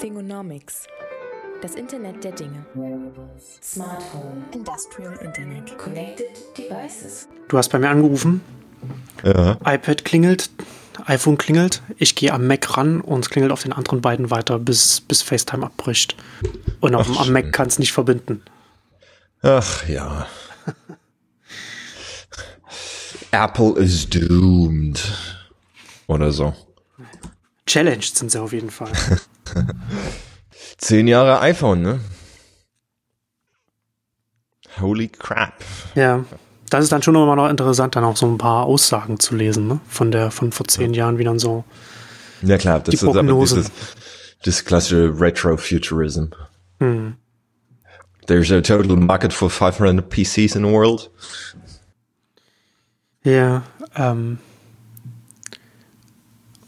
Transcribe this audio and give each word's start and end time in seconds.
Thingonomics. 0.00 0.86
Das 1.60 1.74
Internet 1.74 2.22
der 2.22 2.32
Dinge. 2.32 2.64
Smart 3.62 4.02
Home. 4.14 4.44
Industrial 4.54 5.12
Internet. 5.16 5.76
Connected 5.76 6.26
Devices. 6.56 7.26
Du 7.48 7.58
hast 7.58 7.70
bei 7.70 7.80
mir 7.80 7.90
angerufen. 7.90 8.40
Ja. 9.24 9.58
iPad 9.64 10.04
klingelt, 10.04 10.50
iPhone 11.06 11.36
klingelt. 11.36 11.82
Ich 11.96 12.14
gehe 12.14 12.32
am 12.32 12.46
Mac 12.46 12.76
ran 12.76 13.00
und 13.00 13.24
es 13.24 13.30
klingelt 13.30 13.50
auf 13.52 13.62
den 13.62 13.72
anderen 13.72 14.00
beiden 14.00 14.30
weiter, 14.30 14.60
bis, 14.60 15.00
bis 15.00 15.22
FaceTime 15.22 15.66
abbricht. 15.66 16.14
Und 16.80 16.94
auf, 16.94 17.08
Ach, 17.14 17.22
am 17.22 17.32
Mac 17.32 17.52
kann 17.52 17.66
es 17.66 17.80
nicht 17.80 17.92
verbinden. 17.92 18.42
Ach 19.42 19.88
ja. 19.88 20.28
Apple 23.32 23.72
is 23.82 24.08
doomed. 24.08 25.02
Oder 26.06 26.30
so. 26.30 26.54
Challenged 27.66 28.16
sind 28.16 28.30
sie 28.30 28.40
auf 28.40 28.52
jeden 28.52 28.70
Fall. 28.70 28.92
Zehn 30.78 31.08
Jahre 31.08 31.40
iPhone, 31.40 31.82
ne? 31.82 32.00
Holy 34.80 35.08
crap. 35.08 35.54
ja. 35.94 36.24
Das 36.70 36.84
ist 36.84 36.92
dann 36.92 37.02
schon 37.02 37.14
immer 37.14 37.34
noch 37.34 37.48
interessant, 37.48 37.96
dann 37.96 38.04
auch 38.04 38.18
so 38.18 38.26
ein 38.26 38.36
paar 38.36 38.64
Aussagen 38.66 39.18
zu 39.18 39.34
lesen, 39.34 39.66
ne? 39.68 39.80
Von 39.88 40.10
der, 40.10 40.30
von 40.30 40.52
vor 40.52 40.68
zehn 40.68 40.92
Jahren, 40.92 41.16
wie 41.16 41.24
dann 41.24 41.38
so. 41.38 41.64
Ja 42.42 42.58
klar, 42.58 42.80
das 42.80 42.90
Die 42.90 42.96
ist 42.96 43.04
aber 43.04 43.14
Prognosen. 43.14 43.62
dieses, 43.62 43.72
das 44.44 44.64
klassische 44.66 45.18
Retro-Futurism. 45.18 46.24
Hm. 46.80 47.16
There's 48.26 48.52
a 48.52 48.60
total 48.60 48.96
market 48.96 49.32
for 49.32 49.48
500 49.48 50.10
PCs 50.10 50.56
in 50.56 50.64
the 50.66 50.70
world. 50.70 51.10
Ja, 53.24 53.62
ähm. 53.96 54.38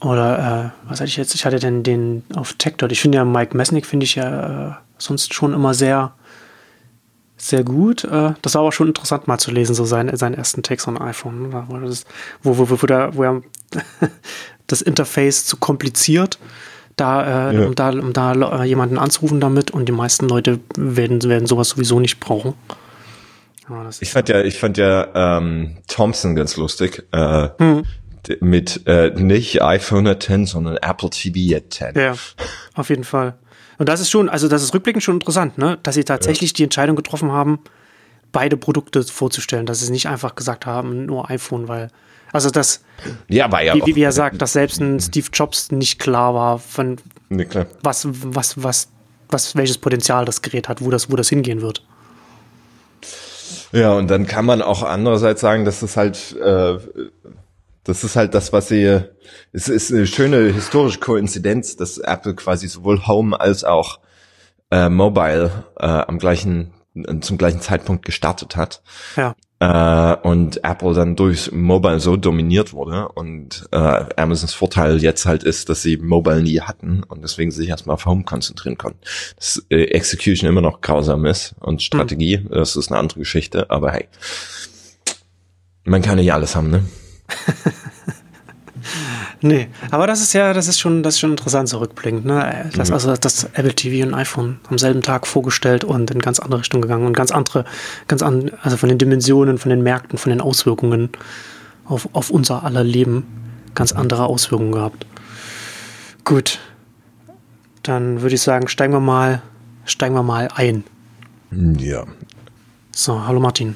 Oder, 0.03 0.73
äh, 0.87 0.89
was 0.89 1.01
hatte 1.01 1.09
ich 1.09 1.17
jetzt? 1.17 1.35
Ich 1.35 1.45
hatte 1.45 1.59
denn 1.59 1.83
den 1.83 2.23
auf 2.35 2.55
TechDot. 2.55 2.91
Ich 2.93 3.01
finde 3.01 3.17
ja 3.19 3.25
Mike 3.25 3.57
Messnick 3.57 3.85
finde 3.85 4.05
ich 4.05 4.15
ja 4.15 4.69
äh, 4.71 4.73
sonst 4.99 5.35
schon 5.35 5.53
immer 5.53 5.75
sehr, 5.75 6.13
sehr 7.37 7.65
gut. 7.65 8.05
Äh, 8.05 8.33
das 8.43 8.55
war 8.55 8.63
aber 8.63 8.73
schon 8.73 8.89
interessant 8.89 9.29
mal 9.29 9.39
zu 9.39 9.51
lesen, 9.51 9.75
so 9.75 9.85
sein, 9.85 10.15
seinen 10.17 10.35
ersten 10.35 10.63
Text 10.63 10.89
on 10.89 10.99
iPhone. 11.01 11.51
Ne? 11.51 11.65
Wo, 11.69 11.77
das, 11.79 12.05
wo, 12.43 12.57
wo, 12.57 12.71
wo, 12.71 12.81
wo, 12.83 12.87
der, 12.87 13.15
wo 13.15 13.25
er 13.25 13.43
das 14.67 14.81
Interface 14.83 15.45
zu 15.47 15.59
kompliziert, 15.59 16.39
da, 16.97 17.51
äh, 17.51 17.57
Ja. 17.57 17.67
um 17.67 17.75
da, 17.75 17.91
um 17.91 18.13
da 18.15 18.33
äh, 18.63 18.65
jemanden 18.65 18.99
anzurufen 18.99 19.41
damit 19.41 19.71
und 19.71 19.87
die 19.87 19.93
meisten 19.93 20.29
Leute 20.29 20.61
werden, 20.77 21.23
werden 21.25 21.47
sowas 21.47 21.71
sowieso 21.71 22.01
nicht 22.01 22.21
brauchen. 22.21 22.55
Ja, 23.69 23.89
Ich 24.01 24.11
fand 24.11 24.29
ja, 24.29 24.41
ich 24.43 24.59
fand 24.59 24.79
ja 24.79 25.37
ähm, 25.39 25.77
Thompson 25.87 26.35
ganz 26.35 26.57
lustig. 26.57 27.05
Äh, 27.13 27.49
Hm. 27.59 27.85
Mit 28.41 28.83
äh, 28.87 29.11
nicht 29.11 29.63
iPhone 29.63 30.07
at 30.07 30.23
10, 30.25 30.47
sondern 30.47 30.77
Apple 30.77 31.11
TV 31.11 31.57
at 31.57 31.73
10. 31.73 31.95
Ja, 31.95 32.15
auf 32.75 32.89
jeden 32.89 33.05
Fall. 33.05 33.35
Und 33.79 33.89
das 33.89 34.01
ist 34.01 34.11
schon, 34.11 34.29
also 34.29 34.47
das 34.47 34.63
ist 34.63 34.75
rückblickend 34.75 35.03
schon 35.03 35.15
interessant, 35.15 35.57
ne? 35.57 35.79
dass 35.83 35.95
sie 35.95 36.05
tatsächlich 36.05 36.53
die 36.53 36.65
Entscheidung 36.65 36.97
getroffen 36.97 37.33
haben, 37.33 37.61
beide 38.31 38.59
Produkte 38.59 39.03
vorzustellen, 39.03 39.65
dass 39.65 39.81
sie 39.81 39.91
nicht 39.91 40.07
einfach 40.07 40.35
gesagt 40.35 40.67
haben, 40.67 41.07
nur 41.07 41.31
iPhone, 41.31 41.67
weil, 41.67 41.89
also 42.31 42.51
das, 42.51 42.83
Ja, 43.29 43.51
war 43.51 43.63
ja 43.63 43.75
wie, 43.75 43.97
wie, 43.97 44.03
er 44.03 44.13
sagt, 44.13 44.43
dass 44.43 44.53
selbst 44.53 44.81
ein 44.81 45.01
Steve 45.01 45.29
Jobs 45.33 45.71
nicht 45.71 45.99
klar 45.99 46.35
war, 46.35 46.59
von 46.59 46.99
Ne, 47.31 47.47
klar. 47.47 47.67
was, 47.83 48.07
was, 48.11 48.63
was, 48.63 48.89
was, 49.31 49.57
welches 49.57 49.79
Potenzial 49.79 50.27
das 50.27 50.43
Gerät 50.43 50.69
hat, 50.69 50.85
wo 50.85 50.91
das, 50.91 51.11
wo 51.11 51.17
das 51.17 51.31
hingehen 51.31 51.63
wird. 51.63 51.83
Ja, 53.73 53.93
und 53.95 54.09
dann 54.09 54.27
kann 54.27 54.45
man 54.45 54.63
auch 54.63 54.83
andererseits 54.83 55.41
sagen, 55.41 55.65
dass 55.65 55.83
es 55.83 55.97
halt, 55.97 56.37
äh, 56.37 56.77
das 57.85 58.05
ist 58.05 58.17
halt 58.17 58.35
das, 58.35 58.53
was 58.53 58.69
sie, 58.69 59.01
es 59.53 59.69
ist 59.69 59.93
eine 59.93 60.07
schöne 60.07 60.53
historische 60.53 61.01
Koinzidenz, 61.01 61.77
dass 61.77 61.99
Apple 61.99 62.35
quasi 62.35 62.69
sowohl 62.69 63.07
Home 63.07 63.39
als 63.39 63.65
auch 63.65 64.01
äh, 64.71 64.89
Mobile 64.89 65.65
äh, 65.79 65.87
am 65.87 66.19
gleichen, 66.19 66.73
zum 67.21 67.39
gleichen 67.39 67.61
Zeitpunkt 67.61 68.05
gestartet 68.05 68.57
hat. 68.57 68.83
Ja, 69.17 69.35
äh, 69.61 70.17
und 70.23 70.65
Apple 70.65 70.95
dann 70.95 71.17
durch 71.17 71.53
Mobile 71.53 72.01
so 72.01 72.17
dominiert 72.17 72.73
wurde 72.73 73.09
und 73.09 73.69
äh, 73.71 74.05
Amazons 74.17 74.55
Vorteil 74.55 75.03
jetzt 75.03 75.27
halt 75.27 75.45
ist, 75.45 75.69
dass 75.69 75.83
sie 75.83 75.99
Mobile 75.99 76.43
nie 76.43 76.61
hatten 76.61 77.03
und 77.05 77.23
deswegen 77.23 77.51
sich 77.51 77.69
erstmal 77.69 77.95
auf 77.95 78.07
Home 78.07 78.25
konzentrieren 78.25 78.79
konnten. 78.79 79.01
Dass 79.37 79.63
äh, 79.69 79.85
Execution 79.85 80.49
immer 80.49 80.63
noch 80.63 80.81
grausam 80.81 81.27
ist 81.27 81.55
und 81.61 81.83
Strategie, 81.83 82.47
das 82.51 82.75
ist 82.75 82.91
eine 82.91 82.99
andere 82.99 83.19
Geschichte, 83.19 83.71
aber 83.71 83.93
hey, 83.93 84.09
man 85.85 86.01
kann 86.01 86.17
nicht 86.17 86.33
alles 86.33 86.57
haben, 86.57 86.71
ne? 86.71 86.83
nee, 89.41 89.69
aber 89.91 90.07
das 90.07 90.21
ist 90.21 90.33
ja, 90.33 90.53
das 90.53 90.69
ist 90.69 90.81
schon, 90.81 91.03
das 91.03 91.15
ist 91.15 91.21
schon 91.21 91.31
interessant 91.31 91.69
zurückblickend, 91.69 92.25
ne? 92.25 92.71
Das, 92.75 92.91
also 92.91 93.15
das 93.15 93.45
Apple 93.45 93.75
TV 93.75 94.07
und 94.07 94.15
iPhone 94.15 94.59
am 94.69 94.79
selben 94.79 95.03
Tag 95.03 95.27
vorgestellt 95.27 95.85
und 95.85 96.11
in 96.11 96.19
ganz 96.19 96.41
andere 96.41 96.61
Richtung 96.61 96.81
gegangen 96.81 97.07
und 97.07 97.15
ganz 97.15 97.31
andere, 97.31 97.65
ganz 98.09 98.23
an, 98.23 98.51
also 98.63 98.77
von 98.77 98.89
den 98.89 98.99
Dimensionen, 98.99 99.59
von 99.59 99.71
den 99.71 99.83
Märkten, 99.83 100.19
von 100.19 100.31
den 100.31 100.41
Auswirkungen 100.41 101.11
auf, 101.85 102.09
auf 102.13 102.31
unser 102.31 102.65
aller 102.65 102.85
Leben 102.85 103.27
ganz 103.75 103.93
andere 103.93 104.27
Auswirkungen 104.27 104.73
gehabt. 104.73 105.07
Gut. 106.25 106.59
Dann 107.83 108.21
würde 108.21 108.35
ich 108.35 108.43
sagen, 108.43 108.69
steigen 108.69 108.93
wir 108.93 109.01
mal, 109.01 109.43
steigen 109.85 110.15
wir 110.15 110.23
mal 110.23 110.49
ein. 110.55 110.85
Ja. 111.51 112.05
So, 112.93 113.27
hallo 113.27 113.41
Martin. 113.41 113.75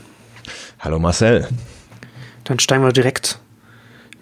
Hallo 0.78 0.98
Marcel. 0.98 1.48
Dann 2.44 2.58
steigen 2.58 2.84
wir 2.84 2.92
direkt 2.92 3.38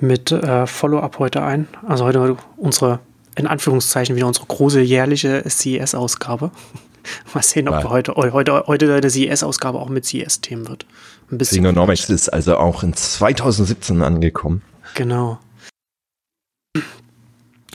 mit 0.03 0.33
äh, 0.33 0.67
Follow-up 0.67 1.19
heute 1.19 1.43
ein. 1.43 1.69
Also 1.87 2.05
heute 2.05 2.37
unsere, 2.57 2.99
in 3.37 3.47
Anführungszeichen, 3.47 4.17
wieder 4.17 4.27
unsere 4.27 4.47
große 4.47 4.81
jährliche 4.81 5.45
CES-Ausgabe. 5.49 6.51
Mal 7.35 7.43
sehen, 7.43 7.69
ob 7.69 7.85
heute, 7.85 8.15
heute, 8.15 8.65
heute 8.67 8.95
eine 8.95 9.11
CES-Ausgabe 9.11 9.79
auch 9.79 9.89
mit 9.89 10.05
CES-Themen 10.05 10.69
wird. 10.69 10.87
Ein 11.31 11.39
bisschen. 11.39 11.57
Singonomics 11.57 12.11
ist 12.11 12.29
also 12.29 12.57
auch 12.59 12.83
in 12.83 12.95
2017 12.95 14.03
angekommen. 14.03 14.63
Genau. 14.95 15.39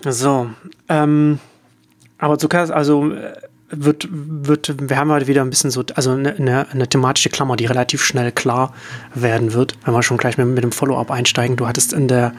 So, 0.06 0.50
ähm, 0.90 1.40
aber 2.18 2.38
zuerst, 2.38 2.72
also 2.72 3.12
äh, 3.12 3.34
wird, 3.70 4.08
wird, 4.12 4.90
wir 4.90 4.98
haben 4.98 5.12
heute 5.12 5.28
wieder 5.28 5.42
ein 5.42 5.50
bisschen 5.50 5.72
so, 5.72 5.84
also 5.96 6.12
eine, 6.12 6.68
eine, 6.72 6.88
thematische 6.88 7.30
Klammer, 7.30 7.58
die 7.58 7.66
relativ 7.66 8.04
schnell 8.04 8.32
klar 8.32 8.74
werden 9.14 9.54
wird, 9.54 9.78
wenn 9.84 9.94
wir 9.94 10.04
schon 10.04 10.18
gleich 10.18 10.38
mit, 10.38 10.48
mit 10.48 10.64
dem 10.64 10.72
Follow-up 10.72 11.12
einsteigen. 11.12 11.58
Du 11.58 11.68
hattest 11.68 11.94
in 11.94 12.08
der, 12.08 12.34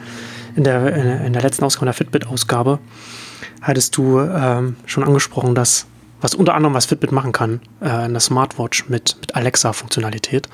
in 0.55 0.63
der, 0.63 1.23
in 1.25 1.33
der- 1.33 1.41
letzten 1.41 1.63
Ausgabe, 1.63 1.85
in 1.85 1.87
der 1.87 1.93
Fitbit-Ausgabe, 1.93 2.79
hattest 3.61 3.95
du 3.97 4.19
ähm, 4.19 4.75
schon 4.85 5.03
angesprochen, 5.03 5.55
dass 5.55 5.85
was 6.21 6.35
unter 6.35 6.53
anderem 6.53 6.73
was 6.73 6.85
Fitbit 6.85 7.11
machen 7.11 7.31
kann, 7.31 7.61
äh, 7.79 7.89
eine 7.89 8.19
Smartwatch 8.19 8.89
mit, 8.89 9.15
mit 9.21 9.35
Alexa-Funktionalität, 9.35 10.49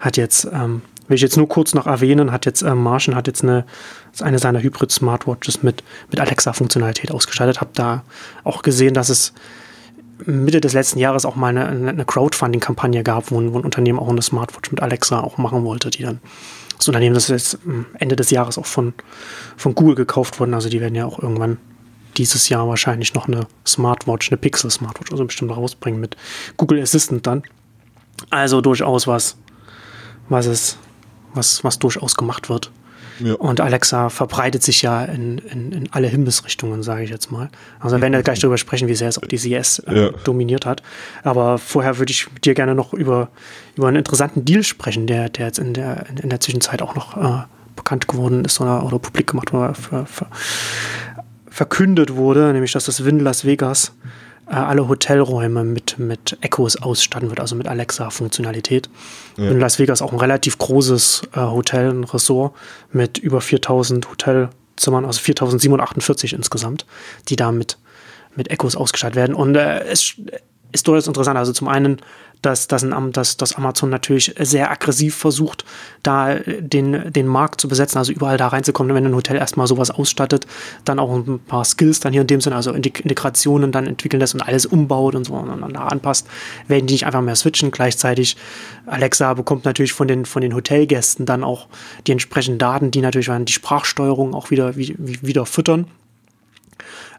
hat 0.00 0.16
jetzt, 0.16 0.46
ähm, 0.46 0.82
will 1.06 1.16
ich 1.16 1.22
jetzt 1.22 1.36
nur 1.36 1.48
kurz 1.48 1.74
noch 1.74 1.86
erwähnen, 1.86 2.32
hat 2.32 2.46
jetzt 2.46 2.62
ähm, 2.62 2.82
Martian 2.82 3.14
hat 3.14 3.26
jetzt 3.26 3.42
eine, 3.42 3.64
eine 4.20 4.38
seiner 4.38 4.60
Hybrid-Smartwatches 4.60 5.62
mit, 5.62 5.84
mit 6.10 6.18
Alexa-Funktionalität 6.18 7.12
ausgestattet. 7.12 7.60
Hab 7.60 7.74
da 7.74 8.02
auch 8.42 8.62
gesehen, 8.62 8.94
dass 8.94 9.08
es 9.08 9.34
Mitte 10.26 10.60
des 10.60 10.72
letzten 10.72 10.98
Jahres 10.98 11.24
auch 11.24 11.36
mal 11.36 11.56
eine, 11.56 11.88
eine 11.88 12.04
Crowdfunding-Kampagne 12.04 13.02
gab, 13.02 13.30
wo 13.30 13.40
ein, 13.40 13.52
wo 13.52 13.58
ein 13.58 13.64
Unternehmen 13.64 13.98
auch 13.98 14.08
eine 14.08 14.22
Smartwatch 14.22 14.70
mit 14.70 14.80
Alexa 14.80 15.20
auch 15.20 15.38
machen 15.38 15.64
wollte, 15.64 15.90
die 15.90 16.02
dann 16.02 16.20
das 16.78 16.88
Unternehmen, 16.88 17.14
das 17.14 17.30
ist 17.30 17.52
jetzt 17.54 17.66
ähm, 17.66 17.86
Ende 17.98 18.16
des 18.16 18.30
Jahres 18.30 18.58
auch 18.58 18.66
von, 18.66 18.94
von 19.56 19.74
Google 19.74 19.94
gekauft 19.94 20.40
worden. 20.40 20.54
Also 20.54 20.68
die 20.68 20.80
werden 20.80 20.94
ja 20.94 21.06
auch 21.06 21.18
irgendwann 21.18 21.58
dieses 22.16 22.48
Jahr 22.48 22.68
wahrscheinlich 22.68 23.14
noch 23.14 23.26
eine 23.26 23.46
Smartwatch, 23.66 24.30
eine 24.30 24.38
Pixel-Smartwatch, 24.38 25.10
also 25.10 25.24
bestimmt 25.24 25.56
rausbringen 25.56 26.00
mit 26.00 26.16
Google 26.56 26.80
Assistant 26.80 27.26
dann. 27.26 27.42
Also 28.30 28.60
durchaus 28.60 29.06
was, 29.06 29.36
was 30.28 30.46
es, 30.46 30.78
was, 31.32 31.64
was 31.64 31.78
durchaus 31.78 32.14
gemacht 32.14 32.48
wird. 32.48 32.70
Ja. 33.20 33.34
Und 33.34 33.60
Alexa 33.60 34.08
verbreitet 34.08 34.62
sich 34.62 34.82
ja 34.82 35.04
in, 35.04 35.38
in, 35.38 35.72
in 35.72 35.88
alle 35.92 36.08
Himmelsrichtungen, 36.08 36.82
sage 36.82 37.04
ich 37.04 37.10
jetzt 37.10 37.30
mal. 37.30 37.48
Also 37.80 37.96
wir 37.96 38.02
werden 38.02 38.14
ja 38.14 38.22
gleich 38.22 38.40
darüber 38.40 38.58
sprechen, 38.58 38.88
wie 38.88 38.94
sehr 38.94 39.08
es 39.08 39.18
auch 39.18 39.26
die 39.26 39.36
CS 39.36 39.80
äh, 39.80 39.94
Ja. 39.94 40.10
dominiert 40.24 40.66
hat. 40.66 40.82
Aber 41.22 41.58
vorher 41.58 41.98
würde 41.98 42.10
ich 42.10 42.32
mit 42.32 42.44
dir 42.44 42.54
gerne 42.54 42.74
noch 42.74 42.92
über, 42.92 43.28
über 43.76 43.88
einen 43.88 43.98
interessanten 43.98 44.44
Deal 44.44 44.62
sprechen, 44.62 45.06
der, 45.06 45.28
der 45.28 45.46
jetzt 45.46 45.58
in 45.58 45.74
der, 45.74 46.06
in, 46.22 46.28
der 46.28 46.40
Zwischenzeit 46.40 46.82
auch 46.82 46.94
noch 46.94 47.16
äh, 47.16 47.44
bekannt 47.76 48.08
geworden 48.08 48.44
ist 48.44 48.60
oder, 48.60 48.84
oder 48.84 48.98
publik 48.98 49.28
gemacht 49.28 49.52
wurde, 49.52 49.74
ver, 49.74 50.06
ver, 50.06 50.28
verkündet 51.48 52.14
wurde, 52.16 52.52
nämlich 52.52 52.72
dass 52.72 52.84
das 52.86 53.04
Win 53.04 53.20
Las 53.20 53.44
Vegas 53.44 53.92
äh, 54.46 54.54
alle 54.54 54.88
Hotelräume 54.88 55.64
mit, 55.64 55.98
mit 55.98 56.36
Echos 56.40 56.76
ausstatten 56.76 57.28
wird, 57.30 57.40
also 57.40 57.56
mit 57.56 57.66
Alexa-Funktionalität. 57.66 58.88
In 59.36 59.58
Las 59.58 59.78
Vegas 59.78 60.02
auch 60.02 60.12
ein 60.12 60.18
relativ 60.18 60.58
großes 60.58 61.22
äh, 61.34 61.40
Hotel, 61.40 61.90
ein 61.90 62.04
Ressort 62.04 62.54
mit 62.92 63.18
über 63.18 63.40
4000 63.40 64.10
Hotelzimmern, 64.10 65.04
also 65.04 65.20
4748 65.20 66.34
insgesamt, 66.34 66.86
die 67.28 67.36
da 67.36 67.52
mit, 67.52 67.78
mit 68.36 68.50
Echos 68.50 68.76
ausgestattet 68.76 69.16
werden. 69.16 69.34
Und 69.34 69.56
äh, 69.56 69.84
es 69.84 70.14
ist 70.72 70.88
durchaus 70.88 71.06
interessant. 71.06 71.38
Also 71.38 71.52
zum 71.52 71.68
einen 71.68 71.98
dass, 72.44 72.68
dass, 72.68 72.86
dass, 73.12 73.36
dass 73.36 73.54
Amazon 73.56 73.90
natürlich 73.90 74.34
sehr 74.38 74.70
aggressiv 74.70 75.14
versucht, 75.14 75.64
da 76.02 76.34
den, 76.36 77.12
den 77.12 77.26
Markt 77.26 77.60
zu 77.60 77.68
besetzen, 77.68 77.98
also 77.98 78.12
überall 78.12 78.36
da 78.36 78.48
reinzukommen, 78.48 78.94
wenn 78.94 79.06
ein 79.06 79.14
Hotel 79.14 79.36
erstmal 79.36 79.66
sowas 79.66 79.90
ausstattet, 79.90 80.46
dann 80.84 80.98
auch 80.98 81.14
ein 81.14 81.40
paar 81.40 81.64
Skills 81.64 82.00
dann 82.00 82.12
hier 82.12 82.22
in 82.22 82.26
dem 82.26 82.40
Sinne, 82.40 82.56
also 82.56 82.72
Integrationen 82.72 83.72
dann 83.72 83.86
entwickeln 83.86 84.20
lässt 84.20 84.34
und 84.34 84.42
alles 84.42 84.66
umbaut 84.66 85.14
und 85.14 85.24
so 85.24 85.34
und 85.34 85.76
anpasst, 85.76 86.26
werden 86.68 86.86
die 86.86 86.94
nicht 86.94 87.06
einfach 87.06 87.22
mehr 87.22 87.36
switchen. 87.36 87.70
Gleichzeitig 87.70 88.36
Alexa 88.86 89.34
bekommt 89.34 89.64
natürlich 89.64 89.92
von 89.92 90.08
den, 90.08 90.24
von 90.26 90.42
den 90.42 90.54
Hotelgästen 90.54 91.26
dann 91.26 91.44
auch 91.44 91.68
die 92.06 92.12
entsprechenden 92.12 92.58
Daten, 92.58 92.90
die 92.90 93.00
natürlich 93.00 93.30
die 93.44 93.52
Sprachsteuerung 93.52 94.34
auch 94.34 94.50
wieder, 94.50 94.76
wieder 94.76 95.46
füttern. 95.46 95.86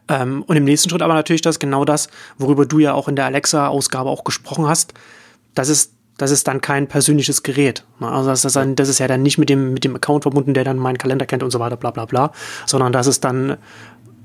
Ähm, 0.07 0.43
und 0.43 0.55
im 0.55 0.63
nächsten 0.63 0.89
Schritt 0.89 1.01
aber 1.01 1.13
natürlich 1.13 1.41
das 1.41 1.59
genau 1.59 1.85
das, 1.85 2.09
worüber 2.37 2.65
du 2.65 2.79
ja 2.79 2.93
auch 2.93 3.07
in 3.07 3.15
der 3.15 3.25
Alexa-Ausgabe 3.25 4.09
auch 4.09 4.23
gesprochen 4.23 4.67
hast. 4.67 4.93
Das 5.53 5.69
ist, 5.69 5.93
das 6.17 6.31
ist 6.31 6.47
dann 6.47 6.61
kein 6.61 6.87
persönliches 6.87 7.43
Gerät. 7.43 7.83
Ne? 7.99 8.09
Also 8.09 8.29
das 8.29 8.45
ist, 8.45 8.55
dann, 8.55 8.75
das 8.75 8.89
ist 8.89 8.99
ja 8.99 9.07
dann 9.07 9.23
nicht 9.23 9.37
mit 9.37 9.49
dem, 9.49 9.73
mit 9.73 9.83
dem 9.83 9.95
Account 9.95 10.23
verbunden, 10.23 10.53
der 10.53 10.63
dann 10.63 10.77
meinen 10.77 10.97
Kalender 10.97 11.25
kennt 11.25 11.43
und 11.43 11.51
so 11.51 11.59
weiter, 11.59 11.77
bla 11.77 11.91
bla 11.91 12.05
bla, 12.05 12.31
sondern 12.65 12.93
das 12.93 13.07
ist 13.07 13.23
dann 13.23 13.57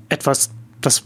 etwas, 0.09 0.51
das 0.81 1.03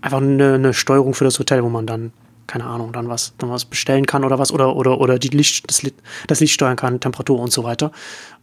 einfach 0.00 0.18
eine, 0.18 0.54
eine 0.54 0.74
Steuerung 0.74 1.14
für 1.14 1.24
das 1.24 1.38
Hotel, 1.38 1.62
wo 1.64 1.68
man 1.68 1.86
dann 1.86 2.12
keine 2.46 2.64
Ahnung, 2.64 2.92
dann 2.92 3.08
was, 3.08 3.34
dann 3.38 3.50
was 3.50 3.64
bestellen 3.64 4.06
kann 4.06 4.24
oder 4.24 4.38
was 4.38 4.52
oder 4.52 4.76
oder 4.76 5.00
oder 5.00 5.18
die 5.18 5.28
Licht, 5.28 5.68
das, 5.68 5.82
Licht, 5.82 5.96
das 6.26 6.40
Licht 6.40 6.54
steuern 6.54 6.76
kann, 6.76 7.00
Temperatur 7.00 7.38
und 7.38 7.52
so 7.52 7.64
weiter. 7.64 7.92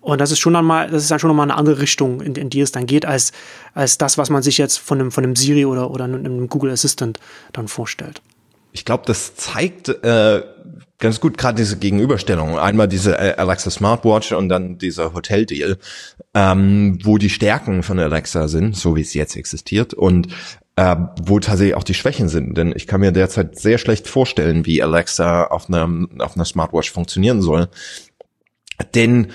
Und 0.01 0.22
das 0.22 0.31
ist 0.31 0.40
schon 0.40 0.54
dann 0.54 0.66
mal, 0.66 0.90
das 0.90 1.04
ist 1.04 1.12
dann 1.12 1.19
schon 1.19 1.28
nochmal 1.28 1.50
eine 1.50 1.57
andere 1.57 1.80
Richtung, 1.80 2.22
in, 2.22 2.36
in 2.36 2.50
die 2.50 2.62
es 2.62 2.72
dann 2.72 2.86
geht, 2.86 3.06
als, 3.06 3.31
als 3.74 3.98
das, 3.98 4.18
was 4.18 4.30
man 4.30 4.42
sich 4.44 4.57
jetzt 4.57 4.78
von 4.78 5.00
einem, 5.00 5.12
von 5.12 5.24
einem 5.24 5.36
Siri 5.36 5.66
oder, 5.66 5.92
oder 5.92 6.06
einem 6.06 6.48
Google 6.48 6.72
Assistant 6.72 7.19
dann 7.51 7.68
vorstellt. 7.68 8.22
Ich 8.72 8.86
glaube, 8.86 9.04
das 9.06 9.36
zeigt 9.36 9.90
äh, 9.90 10.44
ganz 11.00 11.19
gut 11.19 11.38
gerade 11.38 11.57
diese 11.57 11.78
Gegenüberstellung. 11.78 12.60
Einmal 12.60 12.88
diese 12.88 13.18
äh, 13.18 13.36
Alexa 13.36 13.72
Smartwatch 13.72 14.31
und 14.34 14.50
dann 14.50 14.78
dieser 14.78 15.13
Hotel-Deal, 15.13 15.78
ähm, 16.34 17.00
wo 17.04 17.18
die 17.18 17.30
Stärken 17.30 17.84
von 17.84 18.00
Alexa 18.00 18.48
sind, 18.48 18.75
so 18.75 18.96
wie 18.96 19.01
es 19.01 19.13
jetzt 19.13 19.36
existiert. 19.36 19.94
Und 19.94 20.28
äh, 20.80 20.96
wo 21.22 21.42
tatsächlich 21.42 21.76
auch 21.76 21.84
die 21.84 21.94
Schwächen 21.94 22.30
sind. 22.30 22.58
Denn 22.58 22.72
ich 22.74 22.88
kann 22.88 23.02
mir 23.02 23.12
derzeit 23.12 23.60
sehr 23.60 23.78
schlecht 23.78 24.08
vorstellen, 24.08 24.66
wie 24.66 24.81
Alexa 24.81 25.48
auf 25.48 25.68
einer, 25.68 25.90
auf 26.20 26.38
einer 26.38 26.46
Smartwatch 26.46 26.90
funktionieren 26.90 27.42
soll. 27.42 27.68
Denn 28.96 29.28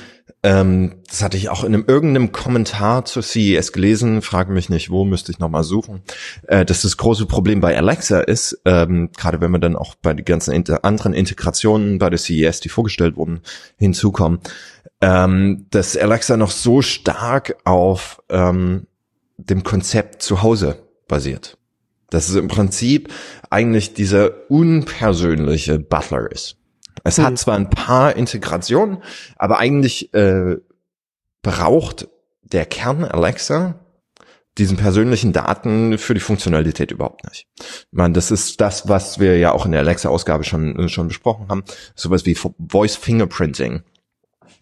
ähm, 0.43 1.03
das 1.07 1.23
hatte 1.23 1.37
ich 1.37 1.51
auch 1.51 1.63
in 1.63 1.75
einem 1.75 1.85
irgendeinem 1.87 2.33
Kommentar 2.33 3.05
zur 3.05 3.23
CES 3.23 3.73
gelesen, 3.73 4.23
frage 4.23 4.53
mich 4.53 4.71
nicht 4.71 4.89
wo, 4.89 5.05
müsste 5.05 5.33
ich 5.33 5.39
nochmal 5.39 5.65
suchen, 5.65 6.01
äh, 6.49 6.65
dass 6.65 6.81
das 6.81 6.97
große 6.97 7.27
Problem 7.27 7.61
bei 7.61 7.77
Alexa 7.77 8.21
ist, 8.21 8.63
ähm, 8.65 9.11
gerade 9.15 9.43
wenn 9.43 9.51
wir 9.51 9.59
dann 9.59 9.77
auch 9.77 9.97
bei 9.97 10.15
den 10.15 10.25
ganzen 10.25 10.55
inter 10.55 10.83
anderen 10.83 11.13
Integrationen 11.13 11.99
bei 11.99 12.09
der 12.09 12.19
CES, 12.19 12.61
die 12.61 12.71
vorgestellt 12.71 13.17
wurden, 13.17 13.41
hinzukommen, 13.77 14.39
ähm, 15.03 15.67
dass 15.69 15.95
Alexa 15.95 16.39
noch 16.39 16.51
so 16.51 16.81
stark 16.81 17.57
auf 17.65 18.23
ähm, 18.31 18.87
dem 19.37 19.63
Konzept 19.63 20.23
zu 20.23 20.43
Hause 20.43 20.84
basiert. 21.09 21.59
Dass 22.11 22.29
es 22.29 22.37
im 22.37 22.49
Prinzip 22.49 23.13
eigentlich 23.51 23.95
dieser 23.95 24.51
unpersönliche 24.51 25.79
Butler 25.79 26.31
ist. 26.31 26.57
Es 27.03 27.19
hm. 27.19 27.25
hat 27.25 27.39
zwar 27.39 27.57
ein 27.57 27.71
paar 27.71 28.17
Integrationen, 28.17 29.03
aber 29.37 29.59
eigentlich 29.59 30.13
äh, 30.15 30.57
braucht 31.43 32.09
der 32.43 32.67
Kern 32.67 33.05
Alexa 33.05 33.81
diesen 34.59 34.77
persönlichen 34.77 35.33
Daten 35.33 35.99
für 35.99 36.15
die 36.15 36.21
Funktionalität 36.21 36.93
überhaupt 36.93 37.25
nicht. 37.25 37.49
Ich 37.59 37.87
meine, 37.91 38.15
das 38.15 38.31
ist 38.31 38.61
das, 38.61 38.89
was 38.89 39.19
wir 39.19 39.37
ja 39.39 39.53
auch 39.53 39.67
in 39.67 39.73
der 39.73 39.81
Alexa-Ausgabe 39.81 40.45
schon, 40.45 40.89
schon 40.89 41.09
besprochen 41.09 41.49
haben. 41.49 41.65
Sowas 41.97 42.25
wie 42.25 42.37
Voice 42.37 42.97
Fingerprinting 42.97 43.83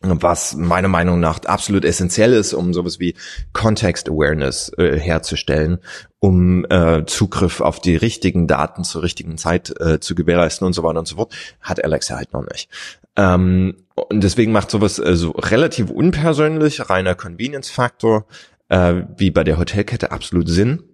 was 0.02 0.54
meiner 0.56 0.88
Meinung 0.88 1.20
nach 1.20 1.40
absolut 1.44 1.84
essentiell 1.84 2.32
ist, 2.32 2.52
um 2.52 2.75
sowas 2.75 2.99
wie 3.00 3.14
Context 3.52 4.08
Awareness 4.08 4.72
äh, 4.76 4.99
herzustellen, 4.99 5.78
um 6.20 6.64
äh, 6.70 7.04
Zugriff 7.06 7.60
auf 7.60 7.81
die 7.81 7.96
richtigen 7.96 8.46
Daten 8.46 8.84
zur 8.84 9.02
richtigen 9.02 9.38
Zeit 9.38 9.72
äh, 9.81 10.00
zu 10.00 10.14
gewährleisten 10.14 10.66
und 10.66 10.72
so 10.72 10.82
weiter 10.82 10.99
und 10.99 11.08
so 11.08 11.16
fort, 11.16 11.34
hat 11.60 11.82
Alexa 11.84 12.16
halt 12.16 12.32
noch 12.32 12.46
nicht. 12.46 12.69
Ähm, 13.16 13.76
und 13.94 14.25
deswegen 14.25 14.52
macht 14.52 14.70
sowas 14.70 14.99
äh, 14.99 15.14
so 15.14 15.31
relativ 15.31 15.90
unpersönlich, 15.90 16.88
reiner 16.88 17.14
Convenience-Faktor, 17.14 18.26
äh, 18.69 19.02
wie 19.16 19.31
bei 19.31 19.44
der 19.44 19.58
Hotelkette 19.58 20.12
absolut 20.12 20.49
Sinn. 20.49 20.84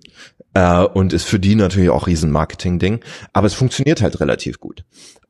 Äh, 0.54 0.82
und 0.82 1.12
ist 1.12 1.24
für 1.24 1.38
die 1.38 1.54
natürlich 1.54 1.90
auch 1.90 2.06
riesen 2.06 2.30
Marketing-Ding. 2.30 3.00
Aber 3.32 3.46
es 3.46 3.54
funktioniert 3.54 4.02
halt 4.02 4.20
relativ 4.20 4.58
gut. 4.60 4.84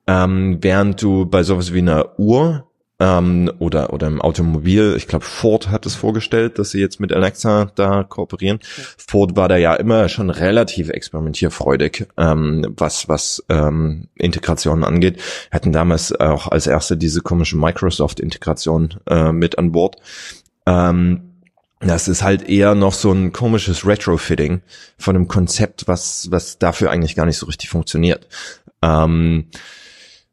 Ähm, 0.06 0.58
während 0.62 1.02
du 1.02 1.26
bei 1.26 1.42
sowas 1.42 1.74
wie 1.74 1.80
einer 1.80 2.18
Uhr 2.18 2.67
ähm, 3.00 3.50
oder 3.58 3.92
oder 3.92 4.06
im 4.06 4.20
Automobil. 4.20 4.94
Ich 4.96 5.06
glaube, 5.06 5.24
Ford 5.24 5.70
hat 5.70 5.86
es 5.86 5.94
vorgestellt, 5.94 6.58
dass 6.58 6.70
sie 6.70 6.80
jetzt 6.80 7.00
mit 7.00 7.12
Alexa 7.12 7.70
da 7.74 8.02
kooperieren. 8.04 8.58
Ja. 8.76 8.84
Ford 8.96 9.36
war 9.36 9.48
da 9.48 9.56
ja 9.56 9.74
immer 9.74 10.08
schon 10.08 10.30
relativ 10.30 10.88
experimentierfreudig, 10.88 12.06
ähm, 12.16 12.74
was 12.76 13.08
was 13.08 13.44
ähm, 13.48 14.08
Integrationen 14.16 14.84
angeht. 14.84 15.20
Hatten 15.50 15.72
damals 15.72 16.12
auch 16.18 16.48
als 16.48 16.66
erste 16.66 16.96
diese 16.96 17.20
komische 17.20 17.56
Microsoft-Integration 17.56 18.94
äh, 19.08 19.32
mit 19.32 19.58
an 19.58 19.72
Bord. 19.72 19.96
Ähm, 20.66 21.28
das 21.80 22.08
ist 22.08 22.24
halt 22.24 22.48
eher 22.48 22.74
noch 22.74 22.92
so 22.92 23.12
ein 23.12 23.32
komisches 23.32 23.86
Retrofitting 23.86 24.62
von 24.98 25.14
einem 25.14 25.28
Konzept, 25.28 25.86
was, 25.86 26.26
was 26.30 26.58
dafür 26.58 26.90
eigentlich 26.90 27.14
gar 27.14 27.24
nicht 27.24 27.38
so 27.38 27.46
richtig 27.46 27.70
funktioniert. 27.70 28.26
Ähm, 28.82 29.46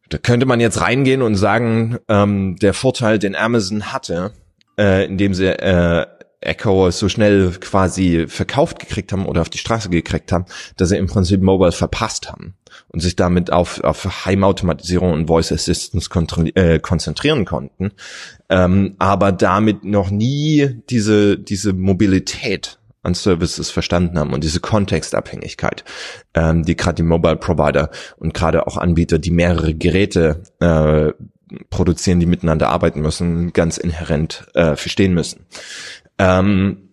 da 0.10 0.18
könnte 0.18 0.46
man 0.46 0.60
jetzt 0.60 0.81
reingehen 0.81 1.22
und 1.22 1.36
sagen, 1.36 1.98
ähm, 2.07 2.56
der 2.57 2.74
Vorteil, 2.74 3.19
den 3.19 3.36
Amazon 3.36 3.92
hatte, 3.92 4.31
äh, 4.78 5.06
indem 5.06 5.34
sie 5.34 5.48
äh, 5.48 6.06
Echo 6.46 6.92
so 6.92 7.10
schnell 7.10 7.52
quasi 7.60 8.25
verkauft 8.28 8.80
gekriegt 8.80 9.12
haben 9.12 9.25
oder 9.25 9.42
auf 9.42 9.50
die 9.50 9.57
Straße 9.57 9.90
gekriegt 9.90 10.31
haben, 10.31 10.46
dass 10.78 10.90
sie 10.90 10.98
im 10.98 11.07
Prinzip 11.07 11.42
Mobile 11.42 11.72
verpasst 11.72 12.30
haben 12.31 12.56
und 12.90 13.00
sich 13.00 13.16
damit 13.16 13.52
auf, 13.52 13.84
auf 13.84 14.25
Heimautomatisierung 14.25 15.12
und 15.12 15.28
Voice 15.28 15.52
Assistance 15.52 16.10
äh, 16.56 16.80
konzentrieren 16.80 17.46
konnten, 17.46 17.92
ähm, 18.50 18.96
aber 19.00 19.31
damit 19.31 19.84
noch 19.84 20.12
nie 20.12 20.81
diese, 20.90 21.38
diese 21.38 21.74
Mobilität 21.74 22.78
an 23.06 23.13
Services 23.13 23.69
verstanden 23.69 24.19
haben 24.19 24.34
und 24.34 24.44
diese 24.44 24.60
Kontextabhängigkeit, 24.60 25.84
ähm, 26.34 26.63
die 26.63 26.75
gerade 26.75 26.96
die 26.96 27.04
Mobile 27.04 27.38
Provider 27.38 27.90
und 28.18 28.34
gerade 28.34 28.68
auch 28.68 28.78
Anbieter, 28.78 29.19
die 29.19 29.31
mehrere 29.31 29.74
Geräte 29.74 30.44
äh, 30.60 31.13
produzieren, 31.69 32.19
die 32.19 32.25
miteinander 32.25 32.69
arbeiten 32.69 33.02
müssen, 33.02 33.54
ganz 33.54 33.78
inhärent 33.78 34.48
äh, 34.54 34.75
verstehen 34.75 35.13
müssen. 35.13 35.46
Ähm, 36.18 36.84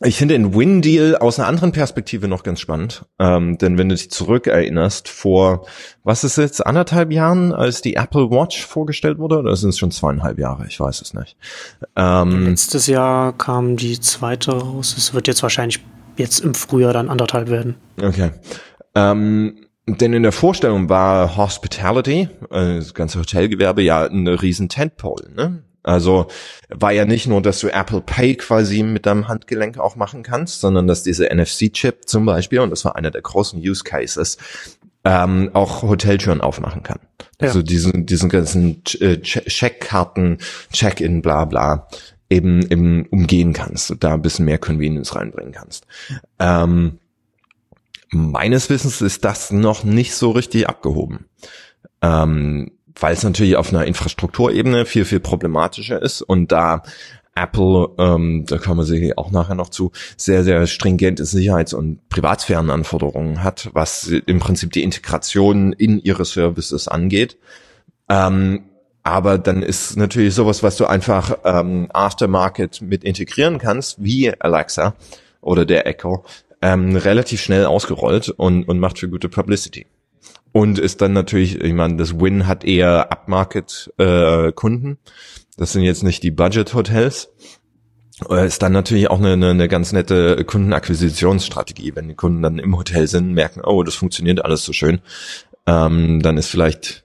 ich 0.00 0.16
finde 0.16 0.34
den 0.34 0.54
Win-Deal 0.54 1.16
aus 1.16 1.38
einer 1.38 1.48
anderen 1.48 1.72
Perspektive 1.72 2.28
noch 2.28 2.44
ganz 2.44 2.60
spannend. 2.60 3.04
Ähm, 3.18 3.58
denn 3.58 3.78
wenn 3.78 3.88
du 3.88 3.96
dich 3.96 4.10
zurückerinnerst, 4.10 5.08
vor, 5.08 5.66
was 6.04 6.22
ist 6.22 6.38
jetzt, 6.38 6.64
anderthalb 6.64 7.10
Jahren, 7.10 7.52
als 7.52 7.82
die 7.82 7.96
Apple 7.96 8.30
Watch 8.30 8.64
vorgestellt 8.64 9.18
wurde, 9.18 9.38
oder 9.38 9.56
sind 9.56 9.70
es 9.70 9.78
schon 9.78 9.90
zweieinhalb 9.90 10.38
Jahre? 10.38 10.66
Ich 10.68 10.78
weiß 10.78 11.02
es 11.02 11.14
nicht. 11.14 11.36
Ähm, 11.96 12.46
Letztes 12.46 12.86
Jahr 12.86 13.36
kam 13.36 13.76
die 13.76 13.98
zweite 13.98 14.52
raus. 14.52 14.94
Es 14.96 15.14
wird 15.14 15.26
jetzt 15.26 15.42
wahrscheinlich 15.42 15.80
jetzt 16.16 16.40
im 16.40 16.54
Frühjahr 16.54 16.92
dann 16.92 17.08
anderthalb 17.08 17.50
werden. 17.50 17.74
Okay. 18.00 18.30
Ähm, 18.94 19.66
denn 19.88 20.12
in 20.12 20.22
der 20.22 20.32
Vorstellung 20.32 20.88
war 20.88 21.36
Hospitality, 21.36 22.28
äh, 22.50 22.76
das 22.76 22.94
ganze 22.94 23.18
Hotelgewerbe, 23.18 23.82
ja 23.82 24.04
ein 24.04 24.28
riesen 24.28 24.68
Tentpole, 24.68 25.30
ne? 25.34 25.62
Also 25.82 26.26
war 26.68 26.92
ja 26.92 27.04
nicht 27.04 27.26
nur, 27.26 27.40
dass 27.40 27.60
du 27.60 27.68
Apple 27.68 28.00
Pay 28.00 28.36
quasi 28.36 28.82
mit 28.82 29.06
deinem 29.06 29.28
Handgelenk 29.28 29.78
auch 29.78 29.96
machen 29.96 30.22
kannst, 30.22 30.60
sondern 30.60 30.86
dass 30.86 31.02
diese 31.02 31.28
NFC-Chip 31.32 32.08
zum 32.08 32.26
Beispiel, 32.26 32.60
und 32.60 32.70
das 32.70 32.84
war 32.84 32.96
einer 32.96 33.10
der 33.10 33.22
großen 33.22 33.60
Use 33.60 33.84
Cases, 33.84 34.36
ähm, 35.04 35.50
auch 35.54 35.82
Hoteltüren 35.82 36.40
aufmachen 36.40 36.82
kann. 36.82 36.98
Ja. 37.40 37.48
Also 37.48 37.62
diesen, 37.62 38.06
diesen 38.06 38.28
ganzen 38.28 38.82
äh, 39.00 39.20
Checkkarten, 39.20 40.38
Check-in, 40.72 41.22
bla 41.22 41.44
bla, 41.44 41.88
eben, 42.28 42.62
eben 42.70 43.06
umgehen 43.06 43.52
kannst 43.52 43.90
und 43.90 44.04
da 44.04 44.14
ein 44.14 44.22
bisschen 44.22 44.44
mehr 44.44 44.58
Convenience 44.58 45.14
reinbringen 45.14 45.52
kannst. 45.52 45.86
Ähm, 46.38 46.98
meines 48.10 48.68
Wissens 48.70 49.00
ist 49.00 49.24
das 49.24 49.50
noch 49.50 49.84
nicht 49.84 50.14
so 50.14 50.32
richtig 50.32 50.68
abgehoben. 50.68 51.26
Ähm, 52.02 52.72
weil 53.00 53.14
es 53.14 53.22
natürlich 53.22 53.56
auf 53.56 53.70
einer 53.70 53.86
Infrastrukturebene 53.86 54.86
viel, 54.86 55.04
viel 55.04 55.20
problematischer 55.20 56.00
ist 56.02 56.22
und 56.22 56.52
da 56.52 56.82
Apple, 57.34 57.90
ähm, 57.98 58.44
da 58.46 58.58
kommen 58.58 58.80
wir 58.80 58.84
sicher 58.84 59.14
auch 59.16 59.30
nachher 59.30 59.54
noch 59.54 59.70
zu, 59.70 59.92
sehr, 60.16 60.44
sehr 60.44 60.66
stringente 60.66 61.24
Sicherheits- 61.24 61.72
und 61.72 62.08
Privatsphärenanforderungen 62.08 63.44
hat, 63.44 63.70
was 63.72 64.08
im 64.08 64.40
Prinzip 64.40 64.72
die 64.72 64.82
Integration 64.82 65.72
in 65.72 66.00
ihre 66.00 66.24
Services 66.24 66.88
angeht. 66.88 67.38
Ähm, 68.08 68.64
aber 69.04 69.38
dann 69.38 69.62
ist 69.62 69.96
natürlich 69.96 70.34
sowas, 70.34 70.62
was 70.62 70.76
du 70.76 70.86
einfach 70.86 71.38
ähm, 71.44 71.88
Aftermarket 71.92 72.82
mit 72.82 73.04
integrieren 73.04 73.58
kannst, 73.58 74.02
wie 74.02 74.32
Alexa 74.38 74.94
oder 75.40 75.64
der 75.64 75.86
Echo, 75.86 76.24
ähm, 76.60 76.96
relativ 76.96 77.40
schnell 77.40 77.64
ausgerollt 77.66 78.28
und, 78.28 78.64
und 78.64 78.80
macht 78.80 78.98
für 78.98 79.08
gute 79.08 79.28
Publicity. 79.28 79.86
Und 80.52 80.78
ist 80.78 81.00
dann 81.00 81.12
natürlich, 81.12 81.60
ich 81.60 81.72
meine, 81.72 81.96
das 81.96 82.18
Win 82.20 82.46
hat 82.46 82.64
eher 82.64 83.12
Upmarket-Kunden. 83.12 84.92
Äh, 84.92 85.10
das 85.56 85.72
sind 85.72 85.82
jetzt 85.82 86.02
nicht 86.02 86.22
die 86.22 86.30
Budget-Hotels. 86.30 87.30
Äh, 88.28 88.46
ist 88.46 88.62
dann 88.62 88.72
natürlich 88.72 89.10
auch 89.10 89.18
eine, 89.18 89.32
eine, 89.32 89.50
eine 89.50 89.68
ganz 89.68 89.92
nette 89.92 90.44
Kundenakquisitionsstrategie. 90.44 91.94
Wenn 91.94 92.08
die 92.08 92.14
Kunden 92.14 92.42
dann 92.42 92.58
im 92.58 92.76
Hotel 92.76 93.06
sind, 93.06 93.32
merken, 93.32 93.60
oh, 93.64 93.82
das 93.82 93.94
funktioniert 93.94 94.44
alles 94.44 94.64
so 94.64 94.72
schön, 94.72 95.00
ähm, 95.66 96.20
dann 96.22 96.36
ist 96.36 96.48
vielleicht 96.48 97.04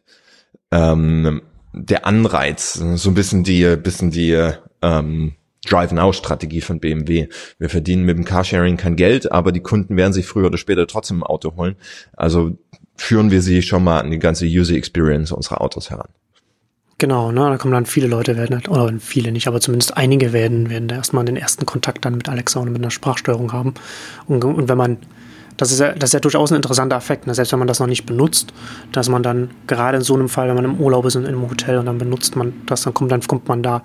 ähm, 0.71 1.41
der 1.73 2.05
Anreiz 2.05 2.73
so 2.73 3.09
ein 3.09 3.15
bisschen 3.15 3.43
die, 3.43 3.75
bisschen 3.77 4.11
die 4.11 4.51
ähm, 4.81 5.33
Drive-Now-Strategie 5.65 6.61
von 6.61 6.79
BMW. 6.79 7.27
Wir 7.57 7.69
verdienen 7.69 8.03
mit 8.03 8.17
dem 8.17 8.25
Carsharing 8.25 8.77
kein 8.77 8.95
Geld, 8.95 9.31
aber 9.31 9.51
die 9.51 9.61
Kunden 9.61 9.95
werden 9.95 10.13
sich 10.13 10.25
früher 10.25 10.47
oder 10.47 10.57
später 10.57 10.87
trotzdem 10.87 11.19
ein 11.19 11.23
Auto 11.23 11.55
holen. 11.55 11.75
Also 12.13 12.57
führen 12.95 13.31
wir 13.31 13.41
sie 13.41 13.61
schon 13.61 13.83
mal 13.83 13.99
an 13.99 14.11
die 14.11 14.19
ganze 14.19 14.45
User 14.45 14.75
Experience 14.75 15.31
unserer 15.31 15.61
Autos 15.61 15.89
heran. 15.89 16.09
Genau, 16.99 17.31
ne, 17.31 17.41
da 17.49 17.57
kommen 17.57 17.73
dann 17.73 17.85
viele 17.85 18.07
Leute 18.07 18.37
werden, 18.37 18.55
halt, 18.55 18.69
oder 18.69 18.93
viele 18.99 19.31
nicht, 19.31 19.47
aber 19.47 19.59
zumindest 19.59 19.97
einige 19.97 20.31
werden, 20.31 20.69
werden 20.69 20.87
da 20.87 20.95
erstmal 20.95 21.25
den 21.25 21.35
ersten 21.35 21.65
Kontakt 21.65 22.05
dann 22.05 22.15
mit 22.15 22.29
Alexa 22.29 22.59
und 22.59 22.71
mit 22.71 22.81
einer 22.81 22.91
Sprachsteuerung 22.91 23.51
haben. 23.51 23.73
Und, 24.27 24.43
und 24.43 24.69
wenn 24.69 24.77
man, 24.77 24.97
das 25.57 25.71
ist, 25.71 25.79
ja, 25.79 25.91
das 25.91 26.11
ist 26.11 26.13
ja 26.13 26.19
durchaus 26.19 26.51
ein 26.51 26.55
interessanter 26.55 26.95
Effekt, 26.95 27.27
ne? 27.27 27.33
selbst 27.33 27.51
wenn 27.51 27.59
man 27.59 27.67
das 27.67 27.79
noch 27.79 27.87
nicht 27.87 28.05
benutzt, 28.05 28.53
dass 28.91 29.09
man 29.09 29.23
dann 29.23 29.49
gerade 29.67 29.97
in 29.97 30.03
so 30.03 30.13
einem 30.13 30.29
Fall, 30.29 30.47
wenn 30.47 30.55
man 30.55 30.65
im 30.65 30.79
Urlaub 30.79 31.05
ist 31.05 31.15
und 31.15 31.23
in 31.23 31.35
einem 31.35 31.49
Hotel 31.49 31.77
und 31.77 31.87
dann 31.87 31.97
benutzt 31.97 32.35
man 32.35 32.53
das, 32.67 32.83
dann 32.83 32.93
kommt, 32.93 33.11
dann 33.11 33.21
kommt 33.21 33.47
man 33.49 33.63
da, 33.63 33.83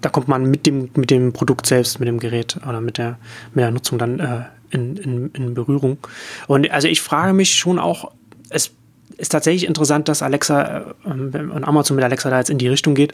da 0.00 0.08
kommt 0.08 0.28
man 0.28 0.44
mit 0.44 0.66
dem, 0.66 0.90
mit 0.94 1.10
dem 1.10 1.32
Produkt 1.32 1.66
selbst, 1.66 1.98
mit 2.00 2.06
dem 2.06 2.20
Gerät 2.20 2.58
oder 2.68 2.80
mit 2.80 2.98
der, 2.98 3.18
mit 3.54 3.62
der 3.64 3.70
Nutzung 3.70 3.98
dann 3.98 4.20
äh, 4.20 4.42
in, 4.70 4.96
in, 4.96 5.30
in 5.30 5.54
Berührung. 5.54 5.98
Und 6.46 6.70
also 6.70 6.86
ich 6.86 7.00
frage 7.00 7.32
mich 7.32 7.54
schon 7.54 7.78
auch, 7.78 8.12
es 8.52 8.70
ist 9.16 9.32
tatsächlich 9.32 9.66
interessant, 9.66 10.08
dass 10.08 10.22
Alexa 10.22 10.78
äh, 10.78 10.84
und 11.04 11.64
Amazon 11.64 11.96
mit 11.96 12.04
Alexa 12.04 12.30
da 12.30 12.38
jetzt 12.38 12.50
in 12.50 12.58
die 12.58 12.68
Richtung 12.68 12.94
geht. 12.94 13.12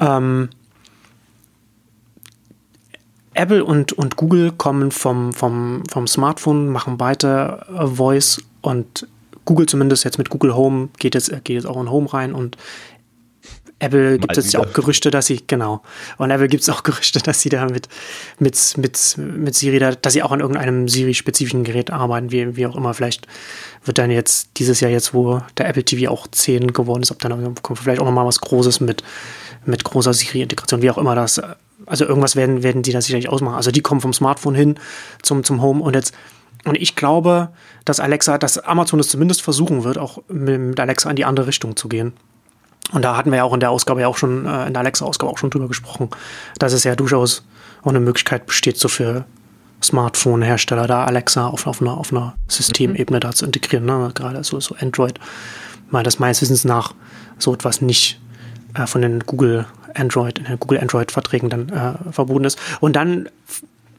Ähm, 0.00 0.48
Apple 3.34 3.64
und, 3.64 3.92
und 3.92 4.16
Google 4.16 4.52
kommen 4.52 4.90
vom, 4.90 5.32
vom, 5.32 5.82
vom 5.90 6.06
Smartphone, 6.06 6.68
machen 6.68 7.00
weiter 7.00 7.66
äh, 7.68 7.86
Voice 7.86 8.40
und 8.62 9.08
Google 9.44 9.66
zumindest 9.66 10.04
jetzt 10.04 10.18
mit 10.18 10.30
Google 10.30 10.54
Home 10.54 10.88
geht 10.98 11.14
jetzt, 11.14 11.30
geht 11.44 11.56
jetzt 11.56 11.66
auch 11.66 11.80
in 11.80 11.90
Home 11.90 12.12
rein 12.12 12.32
und 12.32 12.56
Apple 13.84 14.18
gibt 14.18 14.36
es 14.36 14.52
ja 14.52 14.60
auch 14.60 14.72
Gerüchte, 14.72 15.10
dass 15.10 15.26
sie, 15.26 15.42
genau. 15.46 15.82
Und 16.16 16.30
Apple 16.30 16.48
gibt 16.48 16.62
es 16.62 16.68
auch 16.68 16.82
Gerüchte, 16.84 17.20
dass 17.20 17.40
sie 17.40 17.48
da 17.48 17.66
mit, 17.66 17.88
mit, 18.38 18.58
mit, 18.76 19.16
mit 19.18 19.54
Siri, 19.54 19.78
da, 19.78 19.94
dass 19.94 20.14
sie 20.14 20.22
auch 20.22 20.32
an 20.32 20.40
irgendeinem 20.40 20.88
Siri-spezifischen 20.88 21.64
Gerät 21.64 21.90
arbeiten, 21.90 22.32
wie, 22.32 22.56
wie 22.56 22.66
auch 22.66 22.76
immer. 22.76 22.94
Vielleicht 22.94 23.26
wird 23.84 23.98
dann 23.98 24.10
jetzt 24.10 24.50
dieses 24.56 24.80
Jahr 24.80 24.90
jetzt, 24.90 25.12
wo 25.14 25.40
der 25.58 25.68
Apple 25.68 25.84
TV 25.84 26.10
auch 26.10 26.26
10 26.26 26.72
geworden 26.72 27.02
ist, 27.02 27.10
ob 27.10 27.18
dann 27.18 27.54
kommt 27.62 27.78
vielleicht 27.78 28.00
auch 28.00 28.06
nochmal 28.06 28.26
was 28.26 28.40
Großes 28.40 28.80
mit, 28.80 29.02
mit 29.66 29.84
großer 29.84 30.14
Siri-Integration, 30.14 30.82
wie 30.82 30.90
auch 30.90 30.98
immer 30.98 31.14
das. 31.14 31.40
Also 31.86 32.06
irgendwas 32.06 32.34
werden, 32.34 32.62
werden 32.62 32.82
die 32.82 32.92
da 32.92 33.02
sicherlich 33.02 33.28
ausmachen. 33.28 33.56
Also 33.56 33.70
die 33.70 33.82
kommen 33.82 34.00
vom 34.00 34.14
Smartphone 34.14 34.54
hin 34.54 34.78
zum, 35.22 35.44
zum 35.44 35.60
Home 35.60 35.82
und 35.82 35.94
jetzt 35.94 36.14
und 36.64 36.76
ich 36.76 36.96
glaube, 36.96 37.50
dass 37.84 38.00
Alexa, 38.00 38.38
dass 38.38 38.58
Amazon 38.58 38.98
es 38.98 39.08
zumindest 39.08 39.42
versuchen 39.42 39.84
wird, 39.84 39.98
auch 39.98 40.22
mit 40.28 40.80
Alexa 40.80 41.10
in 41.10 41.16
die 41.16 41.26
andere 41.26 41.46
Richtung 41.46 41.76
zu 41.76 41.90
gehen. 41.90 42.14
Und 42.94 43.02
da 43.02 43.16
hatten 43.16 43.30
wir 43.30 43.38
ja 43.38 43.44
auch 43.44 43.52
in 43.52 43.60
der 43.60 43.70
Ausgabe 43.70 44.00
ja 44.00 44.08
auch 44.08 44.16
schon, 44.16 44.46
äh, 44.46 44.66
in 44.66 44.72
der 44.72 44.80
Alexa-Ausgabe 44.80 45.30
auch 45.30 45.38
schon 45.38 45.50
drüber 45.50 45.68
gesprochen, 45.68 46.08
dass 46.58 46.72
es 46.72 46.84
ja 46.84 46.94
durchaus 46.94 47.44
auch 47.82 47.88
eine 47.88 48.00
Möglichkeit 48.00 48.46
besteht, 48.46 48.78
so 48.78 48.88
für 48.88 49.24
Smartphone-Hersteller 49.82 50.86
da 50.86 51.04
Alexa 51.04 51.48
auf, 51.48 51.66
auf, 51.66 51.82
einer, 51.82 51.98
auf 51.98 52.12
einer 52.12 52.34
Systemebene 52.48 53.18
mhm. 53.18 53.20
da 53.20 53.32
zu 53.32 53.44
integrieren. 53.44 53.84
Ne? 53.84 54.12
Gerade 54.14 54.42
so, 54.44 54.60
so 54.60 54.76
Android, 54.80 55.18
weil 55.90 56.04
das 56.04 56.20
meines 56.20 56.40
Wissens 56.40 56.64
nach 56.64 56.94
so 57.36 57.52
etwas 57.52 57.82
nicht 57.82 58.20
äh, 58.74 58.86
von 58.86 59.02
den 59.02 59.20
Google 59.20 59.66
Android, 59.94 60.38
in 60.38 60.44
den 60.44 60.60
Google 60.60 60.78
Android-Verträgen 60.78 61.50
dann 61.50 61.68
äh, 61.70 62.12
verboten 62.12 62.44
ist. 62.44 62.58
Und 62.80 62.94
dann 62.94 63.28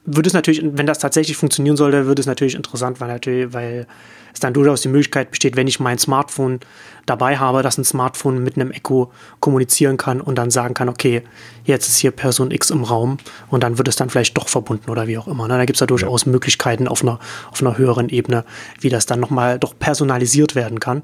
würde 0.06 0.28
es 0.28 0.34
natürlich, 0.34 0.62
wenn 0.64 0.86
das 0.86 1.00
tatsächlich 1.00 1.38
funktionieren 1.38 1.78
sollte, 1.78 2.06
würde 2.06 2.20
es 2.20 2.26
natürlich 2.26 2.56
interessant, 2.56 3.02
weil 3.02 3.08
natürlich, 3.08 3.54
weil 3.54 3.88
es 4.34 4.40
dann 4.40 4.54
durchaus 4.54 4.82
die 4.82 4.90
Möglichkeit 4.90 5.32
besteht, 5.32 5.56
wenn 5.56 5.68
ich 5.68 5.80
mein 5.80 5.98
Smartphone 5.98 6.60
dabei 7.06 7.38
habe, 7.38 7.64
dass 7.64 7.78
ein 7.78 7.86
Smartphone 7.86 8.44
mit 8.44 8.56
einem 8.56 8.72
Echo 8.72 9.12
kommunizieren 9.40 9.98
kann 9.98 10.22
und 10.22 10.36
dann 10.36 10.52
sagen 10.52 10.74
kann, 10.74 10.90
okay, 10.90 11.24
jetzt 11.64 11.88
ist 11.88 11.98
hier 11.98 12.12
Person 12.12 12.52
X 12.52 12.70
im 12.70 12.84
Raum 12.84 13.18
und 13.50 13.64
dann 13.64 13.78
wird 13.78 13.88
es 13.88 13.96
dann 13.96 14.10
vielleicht 14.10 14.38
doch 14.38 14.48
verbunden 14.48 14.90
oder 14.90 15.08
wie 15.08 15.18
auch 15.18 15.28
immer. 15.28 15.48
Ne? 15.48 15.58
Da 15.58 15.66
gibt 15.66 15.78
es 15.78 15.80
ja 15.80 15.88
durchaus. 15.88 16.26
Möglichkeiten 16.26 16.88
auf 16.88 17.02
einer, 17.02 17.20
auf 17.52 17.62
einer 17.62 17.78
höheren 17.78 18.10
Ebene, 18.10 18.46
wie 18.82 18.90
das 18.90 19.06
dann 19.06 19.20
nochmal 19.20 19.60
doch 19.60 19.78
personalisiert 19.78 20.56
werden 20.56 20.80
kann. 20.80 21.04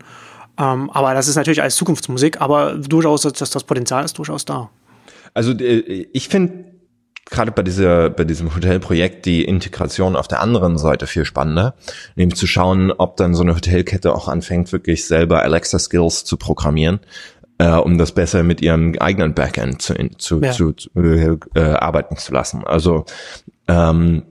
Ähm, 0.58 0.90
aber 0.90 1.14
das 1.14 1.28
ist 1.28 1.36
natürlich 1.36 1.62
als 1.62 1.76
Zukunftsmusik, 1.76 2.42
aber 2.42 2.76
durchaus, 2.76 3.22
das, 3.22 3.50
das 3.50 3.64
Potenzial 3.64 4.04
ist 4.04 4.18
durchaus 4.18 4.46
da. 4.46 4.70
Also 5.34 5.52
äh, 5.52 6.08
ich 6.12 6.28
finde 6.28 6.71
gerade 7.30 7.52
bei 7.52 7.64
dieser, 7.64 8.10
bei 8.10 8.24
diesem 8.24 8.54
Hotelprojekt 8.54 9.26
die 9.26 9.46
Integration 9.46 10.16
auf 10.16 10.28
der 10.28 10.42
anderen 10.42 10.78
Seite 10.78 11.08
viel 11.08 11.26
spannender, 11.26 11.76
nämlich 12.16 12.38
zu 12.38 12.48
schauen, 12.48 12.92
ob 12.92 13.18
dann 13.18 13.34
so 13.34 13.44
eine 13.44 13.56
Hotelkette 13.56 14.14
auch 14.14 14.28
anfängt, 14.28 14.72
wirklich 14.72 15.06
selber 15.06 15.42
Alexa 15.44 15.80
Skills 15.80 16.26
zu 16.26 16.38
programmieren, 16.38 17.00
äh, 17.58 17.70
um 17.70 17.98
das 17.98 18.12
besser 18.12 18.44
mit 18.44 18.62
ihrem 18.62 18.96
eigenen 19.00 19.34
Backend 19.34 19.82
zu, 19.82 19.94
zu, 20.18 20.42
ja. 20.42 20.52
zu 20.52 20.74
äh, 20.96 21.62
arbeiten 21.62 22.18
zu 22.18 22.34
lassen. 22.34 22.64
Also 22.66 23.06
ähm, 23.68 24.24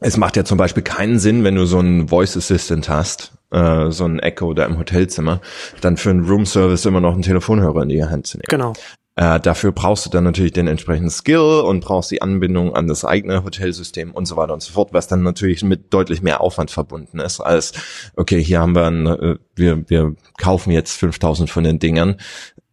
es 0.00 0.16
macht 0.16 0.36
ja 0.36 0.44
zum 0.44 0.58
Beispiel 0.58 0.82
keinen 0.82 1.18
Sinn, 1.18 1.44
wenn 1.44 1.56
du 1.56 1.66
so 1.66 1.78
einen 1.78 2.08
Voice 2.08 2.36
Assistant 2.36 2.88
hast, 2.88 3.32
äh, 3.50 3.90
so 3.90 4.04
ein 4.04 4.20
Echo 4.20 4.54
da 4.54 4.64
im 4.64 4.78
Hotelzimmer, 4.78 5.40
dann 5.80 5.96
für 5.96 6.10
einen 6.10 6.24
Room 6.24 6.46
Service 6.46 6.86
immer 6.86 7.00
noch 7.00 7.14
einen 7.14 7.22
Telefonhörer 7.22 7.82
in 7.82 7.88
die 7.88 8.04
Hand 8.04 8.26
zu 8.26 8.38
nehmen. 8.38 8.46
Genau. 8.48 8.74
Äh, 9.18 9.40
dafür 9.40 9.72
brauchst 9.72 10.06
du 10.06 10.10
dann 10.10 10.22
natürlich 10.22 10.52
den 10.52 10.68
entsprechenden 10.68 11.10
Skill 11.10 11.64
und 11.66 11.80
brauchst 11.80 12.12
die 12.12 12.22
Anbindung 12.22 12.76
an 12.76 12.86
das 12.86 13.04
eigene 13.04 13.42
Hotelsystem 13.42 14.12
und 14.12 14.26
so 14.26 14.36
weiter 14.36 14.54
und 14.54 14.62
so 14.62 14.72
fort, 14.72 14.92
was 14.92 15.08
dann 15.08 15.24
natürlich 15.24 15.64
mit 15.64 15.92
deutlich 15.92 16.22
mehr 16.22 16.40
Aufwand 16.40 16.70
verbunden 16.70 17.18
ist 17.18 17.40
als, 17.40 17.72
okay, 18.14 18.40
hier 18.40 18.60
haben 18.60 18.76
wir, 18.76 18.86
ein, 18.86 19.06
äh, 19.06 19.36
wir, 19.56 19.90
wir 19.90 20.14
kaufen 20.36 20.70
jetzt 20.70 20.96
5000 20.98 21.50
von 21.50 21.64
den 21.64 21.80
Dingern, 21.80 22.14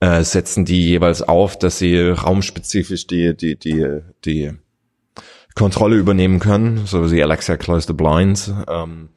äh, 0.01 0.21
setzen 0.21 0.65
die 0.65 0.87
jeweils 0.87 1.23
auf, 1.23 1.57
dass 1.57 1.79
sie 1.79 1.97
raumspezifisch 1.97 3.07
die, 3.07 3.35
die, 3.35 3.57
die, 3.57 4.01
die 4.23 4.53
Kontrolle 5.55 5.95
übernehmen 5.95 6.37
können, 6.37 6.85
so 6.85 7.11
wie 7.11 7.23
Alexa 7.23 7.57
Close 7.57 7.87
the 7.87 7.93
Blinds, 7.93 8.53
ähm, 8.69 9.09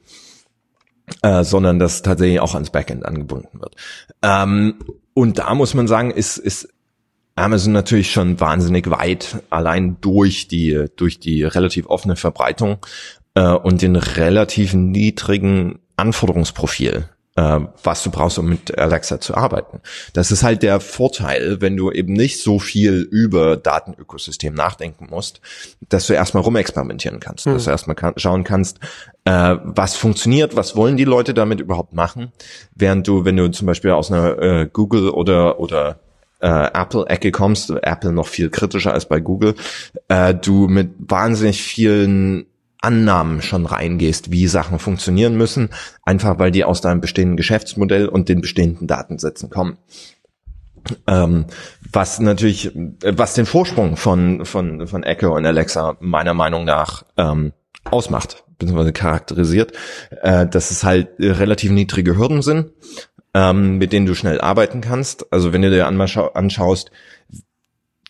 äh, 1.20 1.44
sondern 1.44 1.78
dass 1.78 2.00
tatsächlich 2.00 2.40
auch 2.40 2.54
ans 2.54 2.70
Backend 2.70 3.04
angebunden 3.04 3.60
wird. 3.60 3.76
Ähm, 4.22 4.76
und 5.12 5.38
da 5.38 5.54
muss 5.54 5.74
man 5.74 5.88
sagen, 5.88 6.10
ist, 6.10 6.38
ist 6.38 6.70
Amazon 7.38 7.72
natürlich 7.72 8.10
schon 8.12 8.40
wahnsinnig 8.40 8.90
weit, 8.90 9.42
allein 9.50 9.96
durch 10.00 10.48
die, 10.48 10.86
durch 10.96 11.18
die 11.18 11.44
relativ 11.44 11.86
offene 11.86 12.16
Verbreitung 12.16 12.78
äh, 13.34 13.52
und 13.52 13.82
den 13.82 13.96
relativ 13.96 14.74
niedrigen 14.74 15.78
Anforderungsprofil, 15.96 17.08
äh, 17.36 17.60
was 17.82 18.02
du 18.02 18.10
brauchst, 18.10 18.38
um 18.38 18.48
mit 18.48 18.76
Alexa 18.76 19.20
zu 19.20 19.34
arbeiten. 19.34 19.80
Das 20.12 20.30
ist 20.30 20.42
halt 20.42 20.62
der 20.62 20.80
Vorteil, 20.80 21.60
wenn 21.60 21.76
du 21.76 21.90
eben 21.90 22.12
nicht 22.12 22.42
so 22.42 22.58
viel 22.58 23.06
über 23.10 23.56
Datenökosystem 23.56 24.54
nachdenken 24.54 25.06
musst, 25.10 25.40
dass 25.88 26.06
du 26.06 26.14
erstmal 26.14 26.42
rumexperimentieren 26.42 27.20
kannst, 27.20 27.46
mhm. 27.46 27.54
dass 27.54 27.64
du 27.64 27.70
erstmal 27.70 27.96
kann, 27.96 28.14
schauen 28.16 28.44
kannst, 28.44 28.78
äh, 29.24 29.56
was 29.62 29.96
funktioniert, 29.96 30.56
was 30.56 30.76
wollen 30.76 30.96
die 30.96 31.04
Leute 31.04 31.34
damit 31.34 31.60
überhaupt 31.60 31.92
machen, 31.92 32.32
während 32.74 33.06
du, 33.06 33.24
wenn 33.24 33.36
du 33.36 33.50
zum 33.50 33.66
Beispiel 33.66 33.92
aus 33.92 34.10
einer 34.10 34.38
äh, 34.38 34.68
Google 34.72 35.10
oder, 35.10 35.60
oder 35.60 36.00
äh, 36.40 36.46
Apple-Ecke 36.48 37.32
kommst, 37.32 37.70
Apple 37.70 38.12
noch 38.12 38.26
viel 38.26 38.50
kritischer 38.50 38.92
als 38.92 39.06
bei 39.06 39.20
Google, 39.20 39.54
äh, 40.08 40.34
du 40.34 40.68
mit 40.68 40.90
wahnsinnig 40.98 41.62
vielen 41.62 42.46
Annahmen 42.80 43.42
schon 43.42 43.66
reingehst, 43.66 44.30
wie 44.30 44.46
Sachen 44.46 44.78
funktionieren 44.78 45.36
müssen, 45.36 45.70
einfach 46.04 46.38
weil 46.38 46.50
die 46.50 46.64
aus 46.64 46.80
deinem 46.80 47.00
bestehenden 47.00 47.36
Geschäftsmodell 47.36 48.08
und 48.08 48.28
den 48.28 48.40
bestehenden 48.40 48.86
Datensätzen 48.86 49.50
kommen. 49.50 49.78
Ähm, 51.06 51.46
was 51.92 52.20
natürlich, 52.20 52.70
was 52.74 53.34
den 53.34 53.46
Vorsprung 53.46 53.96
von, 53.96 54.44
von, 54.44 54.86
von 54.86 55.02
Echo 55.02 55.36
und 55.36 55.44
Alexa 55.44 55.96
meiner 56.00 56.34
Meinung 56.34 56.64
nach 56.64 57.04
ähm, 57.16 57.52
ausmacht, 57.84 58.44
beziehungsweise 58.58 58.92
charakterisiert, 58.92 59.72
äh, 60.22 60.46
dass 60.46 60.70
es 60.70 60.84
halt 60.84 61.08
relativ 61.18 61.72
niedrige 61.72 62.16
Hürden 62.16 62.42
sind, 62.42 62.70
ähm, 63.38 63.78
mit 63.78 63.92
denen 63.92 64.06
du 64.06 64.16
schnell 64.16 64.40
arbeiten 64.40 64.80
kannst. 64.80 65.32
Also 65.32 65.52
wenn 65.52 65.62
du 65.62 65.70
dir 65.70 65.86
anschaust, 65.86 66.90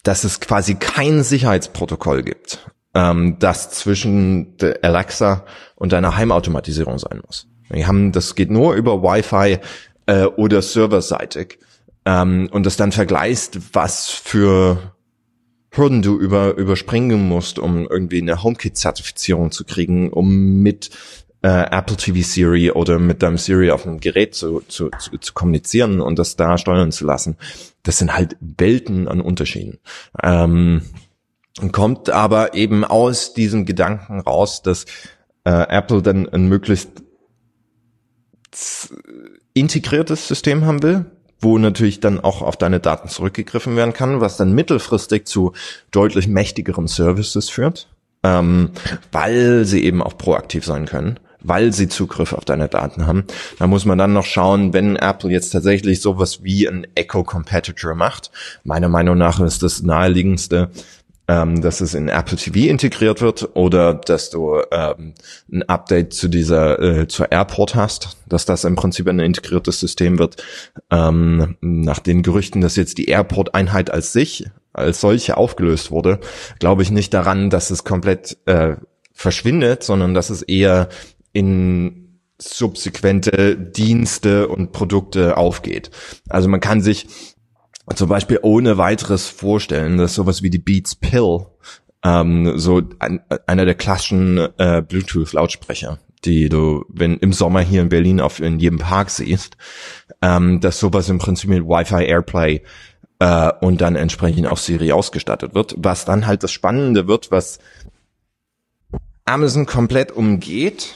dass 0.03 0.25
es 0.25 0.41
quasi 0.41 0.77
kein 0.77 1.23
Sicherheitsprotokoll 1.23 2.23
gibt, 2.23 2.71
ähm, 2.95 3.37
das 3.39 3.71
zwischen 3.71 4.55
Alexa 4.81 5.45
und 5.77 5.93
deiner 5.93 6.17
Heimautomatisierung 6.17 6.99
sein 6.99 7.21
muss. 7.27 7.47
Wir 7.69 7.87
haben, 7.87 8.13
das 8.13 8.37
geht 8.37 8.51
nur 8.51 8.75
über 8.75 9.03
Wi-Fi 9.03 9.59
äh, 10.07 10.25
oder 10.25 10.63
serverseitig 10.63 11.59
ähm, 12.07 12.49
und 12.51 12.65
das 12.65 12.79
dann 12.79 12.93
vergleichst, 12.93 13.75
was 13.75 14.09
für 14.09 14.95
Hürden 15.71 16.01
du 16.01 16.19
über, 16.19 16.57
überspringen 16.57 17.29
musst, 17.29 17.59
um 17.59 17.87
irgendwie 17.87 18.23
eine 18.23 18.43
HomeKit-Zertifizierung 18.43 19.51
zu 19.51 19.67
kriegen, 19.67 20.11
um 20.11 20.63
mit 20.63 20.89
äh, 21.43 21.49
Apple 21.49 21.97
TV 21.97 22.27
Siri 22.27 22.71
oder 22.71 22.99
mit 22.99 23.23
deinem 23.23 23.39
Siri 23.39 23.71
auf 23.71 23.87
einem 23.87 24.01
Gerät 24.01 24.35
zu, 24.35 24.61
zu, 24.69 24.91
zu, 24.99 25.19
zu 25.19 25.33
kommunizieren 25.35 26.01
und 26.01 26.19
das 26.19 26.37
da 26.37 26.59
steuern 26.59 26.93
zu 26.93 27.05
lassen. 27.05 27.37
Das 27.83 27.99
sind 27.99 28.15
halt 28.15 28.37
Welten 28.41 29.09
an 29.09 29.21
Unterschieden. 29.21 29.79
Ähm, 30.23 30.83
kommt 31.73 32.11
aber 32.11 32.55
eben 32.55 32.85
aus 32.85 33.35
diesem 33.35 33.67
Gedanken 33.67 34.21
raus, 34.21 34.63
dass 34.63 34.87
äh, 35.45 35.51
Apple 35.51 36.03
dann 36.03 36.29
ein 36.29 36.49
möglichst 36.49 37.03
integriertes 39.55 40.27
System 40.27 40.65
haben 40.65 40.83
will, 40.83 41.05
wo 41.41 41.59
natürlich 41.59 42.01
dann 42.01 42.19
auch 42.19 42.43
auf 42.43 42.57
deine 42.57 42.81
Daten 42.81 43.09
zurückgegriffen 43.09 43.77
werden 43.77 43.93
kann, 43.93 44.21
was 44.21 44.37
dann 44.37 44.53
mittelfristig 44.53 45.27
zu 45.27 45.53
deutlich 45.93 46.27
mächtigeren 46.27 46.89
Services 46.89 47.49
führt, 47.49 47.89
ähm, 48.25 48.71
weil 49.13 49.65
sie 49.65 49.85
eben 49.85 50.03
auch 50.03 50.19
proaktiv 50.19 50.65
sein 50.65 50.87
können 50.87 51.21
weil 51.43 51.73
sie 51.73 51.89
Zugriff 51.89 52.33
auf 52.33 52.45
deine 52.45 52.69
Daten 52.69 53.07
haben. 53.07 53.25
Da 53.59 53.67
muss 53.67 53.85
man 53.85 53.99
dann 53.99 54.13
noch 54.13 54.25
schauen, 54.25 54.73
wenn 54.73 54.97
Apple 54.97 55.31
jetzt 55.31 55.51
tatsächlich 55.51 56.01
sowas 56.01 56.43
wie 56.43 56.69
ein 56.69 56.87
Echo 56.95 57.25
Competitor 57.25 57.95
macht. 57.95 58.31
Meiner 58.65 58.89
Meinung 58.89 59.19
nach 59.19 59.41
ist 59.41 59.63
das 59.63 59.83
naheliegendste, 59.83 60.71
ähm, 61.29 61.61
dass 61.61 61.81
es 61.81 61.95
in 61.95 62.09
Apple 62.09 62.39
TV 62.39 62.71
integriert 62.71 63.21
wird 63.21 63.51
oder 63.55 63.95
dass 63.95 64.31
du 64.31 64.63
ähm, 64.73 65.15
ein 65.53 65.63
Update 65.69 66.15
zu 66.15 66.29
dieser 66.29 66.81
äh, 66.81 67.07
zur 67.07 67.31
Airport 67.31 67.75
hast, 67.75 68.17
dass 68.27 68.47
das 68.47 68.65
im 68.65 68.77
Prinzip 68.77 69.07
ein 69.09 69.19
integriertes 69.21 69.79
System 69.79 70.19
wird. 70.19 70.43
Ähm, 70.91 71.57
nach 71.61 71.99
den 71.99 72.23
Gerüchten, 72.23 72.63
dass 72.63 72.77
jetzt 72.77 72.97
die 72.99 73.07
Airport-Einheit 73.07 73.91
als 73.91 74.13
sich 74.13 74.47
als 74.73 75.01
solche 75.01 75.37
aufgelöst 75.37 75.91
wurde, 75.91 76.21
glaube 76.61 76.83
ich 76.83 76.91
nicht 76.91 77.13
daran, 77.13 77.51
dass 77.51 77.71
es 77.71 77.85
komplett 77.85 78.39
äh, 78.47 78.77
verschwindet, 79.13 79.83
sondern 79.83 80.15
dass 80.15 80.31
es 80.31 80.43
eher 80.43 80.89
in 81.33 82.21
subsequente 82.39 83.57
Dienste 83.57 84.49
und 84.49 84.73
Produkte 84.73 85.37
aufgeht. 85.37 85.91
Also 86.29 86.49
man 86.49 86.61
kann 86.61 86.81
sich 86.81 87.09
zum 87.95 88.09
Beispiel 88.09 88.39
ohne 88.43 88.79
weiteres 88.79 89.29
vorstellen, 89.29 89.99
dass 89.99 90.15
sowas 90.15 90.43
wie 90.43 90.51
die 90.51 90.59
Beats 90.59 90.95
Pill, 90.95 91.47
ähm, 92.05 92.59
so 92.59 92.83
ein, 92.99 93.21
einer 93.47 93.65
der 93.65 93.75
klassischen 93.75 94.39
äh, 94.59 94.83
Bluetooth-Lautsprecher, 94.87 95.99
die 96.25 96.49
du, 96.49 96.85
wenn 96.89 97.17
im 97.17 97.33
Sommer 97.33 97.61
hier 97.61 97.83
in 97.83 97.89
Berlin 97.89 98.21
auf 98.21 98.41
in 98.41 98.61
jedem 98.61 98.79
Park 98.79 99.11
siehst, 99.11 99.57
ähm, 100.23 100.61
dass 100.61 100.79
sowas 100.79 101.09
im 101.09 101.19
Prinzip 101.19 101.51
mit 101.51 101.65
Wi-Fi 101.65 102.05
Airplay 102.05 102.63
äh, 103.19 103.53
und 103.61 103.81
dann 103.81 103.97
entsprechend 103.97 104.47
auch 104.47 104.59
Siri 104.59 104.93
ausgestattet 104.93 105.55
wird, 105.55 105.75
was 105.79 106.05
dann 106.05 106.27
halt 106.27 106.43
das 106.43 106.53
Spannende 106.53 107.09
wird, 107.09 107.31
was 107.31 107.59
Amazon 109.25 109.67
komplett 109.67 110.13
umgeht, 110.13 110.95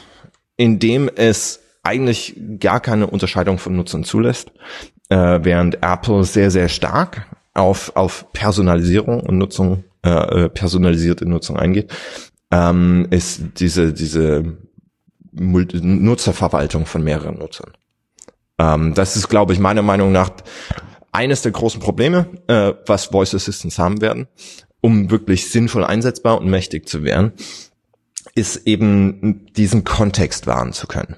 indem 0.57 1.11
es 1.15 1.61
eigentlich 1.83 2.37
gar 2.61 2.81
keine 2.81 3.09
Unterscheidung 3.09 3.59
von 3.59 3.77
Nutzern 3.77 4.05
zulässt 4.05 4.53
äh, 5.13 5.41
während 5.43 5.83
Apple 5.83 6.25
sehr, 6.25 6.51
sehr 6.51 6.69
stark 6.69 7.27
auf, 7.55 7.95
auf 7.97 8.33
Personalisierung 8.33 9.21
und 9.21 9.37
Nutzung, 9.37 9.85
äh, 10.05 10.45
äh, 10.45 10.49
personalisierte 10.49 11.27
Nutzung 11.27 11.59
eingeht, 11.59 11.93
ähm, 12.51 13.07
ist 13.11 13.43
diese, 13.59 13.93
diese 13.93 14.57
Nutzerverwaltung 15.33 16.87
von 16.87 17.05
mehreren 17.05 17.39
Nutzern. 17.39 17.73
Ähm, 18.59 18.95
das 18.95 19.17
ist, 19.17 19.29
glaube 19.29 19.53
ich, 19.53 19.59
meiner 19.59 19.83
Meinung 19.83 20.13
nach 20.13 20.31
eines 21.11 21.43
der 21.43 21.53
großen 21.53 21.81
Probleme, 21.81 22.27
äh, 22.47 22.73
was 22.87 23.07
Voice 23.07 23.35
Assistants 23.35 23.79
haben 23.79 24.01
werden, 24.01 24.29
um 24.81 25.11
wirklich 25.11 25.51
sinnvoll 25.51 25.85
einsetzbar 25.85 26.39
und 26.39 26.49
mächtig 26.49 26.89
zu 26.89 27.05
werden, 27.05 27.33
ist 28.35 28.67
eben 28.67 29.47
diesen 29.57 29.85
Kontext 29.85 30.47
wahren 30.47 30.73
zu 30.73 30.87
können. 30.87 31.17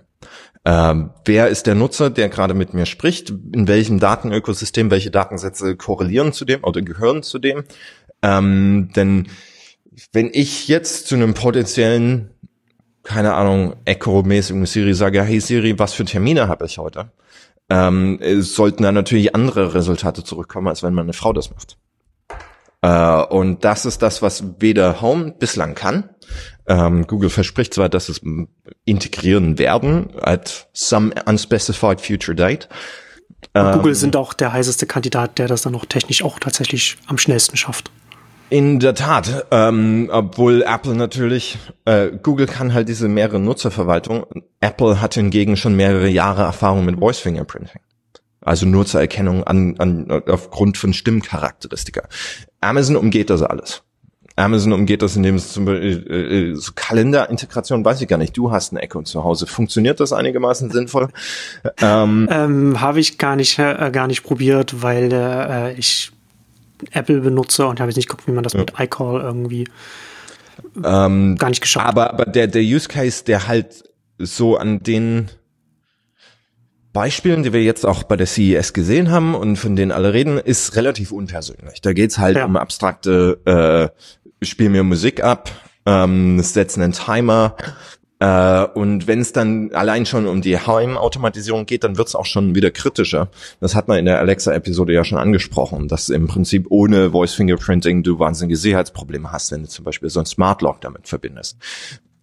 Ähm, 0.65 1.11
wer 1.27 1.49
ist 1.49 1.67
der 1.67 1.75
Nutzer, 1.75 2.09
der 2.09 2.29
gerade 2.31 2.55
mit 2.55 2.73
mir 2.73 2.87
spricht? 2.87 3.31
In 3.31 3.69
welchem 3.69 4.01
Datenökosystem, 4.01 4.91
welche 4.91 5.11
Datensätze 5.11 5.77
korrelieren 5.77 6.33
zu 6.33 6.45
dem 6.45 6.65
oder 6.65 6.81
gehören 6.81 7.23
zu 7.23 7.39
dem? 7.39 7.65
Ähm, 8.23 8.91
denn 8.97 9.29
wenn 10.13 10.31
ich 10.33 10.69
jetzt 10.69 11.07
zu 11.07 11.15
einem 11.15 11.35
potenziellen, 11.35 12.31
keine 13.03 13.35
Ahnung, 13.35 13.77
Echo-mäßigen 13.85 14.65
Siri 14.65 14.95
sage, 14.95 15.23
hey 15.23 15.41
Siri, 15.41 15.79
was 15.79 15.93
für 15.93 16.07
Termine 16.07 16.49
habe 16.49 16.65
ich 16.65 16.79
heute? 16.79 17.13
Ähm, 17.69 18.19
sollten 18.41 18.83
da 18.83 18.93
natürlich 18.93 19.35
andere 19.35 19.75
Resultate 19.75 20.25
zurückkommen, 20.25 20.69
als 20.69 20.83
wenn 20.83 20.95
meine 20.95 21.13
Frau 21.13 21.33
das 21.33 21.51
macht. 21.51 21.77
Äh, 22.83 23.23
und 23.35 23.65
das 23.65 23.87
ist 23.87 24.03
das, 24.03 24.23
was 24.23 24.45
weder 24.61 25.01
Home 25.01 25.35
bislang 25.39 25.75
kann, 25.75 26.11
ähm, 26.67 27.07
Google 27.07 27.31
verspricht 27.31 27.75
zwar, 27.75 27.89
dass 27.89 28.09
es 28.09 28.21
integrieren 28.85 29.59
werden 29.59 30.09
at 30.21 30.69
some 30.73 31.13
unspecified 31.27 32.01
future 32.01 32.35
date. 32.35 32.69
Google 33.53 33.89
ähm, 33.89 33.95
sind 33.95 34.17
auch 34.17 34.33
der 34.33 34.53
heißeste 34.53 34.87
Kandidat, 34.87 35.39
der 35.39 35.49
das 35.49 35.63
dann 35.63 35.73
noch 35.73 35.85
technisch 35.85 36.25
auch 36.25 36.39
tatsächlich 36.39 36.97
am 37.07 37.19
schnellsten 37.19 37.57
schafft. 37.57 37.91
In 38.51 38.79
der 38.79 38.95
Tat, 38.95 39.47
ähm, 39.51 40.11
obwohl 40.13 40.63
Apple 40.63 40.95
natürlich, 40.95 41.59
äh, 41.87 42.11
Google 42.11 42.47
kann 42.47 42.75
halt 42.75 42.89
diese 42.89 43.09
mehrere 43.09 43.41
Nutzerverwaltung. 43.41 44.27
Apple 44.61 45.01
hat 45.01 45.15
hingegen 45.15 45.57
schon 45.57 45.75
mehrere 45.77 46.09
Jahre 46.09 46.43
Erfahrung 46.43 46.85
mit 46.85 46.99
Voice 46.99 47.19
Fingerprinting. 47.19 47.81
Also 48.41 48.67
Nutzererkennung 48.67 49.45
an, 49.45 49.77
an, 49.79 50.23
aufgrund 50.29 50.77
von 50.77 50.93
Stimmcharakteristika. 50.93 52.09
Amazon 52.61 52.97
umgeht 52.97 53.31
das 53.31 53.43
alles. 53.43 53.83
Amazon 54.37 54.73
umgeht 54.73 55.03
das, 55.03 55.15
indem 55.15 55.37
es 55.37 55.53
zum 55.53 55.65
Beispiel 55.65 56.05
äh, 56.11 56.51
äh, 56.51 56.55
so 56.55 56.73
Kalenderintegration, 56.75 57.85
weiß 57.85 58.01
ich 58.01 58.09
gar 58.09 58.17
nicht. 58.17 58.37
Du 58.37 58.51
hast 58.51 58.73
eine 58.73 58.83
Echo 58.83 59.03
zu 59.03 59.23
Hause. 59.23 59.47
Funktioniert 59.47 60.01
das 60.01 60.13
einigermaßen 60.13 60.71
sinnvoll? 60.71 61.09
Ähm, 61.81 62.29
ähm, 62.31 62.81
Habe 62.81 63.01
ich 63.01 63.19
gar 63.19 63.37
nicht 63.37 63.59
äh, 63.59 63.91
gar 63.93 64.07
nicht 64.07 64.23
probiert, 64.23 64.83
weil 64.83 65.13
äh, 65.13 65.73
ich 65.75 66.13
Apple 66.93 67.21
benutze 67.21 67.67
und 67.67 67.81
habe 67.81 67.91
jetzt 67.91 67.97
nicht 67.97 68.09
geguckt, 68.09 68.29
wie 68.29 68.33
man 68.33 68.45
das 68.45 68.53
ja. 68.53 68.61
mit 68.61 68.75
iCall 68.79 69.21
irgendwie 69.21 69.69
ähm, 70.83 71.37
gar 71.37 71.49
nicht 71.49 71.61
geschafft. 71.61 71.87
Aber 71.87 72.13
aber 72.13 72.27
der 72.27 72.47
der 72.47 72.63
Use 72.63 72.89
Case, 72.89 73.25
der 73.25 73.47
halt 73.47 73.85
so 74.19 74.57
an 74.57 74.83
den 74.83 75.31
Beispielen, 76.93 77.43
die 77.43 77.53
wir 77.53 77.63
jetzt 77.63 77.85
auch 77.85 78.05
bei 78.05 78.17
der 78.17 78.27
CES 78.27 78.73
gesehen 78.73 79.11
haben 79.11 79.35
und 79.35 79.57
von 79.57 79.75
denen 79.75 79.91
alle 79.91 80.13
reden, 80.13 80.39
ist 80.39 80.77
relativ 80.77 81.11
unpersönlich. 81.11 81.81
Da 81.81 81.93
geht's 81.93 82.19
halt 82.19 82.37
ja. 82.37 82.45
um 82.45 82.57
abstrakte 82.57 83.41
äh, 83.45 84.24
spiel 84.49 84.71
mir 84.71 84.83
Musik 84.83 85.23
ab, 85.23 85.51
ähm, 85.87 86.41
setzen 86.41 86.83
einen 86.83 86.93
Timer. 86.93 87.57
Äh, 88.21 88.65
und 88.75 89.07
wenn 89.07 89.21
es 89.21 89.33
dann 89.33 89.73
allein 89.73 90.07
schon 90.07 90.27
um 90.27 90.41
die 90.41 90.59
Heimautomatisierung 90.59 91.67
geht, 91.67 91.85
dann 91.85 91.99
wird 91.99 92.09
es 92.09 92.15
auch 92.15 92.27
schon 92.27 92.55
wieder 92.55 92.71
kritischer. 92.71 93.29
Das 93.61 93.75
hat 93.75 93.89
man 93.89 93.99
in 93.99 94.07
der 94.07 94.19
Alexa-Episode 94.21 94.93
ja 94.93 95.05
schon 95.05 95.19
angesprochen, 95.19 95.89
dass 95.89 96.09
im 96.09 96.27
Prinzip 96.27 96.67
ohne 96.71 97.11
Voice 97.11 97.35
Fingerprinting 97.35 98.03
du 98.03 98.19
wahnsinnige 98.19 98.57
Sicherheitsprobleme 98.57 99.33
hast, 99.33 99.53
wenn 99.53 99.63
du 99.63 99.69
zum 99.69 99.85
Beispiel 99.85 100.11
so 100.11 100.21
ein 100.21 100.27
Smart 100.27 100.63
Lock 100.63 100.81
damit 100.81 101.09
verbindest. 101.09 101.59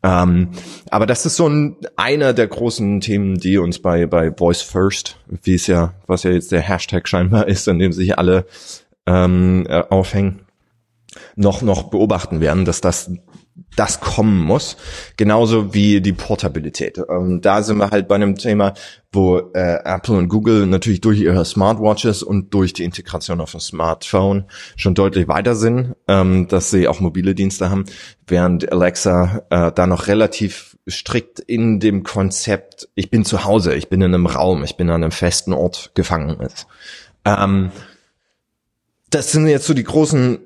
Ähm, 0.04 0.50
aber 0.90 1.06
das 1.06 1.26
ist 1.26 1.36
so 1.36 1.48
ein, 1.48 1.76
einer 1.96 2.34
der 2.34 2.48
großen 2.48 3.02
Themen, 3.02 3.38
die 3.38 3.58
uns 3.58 3.80
bei, 3.80 4.08
bei 4.08 4.32
Voice 4.32 4.64
First, 4.64 5.18
wie 5.44 5.54
es 5.54 5.68
ja, 5.68 5.94
was 6.08 6.24
ja 6.24 6.32
jetzt 6.32 6.52
der 6.52 6.62
Hashtag 6.62 7.08
scheinbar 7.08 7.48
ist, 7.48 7.68
an 7.68 7.78
dem 7.78 7.92
sich 7.92 8.18
alle 8.18 8.46
ähm, 9.06 9.66
äh, 9.70 9.84
aufhängen, 9.90 10.42
noch, 11.36 11.62
noch 11.62 11.84
beobachten 11.84 12.40
werden, 12.40 12.66
dass 12.66 12.82
das 12.82 13.12
das 13.76 14.02
kommen 14.02 14.40
muss, 14.42 14.76
genauso 15.16 15.74
wie 15.74 16.02
die 16.02 16.14
Portabilität. 16.14 16.98
Und 16.98 17.42
da 17.42 17.64
sind 17.64 17.78
wir 17.78 17.90
halt 17.90 18.08
bei 18.08 18.16
einem 18.16 18.36
Thema, 18.36 18.74
wo 19.12 19.38
äh, 19.54 19.80
Apple 19.84 20.16
und 20.18 20.28
Google 20.28 20.66
natürlich 20.68 21.02
durch 21.02 21.20
ihre 21.20 21.46
Smartwatches 21.46 22.22
und 22.22 22.54
durch 22.54 22.74
die 22.74 22.84
Integration 22.84 23.40
auf 23.40 23.52
dem 23.52 23.60
Smartphone 23.60 24.46
schon 24.76 24.94
deutlich 24.94 25.28
weiter 25.28 25.56
sind, 25.56 25.96
ähm, 26.08 26.48
dass 26.48 26.70
sie 26.70 26.88
auch 26.88 27.00
mobile 27.00 27.34
Dienste 27.34 27.70
haben, 27.70 27.86
während 28.28 28.72
Alexa 28.72 29.44
äh, 29.50 29.72
da 29.72 29.88
noch 29.88 30.08
relativ 30.08 30.78
strikt 30.90 31.40
in 31.40 31.80
dem 31.80 32.04
Konzept, 32.04 32.90
ich 32.96 33.10
bin 33.10 33.24
zu 33.24 33.46
Hause, 33.46 33.76
ich 33.76 33.88
bin 33.88 34.02
in 34.02 34.14
einem 34.14 34.26
Raum, 34.26 34.64
ich 34.64 34.76
bin 34.76 34.90
an 34.90 35.04
einem 35.04 35.12
festen 35.12 35.54
Ort 35.54 35.92
gefangen 35.94 36.42
ist. 36.42 36.68
Ähm, 37.24 37.72
das 39.10 39.32
sind 39.32 39.48
jetzt 39.48 39.68
so 39.68 39.74
die 39.74 39.84
großen 39.84 40.40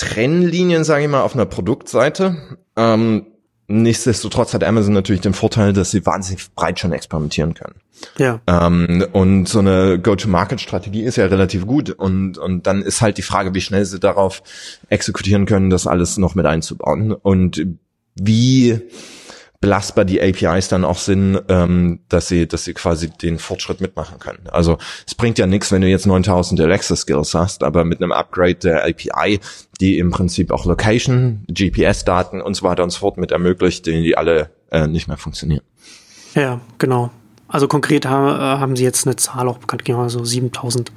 Trennlinien, 0.00 0.82
sage 0.82 1.04
ich 1.04 1.10
mal, 1.10 1.20
auf 1.20 1.34
einer 1.34 1.44
Produktseite. 1.44 2.36
Ähm, 2.74 3.26
nichtsdestotrotz 3.68 4.54
hat 4.54 4.64
Amazon 4.64 4.94
natürlich 4.94 5.20
den 5.20 5.34
Vorteil, 5.34 5.74
dass 5.74 5.90
sie 5.90 6.06
wahnsinnig 6.06 6.52
breit 6.54 6.80
schon 6.80 6.92
experimentieren 6.92 7.52
können. 7.52 7.74
Ja. 8.16 8.40
Ähm, 8.46 9.04
und 9.12 9.46
so 9.46 9.58
eine 9.58 9.98
Go-to-Market-Strategie 9.98 11.02
ist 11.02 11.16
ja 11.16 11.26
relativ 11.26 11.66
gut. 11.66 11.90
Und, 11.90 12.38
und 12.38 12.66
dann 12.66 12.80
ist 12.80 13.02
halt 13.02 13.18
die 13.18 13.22
Frage, 13.22 13.54
wie 13.54 13.60
schnell 13.60 13.84
sie 13.84 14.00
darauf 14.00 14.42
exekutieren 14.88 15.44
können, 15.44 15.68
das 15.68 15.86
alles 15.86 16.16
noch 16.16 16.34
mit 16.34 16.46
einzubauen. 16.46 17.12
Und 17.12 17.62
wie 18.14 18.80
belastbar 19.60 20.06
die 20.06 20.22
APIs 20.22 20.68
dann 20.68 20.86
auch 20.86 20.96
sind, 20.96 21.38
ähm, 21.48 22.00
dass 22.08 22.28
sie, 22.28 22.48
dass 22.48 22.64
sie 22.64 22.72
quasi 22.72 23.10
den 23.10 23.38
Fortschritt 23.38 23.82
mitmachen 23.82 24.18
können. 24.18 24.48
Also 24.50 24.78
es 25.06 25.14
bringt 25.14 25.38
ja 25.38 25.46
nichts, 25.46 25.70
wenn 25.70 25.82
du 25.82 25.88
jetzt 25.88 26.06
9000 26.06 26.60
Alexa 26.62 26.96
Skills 26.96 27.34
hast, 27.34 27.62
aber 27.62 27.84
mit 27.84 28.02
einem 28.02 28.12
Upgrade 28.12 28.54
der 28.54 28.84
API, 28.84 29.38
die 29.80 29.98
im 29.98 30.10
Prinzip 30.10 30.50
auch 30.50 30.64
Location, 30.64 31.44
GPS-Daten 31.48 32.40
und 32.40 32.54
so 32.54 32.66
weiter 32.66 32.82
und 32.82 32.90
so 32.90 33.00
fort 33.00 33.18
mit 33.18 33.32
ermöglicht, 33.32 33.84
die, 33.84 34.02
die 34.02 34.16
alle 34.16 34.50
äh, 34.70 34.86
nicht 34.86 35.08
mehr 35.08 35.18
funktionieren. 35.18 35.62
Ja, 36.34 36.60
genau. 36.78 37.10
Also 37.46 37.68
konkret 37.68 38.06
haben, 38.06 38.38
haben 38.40 38.76
sie 38.76 38.84
jetzt 38.84 39.06
eine 39.06 39.16
Zahl 39.16 39.46
auch 39.48 39.58
bekannt 39.58 39.84
gegeben, 39.84 40.00
also 40.00 40.24
7000 40.24 40.90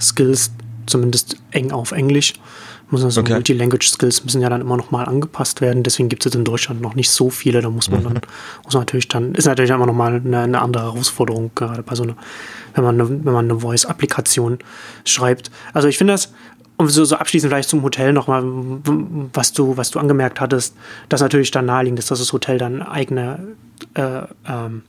Skills, 0.00 0.52
zumindest 0.86 1.36
eng 1.50 1.72
auf 1.72 1.92
Englisch. 1.92 2.34
Muss 2.88 3.02
also 3.02 3.20
okay. 3.20 3.32
Multi-Language-Skills 3.32 4.24
müssen 4.24 4.40
ja 4.40 4.48
dann 4.48 4.60
immer 4.60 4.76
noch 4.76 4.92
mal 4.92 5.04
angepasst 5.04 5.60
werden. 5.60 5.82
Deswegen 5.82 6.08
gibt 6.08 6.24
es 6.24 6.34
in 6.34 6.44
Deutschland 6.44 6.80
noch 6.80 6.94
nicht 6.94 7.10
so 7.10 7.30
viele. 7.30 7.60
Da 7.60 7.68
muss 7.68 7.90
man 7.90 8.04
dann, 8.04 8.12
mhm. 8.14 8.20
muss 8.64 8.74
man 8.74 8.82
natürlich 8.82 9.08
dann, 9.08 9.34
ist 9.34 9.46
natürlich 9.46 9.70
immer 9.70 9.86
noch 9.86 9.94
mal 9.94 10.14
eine, 10.14 10.40
eine 10.40 10.60
andere 10.60 10.84
Herausforderung, 10.84 11.50
gerade 11.54 11.82
bei 11.82 11.96
so 11.96 12.04
einer, 12.04 12.16
wenn 12.74 12.84
man 12.84 13.00
eine, 13.00 13.08
wenn 13.08 13.32
man 13.32 13.50
eine 13.50 13.60
Voice-Applikation 13.60 14.58
schreibt. 15.04 15.50
Also 15.72 15.88
ich 15.88 15.98
finde 15.98 16.12
das, 16.12 16.32
um 16.76 16.88
so, 16.88 17.04
so 17.04 17.16
abschließend 17.16 17.50
vielleicht 17.50 17.68
zum 17.68 17.82
Hotel 17.82 18.12
nochmal, 18.12 18.44
was 18.44 19.52
du, 19.52 19.76
was 19.76 19.90
du 19.90 19.98
angemerkt 19.98 20.40
hattest, 20.40 20.76
dass 21.08 21.20
natürlich 21.20 21.50
dann 21.50 21.66
naheliegend 21.66 21.98
ist, 21.98 22.10
dass 22.10 22.18
das 22.18 22.32
Hotel 22.32 22.58
dann 22.58 22.82
eigene 22.82 23.56
äh, 23.94 24.22
ähm, 24.46 24.82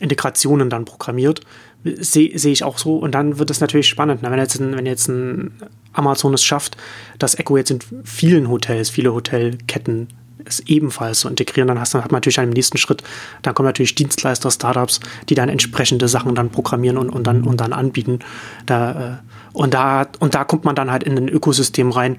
Integrationen 0.00 0.68
dann 0.68 0.84
programmiert. 0.84 1.40
Sehe 1.84 2.38
seh 2.38 2.52
ich 2.52 2.64
auch 2.64 2.78
so. 2.78 2.96
Und 2.96 3.14
dann 3.14 3.38
wird 3.38 3.50
es 3.50 3.60
natürlich 3.60 3.88
spannend. 3.88 4.22
Wenn 4.22 4.38
jetzt, 4.38 4.60
ein, 4.60 4.76
wenn 4.76 4.86
jetzt 4.86 5.08
ein 5.08 5.52
Amazon 5.92 6.34
es 6.34 6.44
schafft, 6.44 6.76
dass 7.18 7.34
Echo 7.34 7.56
jetzt 7.56 7.70
in 7.70 7.80
vielen 8.04 8.48
Hotels, 8.48 8.90
viele 8.90 9.12
Hotelketten 9.12 10.08
es 10.44 10.60
ebenfalls 10.60 11.20
so 11.20 11.28
integrieren, 11.28 11.68
dann, 11.68 11.78
hast, 11.78 11.94
dann 11.94 12.02
hat 12.02 12.12
man 12.12 12.18
natürlich 12.18 12.40
einen 12.40 12.52
nächsten 12.52 12.78
Schritt, 12.78 13.02
dann 13.42 13.54
kommen 13.54 13.66
natürlich 13.66 13.94
Dienstleister, 13.94 14.50
Startups, 14.50 15.00
die 15.28 15.34
dann 15.34 15.48
entsprechende 15.48 16.08
Sachen 16.08 16.34
dann 16.34 16.50
programmieren 16.50 16.98
und, 16.98 17.10
und, 17.10 17.26
dann, 17.26 17.44
und 17.44 17.60
dann 17.60 17.72
anbieten. 17.72 18.20
Da, 18.66 18.90
äh, 18.92 19.16
und, 19.52 19.74
da, 19.74 20.06
und 20.18 20.34
da 20.34 20.44
kommt 20.44 20.64
man 20.64 20.74
dann 20.74 20.90
halt 20.90 21.02
in 21.04 21.16
ein 21.16 21.28
Ökosystem 21.28 21.90
rein, 21.90 22.18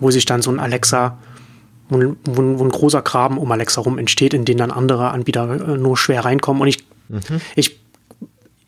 wo 0.00 0.10
sich 0.10 0.24
dann 0.24 0.42
so 0.42 0.50
ein 0.50 0.60
Alexa, 0.60 1.18
wo, 1.88 1.98
wo, 2.24 2.58
wo 2.58 2.64
ein 2.64 2.70
großer 2.70 3.02
Graben 3.02 3.38
um 3.38 3.50
Alexa 3.50 3.80
rum 3.80 3.98
entsteht, 3.98 4.34
in 4.34 4.44
den 4.44 4.58
dann 4.58 4.70
andere 4.70 5.10
Anbieter 5.10 5.68
äh, 5.74 5.76
nur 5.76 5.96
schwer 5.96 6.24
reinkommen. 6.24 6.62
Und 6.62 6.68
ich, 6.68 6.84
mhm. 7.08 7.40
ich 7.56 7.79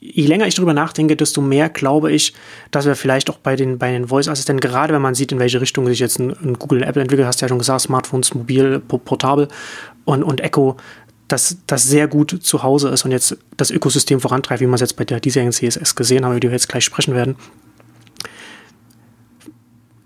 je 0.02 0.26
länger 0.26 0.48
ich 0.48 0.56
darüber 0.56 0.74
nachdenke, 0.74 1.16
desto 1.16 1.40
mehr 1.40 1.68
glaube 1.68 2.10
ich, 2.10 2.34
dass 2.72 2.86
wir 2.86 2.96
vielleicht 2.96 3.30
auch 3.30 3.38
bei 3.38 3.54
den, 3.54 3.78
bei 3.78 3.92
den 3.92 4.08
Voice-Assistenten, 4.08 4.60
gerade 4.60 4.92
wenn 4.92 5.00
man 5.00 5.14
sieht, 5.14 5.30
in 5.30 5.38
welche 5.38 5.60
Richtung 5.60 5.86
sich 5.86 6.00
jetzt 6.00 6.18
ein, 6.18 6.30
ein 6.42 6.58
Google 6.58 6.82
Apple 6.82 7.00
entwickelt, 7.00 7.26
hast 7.26 7.40
du 7.40 7.44
ja 7.44 7.48
schon 7.48 7.58
gesagt, 7.58 7.82
Smartphones, 7.82 8.34
mobil, 8.34 8.80
portabel 8.80 9.46
und, 10.04 10.24
und 10.24 10.40
Echo, 10.40 10.76
dass 11.28 11.58
das 11.68 11.84
sehr 11.84 12.08
gut 12.08 12.40
zu 12.42 12.64
Hause 12.64 12.88
ist 12.88 13.04
und 13.04 13.12
jetzt 13.12 13.38
das 13.56 13.70
Ökosystem 13.70 14.20
vorantreibt, 14.20 14.60
wie 14.60 14.66
man 14.66 14.74
es 14.74 14.80
jetzt 14.80 14.96
bei 14.96 15.04
der 15.04 15.20
diesjährigen 15.20 15.52
CSS 15.52 15.94
gesehen 15.94 16.24
haben, 16.24 16.32
über 16.32 16.40
die 16.40 16.48
wir 16.48 16.56
jetzt 16.56 16.68
gleich 16.68 16.84
sprechen 16.84 17.14
werden, 17.14 17.36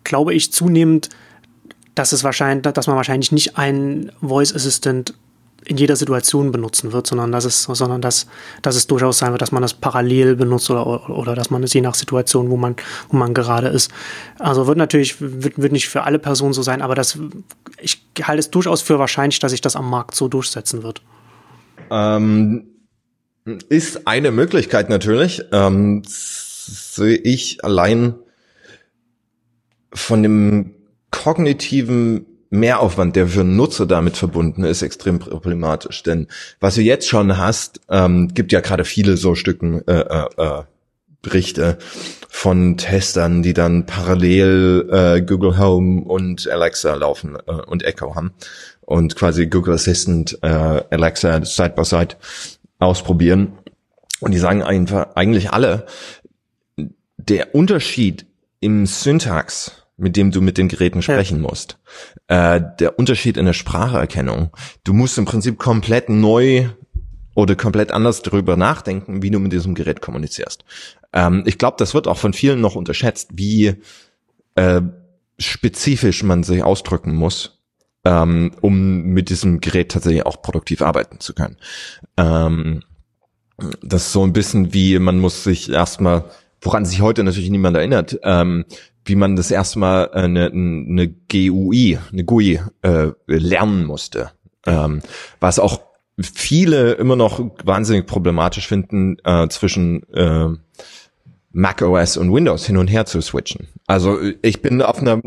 glaube 0.04 0.34
ich 0.34 0.52
zunehmend, 0.52 1.08
dass 1.94 2.12
es 2.12 2.22
wahrscheinlich, 2.22 2.70
dass 2.70 2.86
man 2.86 2.96
wahrscheinlich 2.96 3.32
nicht 3.32 3.56
einen 3.56 4.12
Voice 4.20 4.54
Assistant 4.54 5.14
in 5.66 5.76
jeder 5.76 5.96
Situation 5.96 6.52
benutzen 6.52 6.92
wird, 6.92 7.06
sondern 7.06 7.32
dass 7.32 7.44
es, 7.44 7.64
sondern 7.64 8.00
dass, 8.00 8.26
dass 8.62 8.76
es 8.76 8.86
durchaus 8.86 9.18
sein 9.18 9.32
wird, 9.32 9.42
dass 9.42 9.52
man 9.52 9.62
das 9.62 9.74
parallel 9.74 10.36
benutzt 10.36 10.70
oder, 10.70 11.10
oder 11.10 11.34
dass 11.34 11.50
man 11.50 11.62
es 11.62 11.72
je 11.72 11.80
nach 11.80 11.94
Situation, 11.94 12.50
wo 12.50 12.56
man, 12.56 12.76
wo 13.08 13.16
man 13.16 13.34
gerade 13.34 13.68
ist. 13.68 13.90
Also 14.38 14.66
wird 14.66 14.78
natürlich, 14.78 15.16
wird, 15.20 15.60
wird 15.60 15.72
nicht 15.72 15.88
für 15.88 16.04
alle 16.04 16.18
Personen 16.18 16.52
so 16.52 16.62
sein, 16.62 16.82
aber 16.82 16.94
das, 16.94 17.18
ich 17.80 18.00
halte 18.22 18.40
es 18.40 18.50
durchaus 18.50 18.82
für 18.82 18.98
wahrscheinlich, 18.98 19.40
dass 19.40 19.50
sich 19.50 19.60
das 19.60 19.76
am 19.76 19.90
Markt 19.90 20.14
so 20.14 20.28
durchsetzen 20.28 20.82
wird. 20.82 21.02
Ähm, 21.90 22.66
ist 23.68 24.06
eine 24.06 24.30
Möglichkeit 24.30 24.88
natürlich. 24.88 25.42
Ähm, 25.52 26.02
sehe 26.06 27.16
ich 27.16 27.64
allein 27.64 28.14
von 29.92 30.22
dem 30.22 30.74
kognitiven 31.10 32.26
Mehraufwand, 32.50 33.16
der 33.16 33.28
für 33.28 33.44
Nutzer 33.44 33.86
damit 33.86 34.16
verbunden 34.16 34.64
ist, 34.64 34.82
extrem 34.82 35.18
problematisch. 35.18 36.02
Denn 36.02 36.28
was 36.60 36.76
du 36.76 36.82
jetzt 36.82 37.08
schon 37.08 37.36
hast, 37.36 37.80
ähm, 37.88 38.28
gibt 38.34 38.52
ja 38.52 38.60
gerade 38.60 38.84
viele 38.84 39.16
so 39.16 39.34
Stücken 39.34 39.86
äh, 39.86 40.00
äh, 40.00 40.26
äh, 40.36 40.62
Berichte 41.22 41.78
von 42.28 42.76
Testern, 42.76 43.42
die 43.42 43.54
dann 43.54 43.86
parallel 43.86 44.88
äh, 44.90 45.22
Google 45.22 45.58
Home 45.58 46.02
und 46.04 46.48
Alexa 46.48 46.94
laufen 46.94 47.36
äh, 47.46 47.52
und 47.52 47.82
Echo 47.82 48.14
haben 48.14 48.32
und 48.82 49.16
quasi 49.16 49.46
Google 49.46 49.74
Assistant, 49.74 50.38
äh, 50.42 50.46
Alexa 50.90 51.44
Side 51.44 51.74
by 51.76 51.84
Side 51.84 52.16
ausprobieren. 52.78 53.58
Und 54.20 54.32
die 54.32 54.38
sagen 54.38 54.62
einfach 54.62 55.16
eigentlich 55.16 55.50
alle, 55.50 55.86
der 57.16 57.54
Unterschied 57.54 58.26
im 58.60 58.86
Syntax 58.86 59.85
mit 59.96 60.16
dem 60.16 60.30
du 60.30 60.40
mit 60.40 60.58
den 60.58 60.68
Geräten 60.68 61.02
sprechen 61.02 61.42
ja. 61.42 61.48
musst. 61.48 61.78
Äh, 62.28 62.60
der 62.78 62.98
Unterschied 62.98 63.36
in 63.36 63.46
der 63.46 63.52
Spracherkennung. 63.52 64.50
Du 64.84 64.92
musst 64.92 65.16
im 65.18 65.24
Prinzip 65.24 65.58
komplett 65.58 66.08
neu 66.08 66.68
oder 67.34 67.54
komplett 67.54 67.92
anders 67.92 68.22
darüber 68.22 68.56
nachdenken, 68.56 69.22
wie 69.22 69.30
du 69.30 69.38
mit 69.38 69.52
diesem 69.52 69.74
Gerät 69.74 70.00
kommunizierst. 70.00 70.64
Ähm, 71.12 71.44
ich 71.46 71.58
glaube, 71.58 71.76
das 71.78 71.94
wird 71.94 72.08
auch 72.08 72.18
von 72.18 72.32
vielen 72.32 72.60
noch 72.60 72.76
unterschätzt, 72.76 73.30
wie 73.34 73.74
äh, 74.54 74.82
spezifisch 75.38 76.22
man 76.22 76.42
sich 76.42 76.62
ausdrücken 76.62 77.14
muss, 77.14 77.62
ähm, 78.04 78.52
um 78.60 79.02
mit 79.02 79.28
diesem 79.30 79.60
Gerät 79.60 79.92
tatsächlich 79.92 80.24
auch 80.26 80.42
produktiv 80.42 80.82
arbeiten 80.82 81.20
zu 81.20 81.34
können. 81.34 81.56
Ähm, 82.16 82.82
das 83.82 84.06
ist 84.06 84.12
so 84.12 84.22
ein 84.22 84.32
bisschen 84.32 84.72
wie, 84.72 84.98
man 84.98 85.18
muss 85.18 85.44
sich 85.44 85.70
erstmal, 85.70 86.24
woran 86.66 86.84
sich 86.84 87.00
heute 87.00 87.24
natürlich 87.24 87.50
niemand 87.50 87.76
erinnert, 87.76 88.18
ähm, 88.22 88.64
wie 89.04 89.14
man 89.14 89.36
das 89.36 89.50
erstmal 89.50 90.10
eine, 90.10 90.46
eine 90.46 91.08
GUI, 91.08 91.98
eine 92.12 92.24
GUI 92.24 92.60
äh, 92.82 93.08
lernen 93.26 93.84
musste. 93.84 94.32
Ähm, 94.66 95.00
was 95.40 95.58
auch 95.58 95.80
viele 96.20 96.92
immer 96.92 97.16
noch 97.16 97.40
wahnsinnig 97.64 98.06
problematisch 98.06 98.66
finden, 98.66 99.16
äh, 99.24 99.48
zwischen 99.48 100.02
äh, 100.12 100.48
Mac 101.52 101.82
OS 101.82 102.16
und 102.16 102.32
Windows 102.34 102.66
hin 102.66 102.76
und 102.76 102.88
her 102.88 103.06
zu 103.06 103.20
switchen. 103.20 103.68
Also 103.86 104.18
ich 104.42 104.60
bin 104.60 104.82
auf 104.82 104.98
einer 104.98 105.22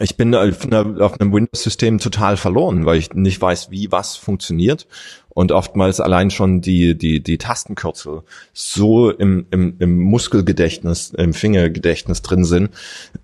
ich 0.00 0.16
bin 0.16 0.34
auf, 0.34 0.64
einer, 0.64 1.00
auf 1.00 1.20
einem 1.20 1.32
Windows-System 1.32 1.98
total 1.98 2.36
verloren, 2.36 2.84
weil 2.84 2.98
ich 2.98 3.12
nicht 3.14 3.40
weiß, 3.40 3.70
wie 3.70 3.90
was 3.90 4.16
funktioniert 4.16 4.86
und 5.30 5.52
oftmals 5.52 6.00
allein 6.00 6.30
schon 6.30 6.60
die, 6.60 6.96
die, 6.96 7.22
die 7.22 7.38
Tastenkürzel 7.38 8.22
so 8.52 9.10
im, 9.10 9.46
im, 9.50 9.76
im 9.78 9.98
Muskelgedächtnis, 9.98 11.10
im 11.10 11.32
Fingergedächtnis 11.32 12.22
drin 12.22 12.44
sind. 12.44 12.70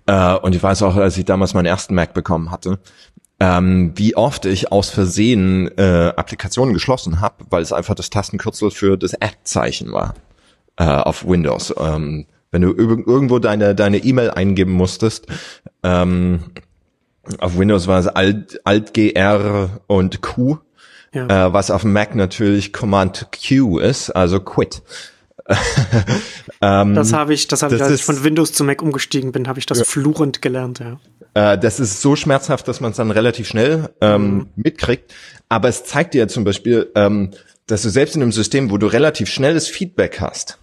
Äh, 0.05 0.35
und 0.35 0.55
ich 0.55 0.63
weiß 0.63 0.81
auch, 0.83 0.95
als 0.95 1.17
ich 1.17 1.25
damals 1.25 1.53
meinen 1.53 1.65
ersten 1.65 1.93
Mac 1.93 2.13
bekommen 2.13 2.51
hatte, 2.51 2.79
ähm, 3.39 3.91
wie 3.95 4.15
oft 4.15 4.45
ich 4.45 4.71
aus 4.71 4.89
Versehen 4.89 5.69
äh, 5.77 6.13
Applikationen 6.15 6.73
geschlossen 6.73 7.21
habe, 7.21 7.45
weil 7.49 7.61
es 7.61 7.73
einfach 7.73 7.95
das 7.95 8.09
Tastenkürzel 8.09 8.71
für 8.71 8.97
das 8.97 9.13
Add-Zeichen 9.13 9.91
war 9.91 10.15
äh, 10.77 10.85
auf 10.85 11.27
Windows. 11.27 11.73
Ähm, 11.77 12.25
wenn 12.55 12.61
du 12.61 12.73
irgendwo 12.73 13.39
deine 13.39 13.75
deine 13.75 13.97
E-Mail 13.97 14.31
eingeben 14.31 14.71
musstest, 14.71 15.27
ähm, 15.83 16.39
auf 17.39 17.57
Windows 17.57 17.87
war 17.87 17.99
es 17.99 18.07
Alt, 18.07 18.61
Alt 18.63 18.93
GR 18.93 19.81
und 19.87 20.21
Q 20.21 20.59
ja. 21.13 21.47
äh, 21.47 21.53
was 21.53 21.69
auf 21.69 21.83
Mac 21.83 22.15
natürlich 22.15 22.71
Command 22.71 23.27
Q 23.31 23.79
ist, 23.79 24.09
also 24.11 24.39
Quit. 24.39 24.83
ähm, 26.61 26.95
das 26.95 27.11
habe 27.11 27.33
ich, 27.33 27.47
das 27.49 27.61
habe 27.61 27.75
ich, 27.75 27.83
als 27.83 27.93
ich 27.93 28.03
von 28.03 28.23
Windows 28.23 28.53
zu 28.53 28.63
Mac 28.63 28.81
umgestiegen 28.81 29.33
bin, 29.33 29.49
habe 29.49 29.59
ich 29.59 29.65
das 29.65 29.79
ja. 29.79 29.83
fluchend 29.83 30.41
gelernt, 30.41 30.79
ja. 30.79 30.99
Äh, 31.33 31.57
das 31.57 31.81
ist 31.81 32.01
so 32.01 32.15
schmerzhaft, 32.15 32.69
dass 32.69 32.79
man 32.79 32.91
es 32.91 32.97
dann 32.97 33.11
relativ 33.11 33.49
schnell 33.49 33.89
ähm, 33.99 34.33
mhm. 34.33 34.47
mitkriegt. 34.55 35.13
Aber 35.49 35.67
es 35.67 35.83
zeigt 35.83 36.13
dir 36.13 36.29
zum 36.29 36.45
Beispiel, 36.45 36.89
ähm, 36.95 37.31
dass 37.67 37.81
du 37.81 37.89
selbst 37.89 38.15
in 38.15 38.21
einem 38.21 38.31
System, 38.31 38.71
wo 38.71 38.77
du 38.77 38.87
relativ 38.87 39.29
schnelles 39.29 39.67
Feedback 39.67 40.21
hast, 40.21 40.57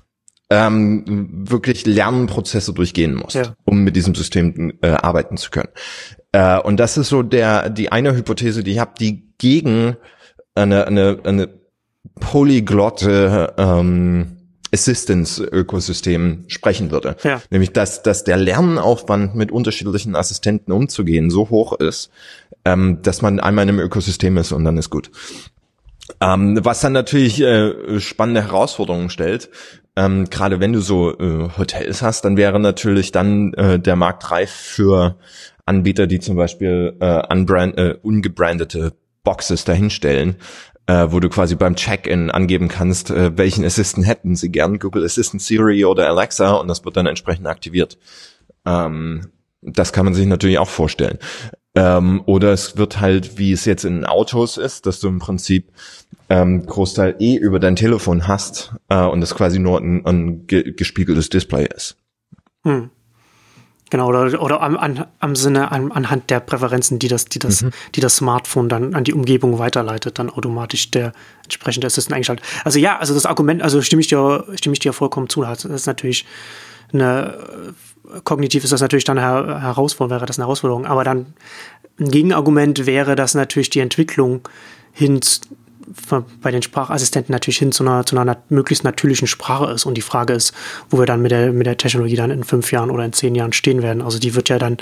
ähm, 0.52 1.48
wirklich 1.48 1.86
Lernprozesse 1.86 2.74
durchgehen 2.74 3.14
musst, 3.14 3.36
ja. 3.36 3.56
um 3.64 3.82
mit 3.84 3.96
diesem 3.96 4.14
System 4.14 4.74
äh, 4.82 4.88
arbeiten 4.88 5.38
zu 5.38 5.50
können. 5.50 5.70
Äh, 6.32 6.58
und 6.60 6.78
das 6.78 6.98
ist 6.98 7.08
so 7.08 7.22
der 7.22 7.70
die 7.70 7.90
eine 7.90 8.14
Hypothese, 8.14 8.62
die 8.62 8.72
ich 8.72 8.78
habe, 8.78 8.92
die 9.00 9.32
gegen 9.38 9.96
eine, 10.54 10.86
eine, 10.86 11.18
eine 11.24 11.48
polyglotte 12.20 13.54
ähm, 13.56 14.36
Assistance-Ökosystem 14.74 16.44
sprechen 16.48 16.90
würde. 16.90 17.16
Ja. 17.24 17.40
Nämlich, 17.50 17.72
dass, 17.72 18.02
dass 18.02 18.24
der 18.24 18.36
Lernaufwand 18.36 19.34
mit 19.34 19.52
unterschiedlichen 19.52 20.16
Assistenten 20.16 20.72
umzugehen 20.72 21.30
so 21.30 21.48
hoch 21.48 21.74
ist, 21.78 22.10
ähm, 22.64 23.00
dass 23.02 23.22
man 23.22 23.40
einmal 23.40 23.64
in 23.64 23.70
einem 23.70 23.80
Ökosystem 23.80 24.36
ist 24.36 24.52
und 24.52 24.64
dann 24.64 24.76
ist 24.76 24.90
gut. 24.90 25.10
Ähm, 26.20 26.58
was 26.62 26.80
dann 26.80 26.92
natürlich 26.92 27.40
äh, 27.40 28.00
spannende 28.00 28.42
Herausforderungen 28.42 29.10
stellt, 29.10 29.50
ähm, 29.94 30.28
gerade 30.30 30.60
wenn 30.60 30.72
du 30.72 30.80
so 30.80 31.18
äh, 31.18 31.48
Hotels 31.56 32.02
hast, 32.02 32.24
dann 32.24 32.36
wäre 32.36 32.58
natürlich 32.58 33.12
dann 33.12 33.52
äh, 33.54 33.78
der 33.78 33.96
Markt 33.96 34.30
reif 34.30 34.50
für 34.50 35.16
Anbieter, 35.66 36.06
die 36.06 36.20
zum 36.20 36.36
Beispiel 36.36 36.96
äh, 37.00 37.22
unbrand, 37.32 37.78
äh, 37.78 37.96
ungebrandete 38.02 38.94
Boxes 39.22 39.64
dahinstellen, 39.64 40.36
äh, 40.86 41.06
wo 41.10 41.20
du 41.20 41.28
quasi 41.28 41.54
beim 41.54 41.76
Check-in 41.76 42.30
angeben 42.30 42.68
kannst, 42.68 43.10
äh, 43.10 43.36
welchen 43.36 43.64
Assistant 43.64 44.06
hätten 44.06 44.34
sie 44.34 44.50
gern, 44.50 44.78
Google 44.78 45.04
Assistant, 45.04 45.42
Siri 45.42 45.84
oder 45.84 46.08
Alexa, 46.08 46.54
und 46.54 46.68
das 46.68 46.84
wird 46.84 46.96
dann 46.96 47.06
entsprechend 47.06 47.46
aktiviert. 47.46 47.98
Ähm, 48.66 49.30
das 49.60 49.92
kann 49.92 50.04
man 50.04 50.14
sich 50.14 50.26
natürlich 50.26 50.58
auch 50.58 50.68
vorstellen. 50.68 51.18
Ähm, 51.74 52.22
oder 52.26 52.52
es 52.52 52.76
wird 52.76 53.00
halt, 53.00 53.38
wie 53.38 53.52
es 53.52 53.64
jetzt 53.64 53.84
in 53.84 54.04
Autos 54.04 54.58
ist, 54.58 54.86
dass 54.86 55.00
du 55.00 55.08
im 55.08 55.18
Prinzip 55.18 55.72
ähm, 56.28 56.66
Großteil 56.66 57.16
eh 57.18 57.36
über 57.36 57.60
dein 57.60 57.76
Telefon 57.76 58.28
hast 58.28 58.74
äh, 58.88 59.04
und 59.04 59.20
das 59.20 59.34
quasi 59.34 59.58
nur 59.58 59.80
ein, 59.80 60.04
ein 60.04 60.46
ge 60.46 60.72
gespiegeltes 60.72 61.30
Display 61.30 61.66
ist. 61.74 61.96
Hm. 62.64 62.90
Genau, 63.92 64.08
oder, 64.08 64.40
oder 64.40 64.62
am, 64.62 64.78
an, 64.78 65.04
am 65.18 65.36
Sinne, 65.36 65.70
an, 65.70 65.92
anhand 65.92 66.30
der 66.30 66.40
Präferenzen, 66.40 66.98
die 66.98 67.08
das, 67.08 67.26
die, 67.26 67.38
das, 67.38 67.60
mhm. 67.60 67.72
die 67.94 68.00
das 68.00 68.16
Smartphone 68.16 68.70
dann 68.70 68.94
an 68.94 69.04
die 69.04 69.12
Umgebung 69.12 69.58
weiterleitet, 69.58 70.18
dann 70.18 70.30
automatisch 70.30 70.90
der 70.90 71.12
entsprechende 71.44 71.88
Assistent 71.88 72.14
eingeschaltet. 72.14 72.46
Also 72.64 72.78
ja, 72.78 72.98
also 72.98 73.12
das 73.12 73.26
Argument, 73.26 73.60
also 73.60 73.82
stimme 73.82 74.00
ich 74.00 74.08
dir, 74.08 74.46
stimme 74.54 74.72
ich 74.72 74.78
dir 74.78 74.94
vollkommen 74.94 75.28
zu. 75.28 75.42
Das 75.42 75.66
ist 75.66 75.86
natürlich 75.86 76.24
eine, 76.90 77.36
kognitiv 78.24 78.64
ist 78.64 78.72
das 78.72 78.80
natürlich 78.80 79.04
dann 79.04 79.18
eine 79.18 79.60
Herausforderung, 79.60 80.18
wäre 80.18 80.26
das 80.26 80.38
eine 80.38 80.46
Herausforderung. 80.46 80.86
Aber 80.86 81.04
dann 81.04 81.34
ein 81.98 82.10
Gegenargument 82.10 82.86
wäre, 82.86 83.16
dass 83.16 83.34
natürlich 83.34 83.70
die 83.70 83.80
Entwicklung 83.80 84.40
hin 84.92 85.20
bei 86.40 86.50
den 86.50 86.62
Sprachassistenten 86.62 87.32
natürlich 87.32 87.58
hin 87.58 87.72
zu 87.72 87.82
einer, 87.84 88.06
zu 88.06 88.18
einer 88.18 88.42
möglichst 88.48 88.84
natürlichen 88.84 89.26
Sprache 89.26 89.72
ist. 89.72 89.84
Und 89.84 89.94
die 89.94 90.02
Frage 90.02 90.32
ist, 90.32 90.54
wo 90.90 90.98
wir 90.98 91.06
dann 91.06 91.22
mit 91.22 91.30
der, 91.30 91.52
mit 91.52 91.66
der 91.66 91.76
Technologie 91.76 92.16
dann 92.16 92.30
in 92.30 92.44
fünf 92.44 92.72
Jahren 92.72 92.90
oder 92.90 93.04
in 93.04 93.12
zehn 93.12 93.34
Jahren 93.34 93.52
stehen 93.52 93.82
werden. 93.82 94.02
Also 94.02 94.18
die 94.18 94.34
wird 94.34 94.48
ja 94.48 94.58
dann, 94.58 94.78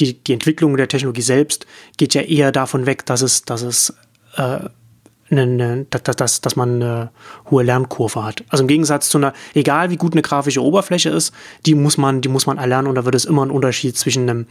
die, 0.00 0.14
die 0.14 0.32
Entwicklung 0.32 0.76
der 0.76 0.88
Technologie 0.88 1.22
selbst 1.22 1.66
geht 1.98 2.14
ja 2.14 2.22
eher 2.22 2.52
davon 2.52 2.86
weg, 2.86 3.06
dass 3.06 3.22
es, 3.22 3.44
dass 3.44 3.62
es 3.62 3.94
äh, 4.36 4.60
eine, 5.30 5.86
dass, 5.90 6.16
dass, 6.16 6.40
dass 6.40 6.56
man 6.56 6.82
eine 6.82 7.10
hohe 7.50 7.62
Lernkurve 7.62 8.24
hat. 8.24 8.44
Also 8.48 8.64
im 8.64 8.68
Gegensatz 8.68 9.08
zu 9.08 9.18
einer, 9.18 9.32
egal 9.54 9.90
wie 9.90 9.96
gut 9.96 10.12
eine 10.12 10.22
grafische 10.22 10.62
Oberfläche 10.62 11.10
ist, 11.10 11.32
die 11.66 11.74
muss 11.74 11.98
man, 11.98 12.20
die 12.20 12.28
muss 12.28 12.46
man 12.46 12.58
erlernen 12.58 12.88
und 12.88 12.94
da 12.96 13.04
wird 13.04 13.14
es 13.14 13.24
immer 13.24 13.42
einen 13.42 13.50
Unterschied 13.50 13.96
zwischen 13.96 14.28
einem, 14.28 14.46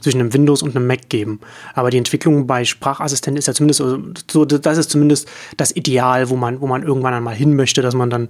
zwischen 0.00 0.20
einem 0.20 0.32
Windows 0.32 0.62
und 0.62 0.76
einem 0.76 0.86
Mac 0.86 1.08
geben. 1.08 1.40
Aber 1.74 1.90
die 1.90 1.98
Entwicklung 1.98 2.46
bei 2.46 2.64
Sprachassistenten 2.64 3.38
ist 3.38 3.46
ja 3.46 3.54
zumindest 3.54 3.82
so, 4.30 4.44
das 4.44 4.78
ist 4.78 4.90
zumindest 4.90 5.28
das 5.56 5.74
Ideal, 5.74 6.30
wo 6.30 6.36
man, 6.36 6.60
wo 6.60 6.66
man 6.66 6.82
irgendwann 6.82 7.14
einmal 7.14 7.34
hin 7.34 7.54
möchte, 7.54 7.82
dass 7.82 7.94
man 7.94 8.10
dann, 8.10 8.28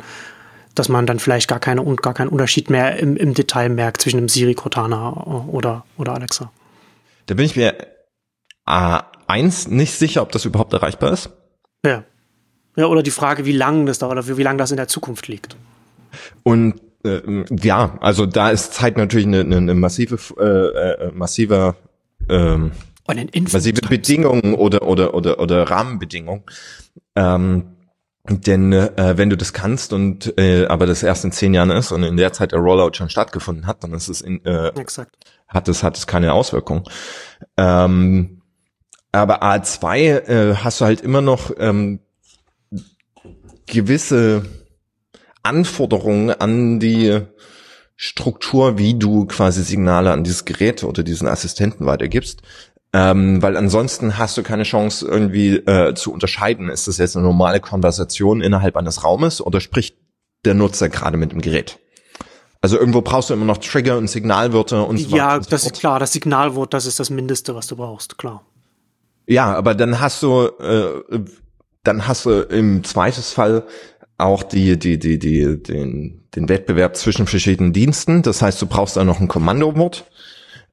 dass 0.74 0.88
man 0.88 1.06
dann 1.06 1.18
vielleicht 1.18 1.48
gar 1.48 1.60
keine 1.60 1.82
und 1.82 2.02
gar 2.02 2.14
keinen 2.14 2.28
Unterschied 2.28 2.68
mehr 2.68 2.98
im, 2.98 3.16
im 3.16 3.34
Detail 3.34 3.68
merkt 3.68 4.02
zwischen 4.02 4.18
einem 4.18 4.28
Siri, 4.28 4.54
Cortana 4.54 5.46
oder, 5.48 5.84
oder 5.96 6.14
Alexa. 6.14 6.50
Da 7.26 7.34
bin 7.34 7.46
ich 7.46 7.56
mir 7.56 7.74
äh, 8.66 8.98
eins 9.26 9.68
nicht 9.68 9.94
sicher, 9.94 10.22
ob 10.22 10.32
das 10.32 10.44
überhaupt 10.44 10.72
erreichbar 10.72 11.12
ist. 11.12 11.30
Ja. 11.84 12.04
Ja, 12.76 12.86
oder 12.86 13.02
die 13.02 13.12
Frage, 13.12 13.44
wie 13.44 13.52
lang 13.52 13.86
das 13.86 14.00
dauert 14.00 14.18
oder 14.18 14.36
wie 14.36 14.42
lang 14.42 14.58
das 14.58 14.72
in 14.72 14.76
der 14.76 14.88
Zukunft 14.88 15.28
liegt. 15.28 15.56
Und 16.42 16.80
äh, 17.04 17.44
ja, 17.50 17.96
also 18.00 18.26
da 18.26 18.50
ist 18.50 18.74
Zeit 18.74 18.96
natürlich 18.96 19.26
eine, 19.26 19.40
eine 19.40 19.74
massive, 19.74 20.18
äh, 20.38 21.06
äh, 21.06 21.12
massiver 21.12 21.76
ähm, 22.28 22.72
massive 23.52 23.80
Bedingungen 23.82 24.54
oder 24.54 24.82
oder 24.82 25.14
oder 25.14 25.38
oder 25.38 25.70
Rahmenbedingungen. 25.70 26.42
Ähm, 27.14 27.64
denn 28.26 28.72
äh, 28.72 29.18
wenn 29.18 29.28
du 29.28 29.36
das 29.36 29.52
kannst 29.52 29.92
und 29.92 30.38
äh, 30.38 30.64
aber 30.66 30.86
das 30.86 31.02
erst 31.02 31.24
in 31.24 31.32
zehn 31.32 31.52
Jahren 31.52 31.70
ist 31.70 31.92
und 31.92 32.02
in 32.02 32.16
der 32.16 32.32
Zeit 32.32 32.52
der 32.52 32.58
Rollout 32.58 32.94
schon 32.94 33.10
stattgefunden 33.10 33.66
hat, 33.66 33.84
dann 33.84 33.92
ist 33.92 34.08
es 34.08 34.22
in, 34.22 34.42
äh, 34.46 34.68
Exakt. 34.68 35.14
hat 35.46 35.68
es 35.68 35.82
hat 35.82 35.98
es 35.98 36.06
keine 36.06 36.32
Auswirkung. 36.32 36.88
Ähm, 37.58 38.40
aber 39.20 39.42
A2 39.42 40.28
äh, 40.28 40.56
hast 40.56 40.80
du 40.80 40.84
halt 40.84 41.00
immer 41.00 41.20
noch 41.20 41.52
ähm, 41.58 42.00
gewisse 43.66 44.44
Anforderungen 45.42 46.30
an 46.30 46.80
die 46.80 47.20
Struktur, 47.96 48.76
wie 48.78 48.94
du 48.98 49.26
quasi 49.26 49.62
Signale 49.62 50.12
an 50.12 50.24
dieses 50.24 50.44
Gerät 50.44 50.82
oder 50.82 51.02
diesen 51.02 51.28
Assistenten 51.28 51.86
weitergibst. 51.86 52.42
Ähm, 52.92 53.42
weil 53.42 53.56
ansonsten 53.56 54.18
hast 54.18 54.36
du 54.36 54.42
keine 54.42 54.62
Chance 54.62 55.06
irgendwie 55.06 55.56
äh, 55.56 55.94
zu 55.94 56.12
unterscheiden, 56.12 56.68
ist 56.68 56.86
das 56.86 56.98
jetzt 56.98 57.16
eine 57.16 57.24
normale 57.24 57.60
Konversation 57.60 58.40
innerhalb 58.40 58.76
eines 58.76 59.02
Raumes 59.02 59.40
oder 59.40 59.60
spricht 59.60 59.96
der 60.44 60.54
Nutzer 60.54 60.88
gerade 60.88 61.16
mit 61.16 61.32
dem 61.32 61.40
Gerät? 61.40 61.78
Also 62.60 62.78
irgendwo 62.78 63.02
brauchst 63.02 63.30
du 63.30 63.34
immer 63.34 63.44
noch 63.44 63.58
Trigger 63.58 63.98
und 63.98 64.08
Signalwörter 64.08 64.86
und 64.86 64.98
so 64.98 65.06
weiter. 65.06 65.16
Ja, 65.16 65.38
das 65.38 65.64
ist 65.64 65.74
klar, 65.74 65.98
das 65.98 66.12
Signalwort, 66.12 66.72
das 66.72 66.86
ist 66.86 67.00
das 67.00 67.10
Mindeste, 67.10 67.54
was 67.54 67.66
du 67.66 67.76
brauchst, 67.76 68.16
klar. 68.16 68.44
Ja, 69.26 69.54
aber 69.54 69.74
dann 69.74 70.00
hast 70.00 70.22
du, 70.22 70.46
äh, 70.60 71.20
dann 71.82 72.06
hast 72.06 72.26
du 72.26 72.40
im 72.42 72.84
Zweifelsfall 72.84 73.64
auch 74.18 74.42
die, 74.42 74.78
die, 74.78 74.98
die, 74.98 75.18
die, 75.18 75.62
den, 75.62 76.22
den 76.34 76.48
Wettbewerb 76.48 76.96
zwischen 76.96 77.26
verschiedenen 77.26 77.72
Diensten. 77.72 78.22
Das 78.22 78.42
heißt, 78.42 78.60
du 78.60 78.66
brauchst 78.66 78.96
da 78.96 79.04
noch 79.04 79.20
ein 79.20 79.28
Kommandowort. 79.28 80.04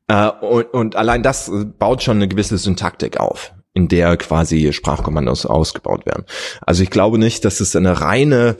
Äh, 0.08 0.30
und, 0.30 0.74
und 0.74 0.96
allein 0.96 1.24
das 1.24 1.52
baut 1.80 2.04
schon 2.04 2.18
eine 2.18 2.28
gewisse 2.28 2.58
Syntaktik 2.58 3.20
auf, 3.20 3.54
in 3.74 3.88
der 3.88 4.18
quasi 4.18 4.74
Sprachkommandos 4.74 5.46
ausgebaut 5.46 6.06
werden. 6.06 6.26
Also 6.62 6.84
ich 6.84 6.90
glaube 6.90 7.18
nicht, 7.18 7.46
dass 7.46 7.60
es 7.60 7.76
eine 7.76 8.02
reine 8.02 8.58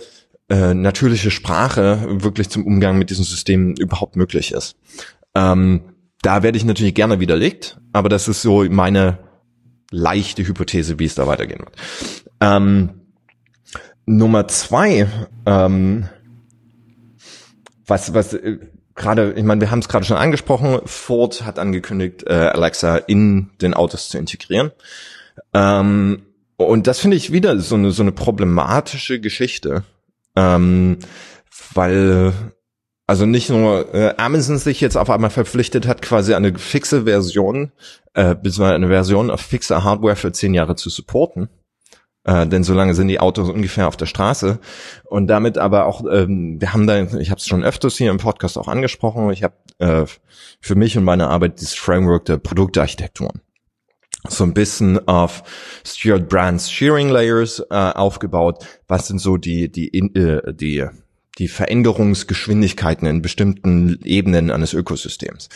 äh, 0.50 0.74
natürliche 0.74 1.32
Sprache 1.32 2.06
wirklich 2.10 2.50
zum 2.50 2.66
Umgang 2.66 2.98
mit 2.98 3.10
diesem 3.10 3.26
System 3.26 3.74
überhaupt 3.76 4.16
möglich 4.16 4.52
ist. 4.52 4.76
Ähm, 5.36 5.82
da 6.22 6.44
werde 6.44 6.58
ich 6.58 6.66
natürlich 6.66 6.94
gerne 6.94 7.20
widerlegt, 7.20 7.80
aber 7.94 8.10
das 8.10 8.28
ist 8.28 8.42
so 8.42 8.64
meine 8.70 9.18
leichte 9.92 10.48
Hypothese, 10.48 10.98
wie 10.98 11.06
es 11.06 11.16
da 11.16 11.28
weitergehen 11.28 11.60
wird. 11.60 11.76
Ähm, 12.40 13.02
Nummer 14.06 14.48
zwei, 14.48 15.08
ähm, 15.46 16.10
was, 17.86 18.14
was 18.14 18.34
äh, 18.34 18.58
gerade, 18.96 19.34
ich 19.34 19.44
meine, 19.44 19.62
wir 19.62 19.72
haben 19.72 19.80
es 19.80 19.90
gerade 19.90 20.06
schon 20.06 20.18
angesprochen, 20.18 20.82
Ford 20.86 21.46
hat 21.46 21.60
angekündigt, 21.60 22.24
äh, 22.28 22.34
Alexa 22.34 22.98
in 22.98 23.52
den 23.62 23.74
Autos 23.74 24.10
zu 24.10 24.18
integrieren. 24.18 24.72
Ähm, 25.54 26.24
und 26.58 26.88
das 26.88 27.00
finde 27.00 27.18
ich 27.18 27.32
wieder 27.32 27.60
so 27.60 27.76
eine, 27.76 27.92
so 27.92 28.04
eine 28.04 28.12
problematische 28.12 29.20
Geschichte, 29.20 29.84
ähm, 30.36 30.98
weil 31.74 32.34
also 33.12 33.26
nicht 33.26 33.50
nur 33.50 33.94
äh, 33.94 34.14
Amazon 34.16 34.58
sich 34.58 34.80
jetzt 34.80 34.96
auf 34.96 35.10
einmal 35.10 35.32
verpflichtet 35.32 35.86
hat, 35.86 36.02
quasi 36.02 36.34
eine 36.34 36.58
fixe 36.58 37.04
Version, 37.04 37.74
äh, 38.14 38.36
beziehungsweise 38.36 38.76
eine 38.76 38.88
Version 38.88 39.30
auf 39.30 39.42
fixer 39.42 39.84
Hardware 39.84 40.16
für 40.16 40.32
zehn 40.32 40.54
Jahre 40.54 40.78
zu 40.78 40.90
supporten. 40.90 41.50
Äh, 42.24 42.48
denn 42.48 42.64
so 42.64 42.74
lange 42.74 42.94
sind 42.94 43.10
die 43.10 43.20
Autos 43.20 43.50
ungefähr 43.50 43.90
auf 43.90 43.98
der 43.98 44.06
Straße. 44.06 44.60
Und 45.04 45.28
damit 45.28 45.58
aber 45.58 45.88
auch, 45.88 46.06
ähm, 46.10 46.62
wir 46.62 46.72
haben 46.72 46.88
da, 46.88 47.04
ich 47.04 47.32
habe 47.32 47.40
es 47.40 47.48
schon 47.48 47.66
öfters 47.66 47.98
hier 47.98 48.12
im 48.12 48.18
Podcast 48.18 48.58
auch 48.58 48.70
angesprochen, 48.70 49.30
ich 49.32 49.44
habe 49.44 49.56
äh, 49.80 50.06
für 50.62 50.76
mich 50.76 50.98
und 50.98 51.04
meine 51.04 51.28
Arbeit 51.28 51.60
dieses 51.60 51.74
Framework 51.74 52.24
der 52.24 52.38
Produktarchitekturen 52.38 53.42
so 54.30 54.46
ein 54.46 54.54
bisschen 54.54 55.06
auf 55.10 55.44
Stuart 55.84 56.30
Brands 56.30 56.72
Shearing 56.72 57.10
Layers 57.10 57.60
äh, 57.72 57.76
aufgebaut. 57.76 58.66
Was 58.88 59.08
sind 59.08 59.20
so 59.20 59.36
die 59.36 59.70
die 59.70 59.90
äh, 59.98 60.54
die 60.54 60.88
die 61.38 61.48
Veränderungsgeschwindigkeiten 61.48 63.08
in 63.08 63.22
bestimmten 63.22 64.00
Ebenen 64.04 64.52
eines 64.52 64.74
Ökosystems. 64.74 65.50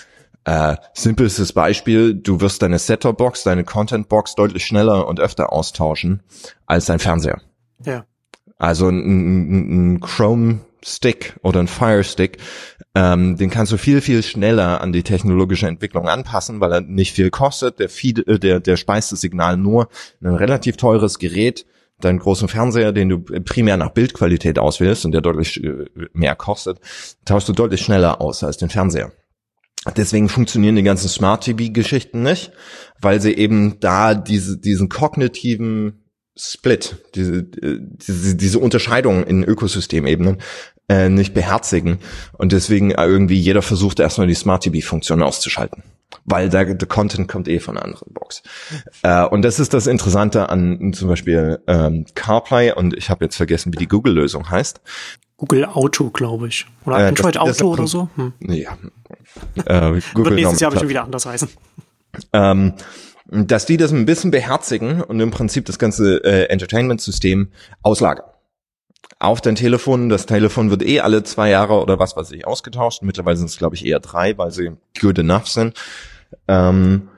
Äh, 0.45 0.75
simpelstes 0.93 1.53
Beispiel, 1.53 2.13
du 2.13 2.39
wirst 2.39 2.61
deine 2.61 2.77
Set-Top-Box, 2.77 3.43
deine 3.43 3.63
Content-Box 3.63 4.35
deutlich 4.35 4.65
schneller 4.65 5.07
und 5.07 5.19
öfter 5.19 5.51
austauschen 5.51 6.21
als 6.67 6.85
dein 6.85 6.99
Fernseher. 6.99 7.41
Ja. 7.83 8.05
Also 8.57 8.88
ein, 8.88 9.95
ein 9.95 9.99
Chrome-Stick 10.01 11.35
oder 11.41 11.59
ein 11.59 11.67
Fire-Stick, 11.67 12.38
ähm, 12.93 13.38
den 13.38 13.49
kannst 13.49 13.71
du 13.71 13.77
viel, 13.77 14.01
viel 14.01 14.21
schneller 14.23 14.81
an 14.81 14.93
die 14.93 15.03
technologische 15.03 15.67
Entwicklung 15.67 16.07
anpassen, 16.07 16.61
weil 16.61 16.71
er 16.71 16.81
nicht 16.81 17.13
viel 17.13 17.31
kostet. 17.31 17.79
Der, 17.79 17.89
feed, 17.89 18.25
äh, 18.27 18.39
der, 18.39 18.59
der 18.59 18.77
speist 18.77 19.11
das 19.11 19.21
Signal 19.21 19.57
nur 19.57 19.89
in 20.21 20.27
ein 20.27 20.35
relativ 20.35 20.77
teures 20.77 21.19
Gerät 21.19 21.65
deinen 22.01 22.19
großen 22.19 22.47
Fernseher, 22.47 22.91
den 22.91 23.10
du 23.10 23.19
primär 23.19 23.77
nach 23.77 23.91
Bildqualität 23.91 24.60
auswählst 24.60 25.05
und 25.05 25.12
der 25.12 25.21
deutlich 25.21 25.63
äh, 25.63 25.86
mehr 26.13 26.36
kostet, 26.36 26.79
tauschst 27.25 27.49
du 27.49 27.53
deutlich 27.53 27.81
schneller 27.81 28.21
aus 28.21 28.43
als 28.43 28.58
den 28.58 28.69
Fernseher. 28.69 29.12
Deswegen 29.95 30.29
funktionieren 30.29 30.75
die 30.75 30.84
ganzen 30.84 31.10
Smart 31.10 31.43
TV-Geschichten 31.43 32.23
nicht, 32.23 32.51
weil 32.99 33.21
sie 33.21 33.34
eben 33.34 33.79
da 33.79 34.15
diese, 34.15 34.58
diesen 34.58 34.89
kognitiven 34.89 36.05
Split, 36.36 36.97
diese, 37.15 37.38
äh, 37.62 37.79
diese, 37.79 38.36
diese 38.36 38.60
Unterscheidung 38.60 39.23
in 39.23 39.43
Ökosystemebenen 39.43 40.41
äh, 40.89 41.10
nicht 41.10 41.34
beherzigen 41.34 41.99
und 42.34 42.51
deswegen 42.51 42.91
irgendwie 42.91 43.39
jeder 43.39 43.62
versucht 43.62 43.99
erstmal 43.99 44.27
die 44.27 44.34
Smart 44.34 44.63
TV-Funktion 44.63 45.23
auszuschalten 45.23 45.84
weil 46.23 46.49
der, 46.49 46.73
der 46.75 46.88
Content 46.88 47.28
kommt 47.28 47.47
eh 47.47 47.60
von 47.60 47.78
einer 47.78 47.86
anderen 47.86 48.13
Box. 48.13 48.43
Äh, 49.04 49.25
und 49.25 49.41
das 49.41 49.60
ist 49.60 49.73
das 49.73 49.88
Interessante 49.88 50.49
an 50.49 50.93
zum 50.93 51.10
Beispiel 51.10 51.60
ähm, 51.67 52.06
CarPlay 52.15 52.73
und 52.73 52.95
ich 52.95 53.10
habe 53.10 53.25
jetzt 53.25 53.36
vergessen, 53.36 53.73
wie 53.73 53.78
die 53.78 53.88
Google-Lösung 53.88 54.49
heißt. 54.49 54.82
Google 55.38 55.65
Auto, 55.65 56.10
glaube 56.12 56.47
ich. 56.47 56.65
Oder 56.86 56.99
äh, 56.99 57.08
Android 57.08 57.36
das, 57.36 57.41
Auto 57.41 57.75
das 57.75 57.80
oder 57.80 57.88
so. 57.88 58.10
Hm. 58.15 58.34
Ja. 58.39 58.78
Äh, 59.65 59.99
Google 60.13 60.32
Wird 60.32 60.36
nächstes 60.36 60.60
Jahr 60.62 60.71
bestimmt 60.71 60.89
wieder 60.89 61.04
anders 61.04 61.25
heißen. 61.25 61.49
Ähm, 62.32 62.73
dass 63.28 63.65
die 63.65 63.78
das 63.78 63.91
ein 63.91 64.06
bisschen 64.06 64.32
beherzigen 64.32 65.01
und 65.01 65.19
im 65.19 65.32
Prinzip 65.32 65.65
das 65.65 65.80
ganze 65.80 66.23
äh, 66.23 66.45
Entertainment-System 66.49 67.49
auslagern 67.82 68.25
auf 69.19 69.41
dein 69.41 69.55
Telefon. 69.55 70.09
Das 70.09 70.25
Telefon 70.25 70.69
wird 70.69 70.83
eh 70.83 71.01
alle 71.01 71.23
zwei 71.23 71.49
Jahre 71.49 71.81
oder 71.81 71.99
was 71.99 72.15
weiß 72.15 72.31
ich 72.31 72.45
ausgetauscht. 72.45 73.01
Mittlerweile 73.01 73.37
sind 73.37 73.49
es, 73.49 73.57
glaube 73.57 73.75
ich, 73.75 73.85
eher 73.85 73.99
drei, 73.99 74.37
weil 74.37 74.51
sie 74.51 74.71
good 74.99 75.19
enough 75.19 75.47
sind. 75.47 75.73
Ähm, 76.47 77.09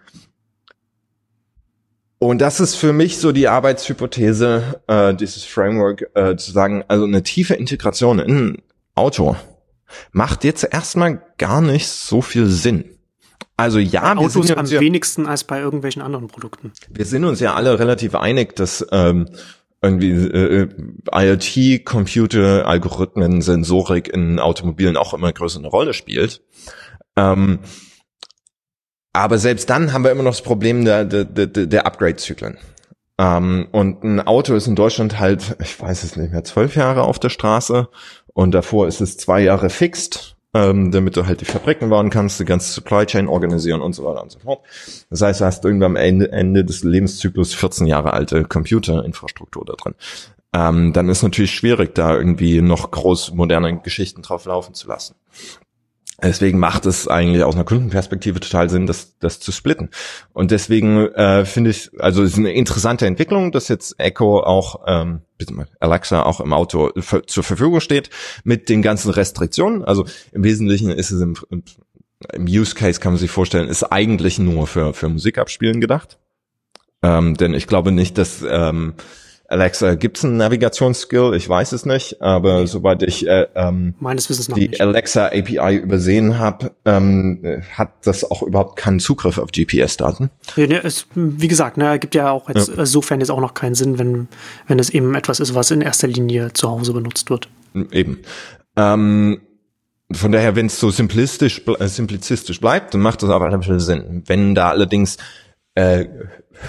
Und 2.19 2.39
das 2.39 2.59
ist 2.59 2.75
für 2.75 2.93
mich 2.93 3.19
so 3.19 3.31
die 3.31 3.47
Arbeitshypothese, 3.47 4.81
äh, 4.87 5.13
dieses 5.13 5.43
Framework, 5.43 6.09
äh, 6.15 6.35
zu 6.35 6.51
sagen, 6.51 6.83
also 6.87 7.05
eine 7.05 7.21
tiefe 7.21 7.53
Integration 7.53 8.19
in 8.19 8.37
ein 8.37 8.57
Auto 8.95 9.35
macht 10.11 10.43
jetzt 10.43 10.63
erstmal 10.63 11.21
gar 11.37 11.61
nicht 11.61 11.87
so 11.87 12.21
viel 12.21 12.47
Sinn. 12.47 12.85
Also 13.55 13.79
ja, 13.79 14.15
wir 14.15 14.19
Autos 14.19 14.47
sind 14.47 14.57
am 14.57 14.65
ja, 14.65 14.79
wenigsten 14.79 15.25
als 15.25 15.43
bei 15.43 15.59
irgendwelchen 15.59 16.01
anderen 16.01 16.27
Produkten. 16.27 16.71
Wir 16.89 17.05
sind 17.05 17.23
uns 17.23 17.39
ja 17.39 17.53
alle 17.53 17.79
relativ 17.79 18.13
einig, 18.15 18.55
dass 18.55 18.85
ähm, 18.91 19.29
irgendwie 19.81 20.11
äh, 20.11 20.67
IoT, 21.11 21.85
Computer, 21.85 22.67
Algorithmen, 22.67 23.41
Sensorik 23.41 24.07
in 24.07 24.39
Automobilen 24.39 24.97
auch 24.97 25.13
immer 25.13 25.31
größer 25.31 25.59
eine 25.59 25.67
Rolle 25.67 25.93
spielt. 25.93 26.41
Ähm, 27.15 27.59
aber 29.13 29.37
selbst 29.37 29.69
dann 29.69 29.93
haben 29.93 30.03
wir 30.03 30.11
immer 30.11 30.23
noch 30.23 30.31
das 30.31 30.41
Problem 30.41 30.85
der, 30.85 31.05
der, 31.05 31.25
der, 31.25 31.47
der 31.47 31.85
Upgrade-Zyklen. 31.85 32.57
Ähm, 33.19 33.67
und 33.71 34.03
ein 34.03 34.19
Auto 34.19 34.53
ist 34.53 34.67
in 34.67 34.75
Deutschland 34.75 35.19
halt, 35.19 35.57
ich 35.61 35.79
weiß 35.79 36.03
es 36.03 36.15
nicht 36.15 36.31
mehr, 36.31 36.43
zwölf 36.43 36.75
Jahre 36.75 37.03
auf 37.03 37.19
der 37.19 37.29
Straße 37.29 37.89
und 38.33 38.51
davor 38.51 38.87
ist 38.87 39.01
es 39.01 39.17
zwei 39.17 39.41
Jahre 39.41 39.69
fixed 39.69 40.36
ähm, 40.57 40.91
damit 40.91 41.15
du 41.15 41.27
halt 41.27 41.41
die 41.41 41.45
Fabriken 41.45 41.89
bauen 41.89 42.09
kannst, 42.09 42.39
die 42.39 42.45
ganze 42.45 42.71
Supply 42.71 43.05
Chain 43.05 43.27
organisieren 43.27 43.81
und 43.81 43.93
so 43.93 44.03
weiter 44.03 44.23
und 44.23 44.31
so 44.31 44.39
fort. 44.39 44.61
Das 45.09 45.21
heißt, 45.21 45.41
du 45.41 45.45
hast 45.45 45.63
irgendwann 45.63 45.91
am 45.91 45.95
Ende, 45.95 46.31
Ende 46.31 46.65
des 46.65 46.83
Lebenszyklus 46.83 47.53
14 47.53 47.85
Jahre 47.85 48.13
alte 48.13 48.43
Computerinfrastruktur 48.43 49.65
da 49.65 49.73
drin. 49.73 49.93
Ähm, 50.53 50.93
dann 50.93 51.09
ist 51.09 51.21
natürlich 51.21 51.53
schwierig, 51.53 51.93
da 51.93 52.15
irgendwie 52.15 52.61
noch 52.61 52.89
groß 52.89 53.33
moderne 53.33 53.79
Geschichten 53.81 54.23
drauf 54.23 54.45
laufen 54.45 54.73
zu 54.73 54.87
lassen. 54.87 55.15
Deswegen 56.21 56.57
macht 56.57 56.87
es 56.87 57.07
eigentlich 57.07 57.43
aus 57.43 57.53
einer 57.53 57.63
Kundenperspektive 57.63 58.39
total 58.39 58.71
Sinn, 58.71 58.87
das, 58.87 59.19
das 59.19 59.39
zu 59.39 59.51
splitten. 59.51 59.89
Und 60.33 60.49
deswegen 60.49 61.07
äh, 61.13 61.45
finde 61.45 61.69
ich, 61.69 61.91
also 61.99 62.23
es 62.23 62.31
ist 62.31 62.37
eine 62.39 62.53
interessante 62.53 63.05
Entwicklung, 63.05 63.51
dass 63.51 63.67
jetzt 63.67 63.99
Echo 63.99 64.39
auch, 64.39 64.81
ähm, 64.87 65.21
Alexa 65.79 66.23
auch 66.23 66.41
im 66.41 66.53
Auto 66.53 66.89
zur 66.89 67.43
Verfügung 67.43 67.79
steht 67.81 68.09
mit 68.43 68.69
den 68.69 68.81
ganzen 68.81 69.11
Restriktionen. 69.11 69.83
Also 69.83 70.05
im 70.31 70.43
Wesentlichen 70.43 70.89
ist 70.89 71.11
es 71.11 71.21
im, 71.21 71.35
im 72.33 72.45
Use 72.45 72.73
Case 72.73 72.99
kann 72.99 73.13
man 73.13 73.19
sich 73.19 73.29
vorstellen, 73.29 73.67
ist 73.67 73.83
eigentlich 73.83 74.39
nur 74.39 74.65
für, 74.65 74.95
für 74.95 75.09
Musikabspielen 75.09 75.79
gedacht. 75.79 76.17
Ähm, 77.03 77.35
denn 77.37 77.53
ich 77.53 77.67
glaube 77.67 77.91
nicht, 77.91 78.17
dass 78.17 78.43
ähm, 78.47 78.95
Alexa, 79.49 79.95
gibt's 79.95 80.25
einen 80.25 80.35
Navigationsskill? 80.37 81.33
Ich 81.33 81.47
weiß 81.47 81.71
es 81.71 81.85
nicht, 81.85 82.21
aber 82.21 82.61
nee. 82.61 82.65
soweit 82.65 83.01
ich 83.03 83.25
äh, 83.25 83.47
ähm, 83.55 83.95
meines 83.99 84.29
Wissens 84.29 84.47
die 84.47 84.67
nicht. 84.67 84.81
Alexa 84.81 85.27
API 85.27 85.77
übersehen 85.77 86.37
habe, 86.37 86.71
ähm, 86.83 87.63
hat 87.73 87.91
das 88.03 88.29
auch 88.29 88.43
überhaupt 88.43 88.75
keinen 88.75 88.99
Zugriff 88.99 89.37
auf 89.37 89.51
GPS-Daten. 89.51 90.31
Ne, 90.57 90.81
wie 91.15 91.47
gesagt, 91.47 91.77
ne, 91.77 91.97
gibt 91.97 92.13
ja 92.13 92.29
auch 92.29 92.49
jetzt, 92.49 92.67
ja. 92.67 92.75
insofern 92.79 93.21
jetzt 93.21 93.29
auch 93.29 93.39
noch 93.39 93.53
keinen 93.53 93.75
Sinn, 93.75 93.97
wenn 93.97 94.27
wenn 94.67 94.79
es 94.79 94.89
eben 94.89 95.15
etwas 95.15 95.39
ist, 95.39 95.55
was 95.55 95.71
in 95.71 95.81
erster 95.81 96.07
Linie 96.07 96.51
zu 96.51 96.69
Hause 96.69 96.91
benutzt 96.91 97.29
wird. 97.29 97.47
Eben. 97.91 98.19
Ähm, 98.75 99.39
von 100.11 100.31
daher, 100.31 100.55
wenn 100.55 100.65
es 100.65 100.79
so 100.79 100.89
simplistisch, 100.89 101.61
äh, 101.79 101.87
simplizistisch 101.87 102.59
bleibt, 102.59 102.93
dann 102.93 103.01
macht 103.01 103.23
das 103.23 103.29
aber 103.29 103.49
natürlich 103.49 103.83
Sinn. 103.83 104.23
Wenn 104.25 104.55
da 104.55 104.69
allerdings 104.69 105.17
äh, 105.75 106.05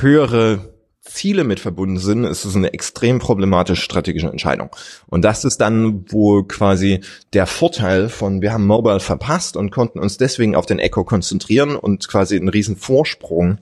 höhere 0.01 0.78
Ziele 1.09 1.45
mit 1.45 1.61
verbunden 1.61 1.99
sind, 1.99 2.25
ist 2.25 2.45
es 2.45 2.55
eine 2.55 2.73
extrem 2.73 3.19
problematische 3.19 3.83
strategische 3.83 4.29
Entscheidung. 4.29 4.71
Und 5.07 5.23
das 5.23 5.45
ist 5.45 5.59
dann, 5.59 6.05
wo 6.09 6.43
quasi 6.43 7.01
der 7.33 7.47
Vorteil 7.47 8.09
von, 8.09 8.43
wir 8.43 8.53
haben 8.53 8.67
Mobile 8.67 9.01
verpasst 9.01 9.57
und 9.57 9.71
konnten 9.71 9.99
uns 9.99 10.17
deswegen 10.19 10.55
auf 10.55 10.67
den 10.67 10.79
Echo 10.79 11.05
konzentrieren 11.05 11.77
und 11.77 12.09
quasi 12.09 12.37
einen 12.37 12.49
riesen 12.49 12.77
Vorsprung 12.77 13.59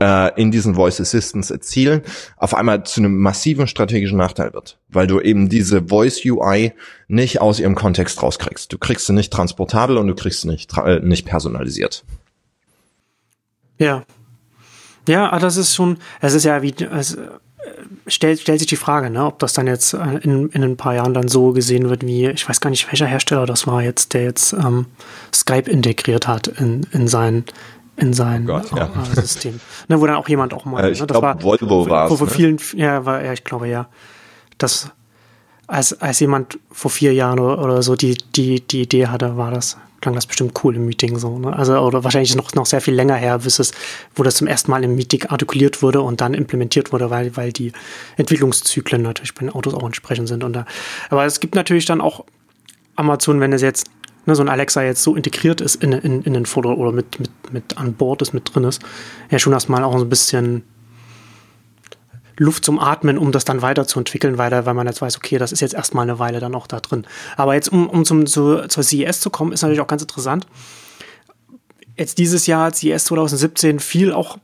äh, 0.00 0.40
in 0.40 0.50
diesen 0.50 0.74
Voice 0.74 1.00
Assistants 1.00 1.50
erzielen, 1.50 2.02
auf 2.36 2.54
einmal 2.54 2.84
zu 2.84 3.00
einem 3.00 3.18
massiven 3.18 3.66
strategischen 3.66 4.18
Nachteil 4.18 4.52
wird, 4.52 4.78
weil 4.88 5.06
du 5.06 5.20
eben 5.20 5.48
diese 5.48 5.88
Voice 5.88 6.24
UI 6.24 6.72
nicht 7.06 7.40
aus 7.40 7.60
ihrem 7.60 7.74
Kontext 7.74 8.22
rauskriegst. 8.22 8.72
Du 8.72 8.78
kriegst 8.78 9.06
sie 9.06 9.12
nicht 9.12 9.32
transportabel 9.32 9.96
und 9.96 10.08
du 10.08 10.14
kriegst 10.14 10.42
sie 10.42 10.48
nicht, 10.48 10.76
äh, 10.78 11.00
nicht 11.00 11.26
personalisiert. 11.26 12.04
Ja, 13.78 14.04
ja, 15.08 15.32
ah, 15.32 15.38
das 15.38 15.56
ist 15.56 15.74
schon, 15.74 15.98
es 16.20 16.34
ist 16.34 16.44
ja 16.44 16.62
wie, 16.62 16.74
es 16.78 17.14
äh, 17.14 17.28
stellt, 18.06 18.40
stellt 18.40 18.58
sich 18.58 18.68
die 18.68 18.76
Frage, 18.76 19.10
ne, 19.10 19.24
ob 19.24 19.38
das 19.38 19.52
dann 19.52 19.66
jetzt 19.66 19.94
äh, 19.94 20.18
in, 20.22 20.48
in 20.50 20.62
ein 20.62 20.76
paar 20.76 20.94
Jahren 20.94 21.14
dann 21.14 21.28
so 21.28 21.52
gesehen 21.52 21.88
wird, 21.88 22.06
wie, 22.06 22.26
ich 22.28 22.48
weiß 22.48 22.60
gar 22.60 22.70
nicht, 22.70 22.90
welcher 22.90 23.06
Hersteller 23.06 23.46
das 23.46 23.66
war 23.66 23.82
jetzt, 23.82 24.14
der 24.14 24.22
jetzt 24.24 24.52
ähm, 24.52 24.86
Skype 25.34 25.70
integriert 25.70 26.28
hat 26.28 26.48
in, 26.48 26.86
in 26.92 27.08
sein, 27.08 27.44
in 27.96 28.12
sein 28.12 28.44
oh 28.48 28.54
Gott, 28.54 28.70
ja. 28.76 28.90
Äh, 29.12 29.20
System. 29.20 29.60
Ne, 29.88 30.00
wo 30.00 30.06
dann 30.06 30.16
auch 30.16 30.28
jemand 30.28 30.54
auch 30.54 30.64
mal, 30.64 30.84
äh, 30.84 30.90
ich 30.90 31.00
ne, 31.00 31.06
das 31.06 31.14
glaub, 31.14 31.22
war 31.22 31.42
Volvo 31.42 31.88
war 31.88 32.08
vor, 32.08 32.18
vor 32.18 32.26
ne? 32.26 32.32
vielen, 32.32 32.58
ja, 32.74 33.04
war, 33.04 33.24
ja, 33.24 33.32
ich 33.32 33.44
glaube 33.44 33.68
ja. 33.68 33.88
Das, 34.58 34.90
als, 35.66 36.00
als 36.00 36.20
jemand 36.20 36.58
vor 36.70 36.90
vier 36.90 37.12
Jahren 37.12 37.38
oder, 37.38 37.62
oder 37.62 37.82
so 37.82 37.96
die, 37.96 38.16
die, 38.34 38.60
die 38.60 38.82
Idee 38.82 39.06
hatte, 39.06 39.36
war 39.36 39.50
das 39.50 39.76
klang 40.00 40.14
das 40.14 40.26
bestimmt 40.26 40.52
cool 40.62 40.76
im 40.76 40.86
Meeting 40.86 41.18
so. 41.18 41.38
Ne? 41.38 41.54
Also, 41.54 41.78
oder 41.78 42.04
wahrscheinlich 42.04 42.34
noch, 42.36 42.54
noch 42.54 42.66
sehr 42.66 42.80
viel 42.80 42.94
länger 42.94 43.16
her, 43.16 43.38
bis 43.38 43.58
es, 43.58 43.72
wo 44.14 44.22
das 44.22 44.36
zum 44.36 44.46
ersten 44.46 44.70
Mal 44.70 44.84
im 44.84 44.94
Meeting 44.94 45.26
artikuliert 45.26 45.82
wurde 45.82 46.00
und 46.00 46.20
dann 46.20 46.34
implementiert 46.34 46.92
wurde, 46.92 47.10
weil, 47.10 47.36
weil 47.36 47.52
die 47.52 47.72
Entwicklungszyklen 48.16 49.02
natürlich 49.02 49.34
bei 49.34 49.40
den 49.40 49.50
Autos 49.50 49.74
auch 49.74 49.84
entsprechend 49.84 50.28
sind. 50.28 50.44
Und 50.44 50.52
da, 50.52 50.66
aber 51.10 51.24
es 51.24 51.40
gibt 51.40 51.54
natürlich 51.54 51.84
dann 51.84 52.00
auch 52.00 52.24
Amazon, 52.96 53.40
wenn 53.40 53.52
es 53.52 53.62
jetzt 53.62 53.86
ne, 54.26 54.36
so 54.36 54.42
ein 54.42 54.48
Alexa 54.48 54.82
jetzt 54.82 55.02
so 55.02 55.16
integriert 55.16 55.60
ist 55.60 55.82
in, 55.82 55.92
in, 55.92 56.22
in 56.22 56.34
den 56.34 56.46
Foto 56.46 56.72
oder 56.72 56.92
mit, 56.92 57.18
mit, 57.18 57.30
mit 57.52 57.78
an 57.78 57.94
Bord 57.94 58.22
ist, 58.22 58.32
mit 58.32 58.54
drin 58.54 58.64
ist, 58.64 58.82
ja 59.30 59.38
schon 59.38 59.52
erstmal 59.52 59.82
auch 59.82 59.98
so 59.98 60.04
ein 60.04 60.08
bisschen 60.08 60.62
Luft 62.38 62.64
zum 62.64 62.78
Atmen, 62.78 63.18
um 63.18 63.32
das 63.32 63.44
dann 63.44 63.62
weiterzuentwickeln, 63.62 64.38
weil, 64.38 64.50
weil 64.64 64.74
man 64.74 64.86
jetzt 64.86 65.02
weiß, 65.02 65.16
okay, 65.16 65.38
das 65.38 65.52
ist 65.52 65.60
jetzt 65.60 65.74
erstmal 65.74 66.04
eine 66.04 66.18
Weile 66.18 66.40
dann 66.40 66.54
auch 66.54 66.66
da 66.66 66.80
drin. 66.80 67.06
Aber 67.36 67.54
jetzt, 67.54 67.70
um, 67.70 67.88
um 67.88 68.04
zum, 68.04 68.26
zu, 68.26 68.66
zur 68.68 68.82
CES 68.82 69.20
zu 69.20 69.30
kommen, 69.30 69.52
ist 69.52 69.62
natürlich 69.62 69.80
auch 69.80 69.86
ganz 69.86 70.02
interessant. 70.02 70.46
Jetzt 71.96 72.18
dieses 72.18 72.46
Jahr, 72.46 72.72
CES 72.72 73.06
2017, 73.06 73.80
viel 73.80 74.12
auch 74.12 74.38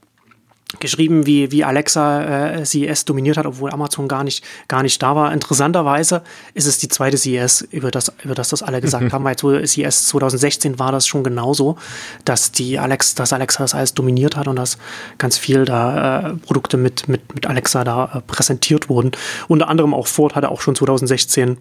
geschrieben, 0.81 1.27
wie, 1.27 1.51
wie 1.51 1.65
Alexa 1.65 2.57
äh, 2.57 2.65
CES 2.65 3.05
dominiert 3.05 3.37
hat, 3.37 3.47
obwohl 3.47 3.71
Amazon 3.71 4.09
gar 4.09 4.25
nicht, 4.25 4.45
gar 4.69 4.83
nicht 4.83 5.03
da 5.03 5.17
war. 5.17 5.33
Interessanterweise 5.33 6.23
ist 6.55 6.67
es 6.67 6.79
die 6.79 6.89
zweite 6.89 7.17
CES, 7.17 7.63
über 7.71 7.91
das, 7.91 8.13
über 8.23 8.35
das 8.35 8.49
das 8.49 8.63
alle 8.63 8.81
gesagt 8.81 9.13
haben, 9.13 9.25
weil 9.25 9.37
CES 9.37 10.09
2016 10.09 10.79
war 10.79 10.93
das 10.93 11.07
schon 11.07 11.25
genauso, 11.25 11.77
dass 12.25 12.53
die 12.53 12.79
Alex, 12.79 13.15
dass 13.15 13.33
Alexa 13.33 13.63
das 13.65 13.75
alles 13.75 13.95
dominiert 13.95 14.37
hat 14.37 14.49
und 14.49 14.57
dass 14.57 14.79
ganz 15.19 15.39
viel 15.39 15.65
da 15.65 16.31
äh, 16.31 16.35
Produkte 16.37 16.77
mit, 16.77 17.09
mit, 17.09 17.35
mit 17.35 17.47
Alexa 17.47 17.85
da 17.85 18.11
äh, 18.15 18.21
präsentiert 18.21 18.89
wurden. 18.89 19.13
Unter 19.49 19.69
anderem 19.69 19.95
auch 19.95 20.07
Ford 20.07 20.35
hatte 20.35 20.51
auch 20.51 20.61
schon 20.61 20.75
2016 20.75 21.59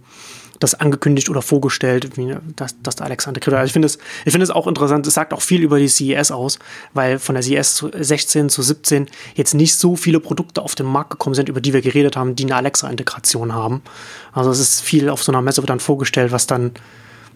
das 0.63 0.75
angekündigt 0.75 1.29
oder 1.29 1.41
vorgestellt, 1.41 2.17
wie, 2.17 2.35
dass, 2.55 2.81
dass 2.81 2.95
der 2.95 3.05
Alexander 3.05 3.39
Kritter. 3.39 3.57
Also 3.57 3.67
ich 3.67 3.73
finde 3.73 3.87
es, 3.87 3.97
ich 4.25 4.51
auch 4.51 4.67
interessant. 4.67 5.05
Es 5.05 5.13
sagt 5.13 5.33
auch 5.33 5.41
viel 5.41 5.61
über 5.61 5.77
die 5.77 5.87
CES 5.87 6.31
aus, 6.31 6.59
weil 6.93 7.19
von 7.19 7.35
der 7.35 7.43
CES 7.43 7.75
zu 7.75 7.91
16 7.93 8.49
zu 8.49 8.61
17 8.61 9.07
jetzt 9.35 9.53
nicht 9.53 9.75
so 9.75 9.95
viele 9.95 10.19
Produkte 10.19 10.61
auf 10.61 10.75
den 10.75 10.85
Markt 10.85 11.11
gekommen 11.11 11.35
sind, 11.35 11.49
über 11.49 11.61
die 11.61 11.73
wir 11.73 11.81
geredet 11.81 12.15
haben, 12.15 12.35
die 12.35 12.45
eine 12.45 12.55
Alexa-Integration 12.55 13.53
haben. 13.53 13.81
Also 14.31 14.49
es 14.51 14.59
ist 14.59 14.81
viel 14.81 15.09
auf 15.09 15.21
so 15.21 15.31
einer 15.31 15.41
Messe 15.41 15.61
wird 15.61 15.69
dann 15.69 15.79
vorgestellt, 15.79 16.31
was 16.31 16.47
dann 16.47 16.71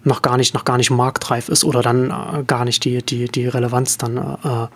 noch 0.04 0.22
gar 0.22 0.38
nicht, 0.38 0.54
noch 0.54 0.66
gar 0.66 0.78
nicht 0.78 0.90
marktreif 0.90 1.50
ist 1.50 1.64
oder 1.64 1.82
dann 1.82 2.10
äh, 2.12 2.44
gar 2.46 2.66
nicht 2.66 2.86
die, 2.86 3.04
die, 3.04 3.26
die 3.26 3.48
Relevanz 3.48 3.98
dann 3.98 4.18
äh, 4.18 4.64
äh, 4.64 4.68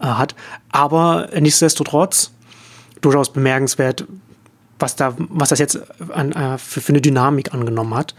hat. 0.00 0.34
Aber 0.72 1.28
nichtsdestotrotz 1.38 2.32
durchaus 3.00 3.32
bemerkenswert, 3.32 4.04
was 4.80 4.96
da, 4.96 5.14
was 5.18 5.50
das 5.50 5.58
jetzt 5.58 5.78
an, 6.10 6.32
äh, 6.32 6.58
für, 6.58 6.80
für 6.80 6.92
eine 6.92 7.00
Dynamik 7.00 7.54
angenommen 7.54 7.94
hat. 7.94 8.14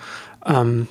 Ähm, 0.46 0.88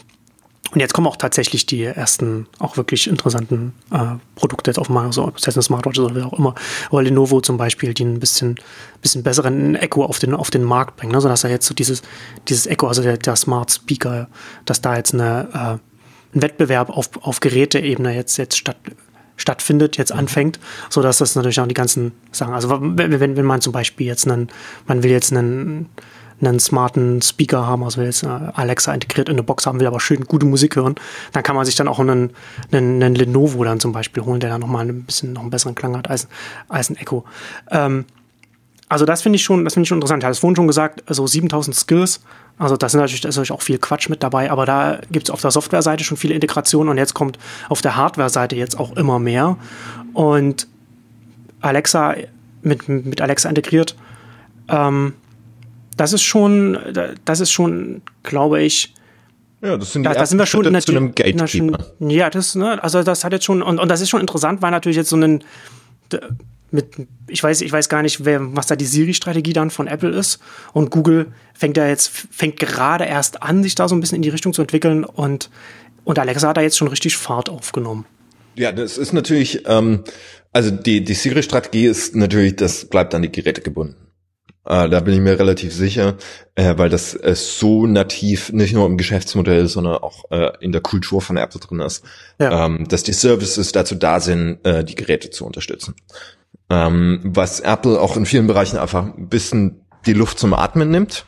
und 0.73 0.79
jetzt 0.79 0.93
kommen 0.93 1.09
auch 1.09 1.17
tatsächlich 1.17 1.67
die 1.67 1.83
ersten, 1.83 2.47
auch 2.61 2.77
wirklich 2.77 3.09
interessanten 3.09 3.73
äh, 3.91 4.17
Produkte 4.37 4.71
jetzt 4.71 4.79
auf 4.79 4.87
dem 4.87 4.95
Markt, 4.95 5.15
so 5.15 5.33
es 5.37 5.45
jetzt 5.45 5.57
eine 5.57 5.63
Smartwatch 5.63 5.99
oder 5.99 6.15
wie 6.15 6.23
auch 6.23 6.33
immer. 6.33 6.55
Oder 6.91 7.03
Lenovo 7.05 7.41
zum 7.41 7.57
Beispiel, 7.57 7.93
die 7.93 8.05
ein 8.05 8.21
bisschen, 8.21 8.55
bisschen 9.03 9.25
besseren 9.25 9.75
Echo 9.75 10.05
auf 10.05 10.21
den, 10.21 10.33
auf 10.33 10.51
den 10.51 10.63
Markt 10.63 10.97
bringen, 10.97 11.13
ne? 11.13 11.21
sodass 11.21 11.41
da 11.41 11.49
jetzt 11.49 11.67
so 11.67 11.75
dieses, 11.75 12.03
dieses 12.49 12.67
Echo, 12.67 12.87
also 12.87 13.03
der, 13.03 13.17
der 13.17 13.35
Smart 13.35 13.73
Speaker, 13.73 14.29
dass 14.65 14.81
da 14.81 14.97
jetzt 14.97 15.13
eine, 15.13 15.49
äh, 15.53 16.37
ein 16.37 16.43
Wettbewerb 16.43 16.91
auf, 16.91 17.11
auf 17.21 17.41
Geräteebene 17.41 18.15
jetzt, 18.15 18.37
jetzt 18.37 18.57
statt, 18.57 18.77
stattfindet, 19.41 19.97
jetzt 19.97 20.13
mhm. 20.13 20.21
anfängt, 20.21 20.61
so 20.89 21.03
dass 21.03 21.19
das 21.19 21.35
natürlich 21.35 21.61
auch 21.61 21.67
die 21.67 21.75
ganzen 21.75 22.13
Sachen, 22.33 22.55
also 22.55 22.71
wenn, 22.71 23.21
wenn, 23.21 23.37
wenn 23.37 23.45
man 23.45 23.61
zum 23.61 23.73
Beispiel 23.73 24.07
jetzt 24.07 24.29
einen, 24.29 24.49
man 24.87 25.03
will 25.03 25.11
jetzt 25.11 25.33
einen, 25.33 25.89
einen 26.41 26.61
smarten 26.61 27.21
Speaker 27.23 27.67
haben, 27.67 27.83
also 27.83 28.03
jetzt 28.03 28.25
Alexa 28.25 28.93
integriert 28.95 29.29
in 29.29 29.35
eine 29.35 29.43
Box 29.43 29.67
haben 29.67 29.81
will, 29.81 29.87
aber 29.87 30.01
schön 30.01 30.25
gute 30.25 30.47
Musik 30.47 30.77
hören, 30.77 30.95
dann 31.33 31.43
kann 31.43 31.57
man 31.57 31.65
sich 31.65 31.75
dann 31.75 31.89
auch 31.89 31.99
einen, 31.99 32.31
einen, 32.73 33.03
einen 33.03 33.15
Lenovo 33.15 33.65
dann 33.65 33.81
zum 33.81 33.93
Beispiel 33.93 34.25
holen, 34.25 34.41
der 34.41 34.51
dann 34.51 34.61
nochmal 34.61 34.87
ein 34.89 35.03
bisschen 35.05 35.33
noch 35.33 35.43
einen 35.43 35.51
besseren 35.51 35.75
Klang 35.75 35.97
hat 35.97 36.09
als, 36.09 36.29
als 36.69 36.91
ein 36.91 36.97
Echo. 36.97 37.25
Ähm, 37.71 38.05
also 38.89 39.05
das 39.05 39.23
finde 39.23 39.37
ich 39.37 39.45
schon, 39.45 39.65
das 39.65 39.75
finde 39.75 39.85
ich 39.85 39.89
schon 39.89 39.99
interessant. 39.99 40.23
Ich 40.23 40.25
hatte 40.25 40.33
es 40.33 40.41
vorhin 40.41 40.57
schon 40.57 40.67
gesagt, 40.67 41.05
so 41.09 41.27
7000 41.27 41.77
Skills. 41.77 42.21
Also 42.61 42.77
das 42.77 42.93
sind 42.93 43.01
natürlich, 43.01 43.23
da 43.23 43.31
ist 43.31 43.37
natürlich 43.37 43.53
auch 43.53 43.63
viel 43.63 43.79
Quatsch 43.79 44.11
mit 44.11 44.23
dabei, 44.23 44.51
aber 44.51 44.67
da 44.67 45.01
gibt 45.11 45.29
es 45.29 45.31
auf 45.31 45.41
der 45.41 45.51
Softwareseite 45.51 46.05
schon 46.05 46.19
viele 46.19 46.35
Integrationen 46.35 46.91
und 46.91 46.99
jetzt 46.99 47.15
kommt 47.15 47.39
auf 47.71 47.81
der 47.81 47.97
Hardware-Seite 47.97 48.55
jetzt 48.55 48.79
auch 48.79 48.97
immer 48.99 49.19
mehr. 49.19 49.57
Und 50.13 50.69
Alexa 51.63 52.17
mit, 52.61 52.87
mit 52.87 53.23
Alexa 53.23 53.49
integriert. 53.49 53.97
Ähm, 54.69 55.15
das 55.97 56.13
ist 56.13 56.23
schon, 56.23 56.79
das 57.25 57.41
ist 57.41 57.51
schon, 57.51 58.03
glaube 58.23 58.61
ich, 58.61 58.93
ja, 59.63 59.79
das 59.79 59.95
sind 59.95 60.03
die 60.03 60.09
da, 60.09 60.15
da 60.15 60.27
sind 60.27 60.39
wir 60.39 60.45
schon 60.45 60.65
zu 60.81 60.93
einem 60.93 61.15
Gatekeeper. 61.15 61.79
ja, 62.01 62.29
das, 62.29 62.55
ne, 62.57 62.83
also 62.83 63.03
das 63.03 63.25
hat 63.25 63.33
jetzt 63.33 63.47
schon, 63.47 63.63
und, 63.63 63.79
und 63.79 63.89
das 63.89 64.03
ist 64.03 64.11
schon 64.11 64.21
interessant, 64.21 64.61
weil 64.61 64.71
natürlich 64.71 64.97
jetzt 64.97 65.09
so 65.09 65.17
ein, 65.17 65.43
mit, 66.71 67.07
ich 67.29 67.43
weiß, 67.43 67.61
ich 67.63 67.73
weiß 67.73 67.89
gar 67.89 68.03
nicht, 68.03 68.25
wer, 68.25 68.55
was 68.57 68.67
da 68.67 68.77
die 68.77 68.87
Siri-Strategie 68.87 69.53
dann 69.53 69.71
von 69.71 69.87
Apple 69.87 70.11
ist. 70.11 70.41
Und 70.73 70.91
Google 70.91 71.33
fängt 71.55 71.77
da 71.77 71.87
jetzt, 71.87 72.09
fängt 72.09 72.59
gerade 72.59 73.05
erst 73.05 73.43
an, 73.43 73.63
sich 73.63 73.75
da 73.75 73.89
so 73.89 73.95
ein 73.95 74.01
bisschen 74.01 74.17
in 74.17 74.23
die 74.23 74.29
Richtung 74.29 74.53
zu 74.53 74.63
entwickeln 74.63 75.05
und, 75.05 75.51
und 76.05 76.19
Alexa 76.19 76.49
hat 76.49 76.57
da 76.57 76.63
jetzt 76.63 76.79
schon 76.79 76.89
richtig 76.89 77.17
Fahrt 77.17 77.49
aufgenommen. 77.49 78.07
Ja, 78.55 78.73
das 78.73 78.99
ist 78.99 79.13
natürlich, 79.13 79.67
ähm, 79.67 80.05
also 80.53 80.71
die, 80.71 81.05
die 81.05 81.15
Siri-Strategie 81.15 81.87
ist 81.87 82.17
natürlich, 82.17 82.57
das 82.57 82.85
bleibt 82.87 83.15
an 83.15 83.23
die 83.23 83.33
Geräte 83.33 83.61
gebunden. 83.61 84.11
Äh, 84.65 84.89
da 84.89 85.01
bin 85.01 85.15
ich 85.15 85.21
mir 85.21 85.39
relativ 85.39 85.73
sicher, 85.73 86.17
äh, 86.55 86.75
weil 86.77 86.91
das 86.91 87.15
äh, 87.15 87.35
so 87.35 87.87
nativ 87.87 88.53
nicht 88.53 88.75
nur 88.75 88.87
im 88.87 88.99
Geschäftsmodell, 88.99 89.67
sondern 89.69 89.97
auch 89.97 90.31
äh, 90.31 90.53
in 90.61 90.73
der 90.73 90.83
Kultur 90.83 91.23
von 91.23 91.37
Apple 91.37 91.61
drin 91.61 91.81
ist, 91.81 92.05
ja. 92.39 92.67
ähm, 92.67 92.87
dass 92.87 93.03
die 93.03 93.13
Services 93.13 93.73
dazu 93.73 93.95
da 93.95 94.21
sind, 94.21 94.65
äh, 94.67 94.85
die 94.85 94.95
Geräte 94.95 95.31
zu 95.31 95.47
unterstützen. 95.47 95.95
Ähm, 96.71 97.21
was 97.25 97.61
Apple 97.61 98.01
auch 98.01 98.17
in 98.17 98.27
vielen 98.27 98.47
Bereichen 98.47 98.79
einfach 98.79 99.05
ein 99.05 99.29
bisschen 99.29 99.87
die 100.07 100.13
Luft 100.13 100.39
zum 100.39 100.55
Atmen 100.55 100.91
nimmt. 100.91 101.27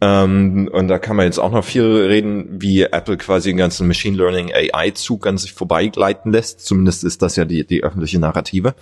Ähm, 0.00 0.68
und 0.72 0.88
da 0.88 0.98
kann 0.98 1.16
man 1.16 1.26
jetzt 1.26 1.38
auch 1.38 1.52
noch 1.52 1.64
viel 1.64 1.84
reden, 1.84 2.60
wie 2.60 2.82
Apple 2.82 3.16
quasi 3.16 3.50
den 3.50 3.56
ganzen 3.56 3.86
Machine 3.86 4.16
Learning 4.16 4.52
AI-Zug 4.52 5.26
an 5.26 5.38
sich 5.38 5.52
vorbeigleiten 5.52 6.32
lässt. 6.32 6.60
Zumindest 6.60 7.04
ist 7.04 7.22
das 7.22 7.36
ja 7.36 7.44
die, 7.44 7.66
die 7.66 7.82
öffentliche 7.82 8.18
Narrative. 8.18 8.74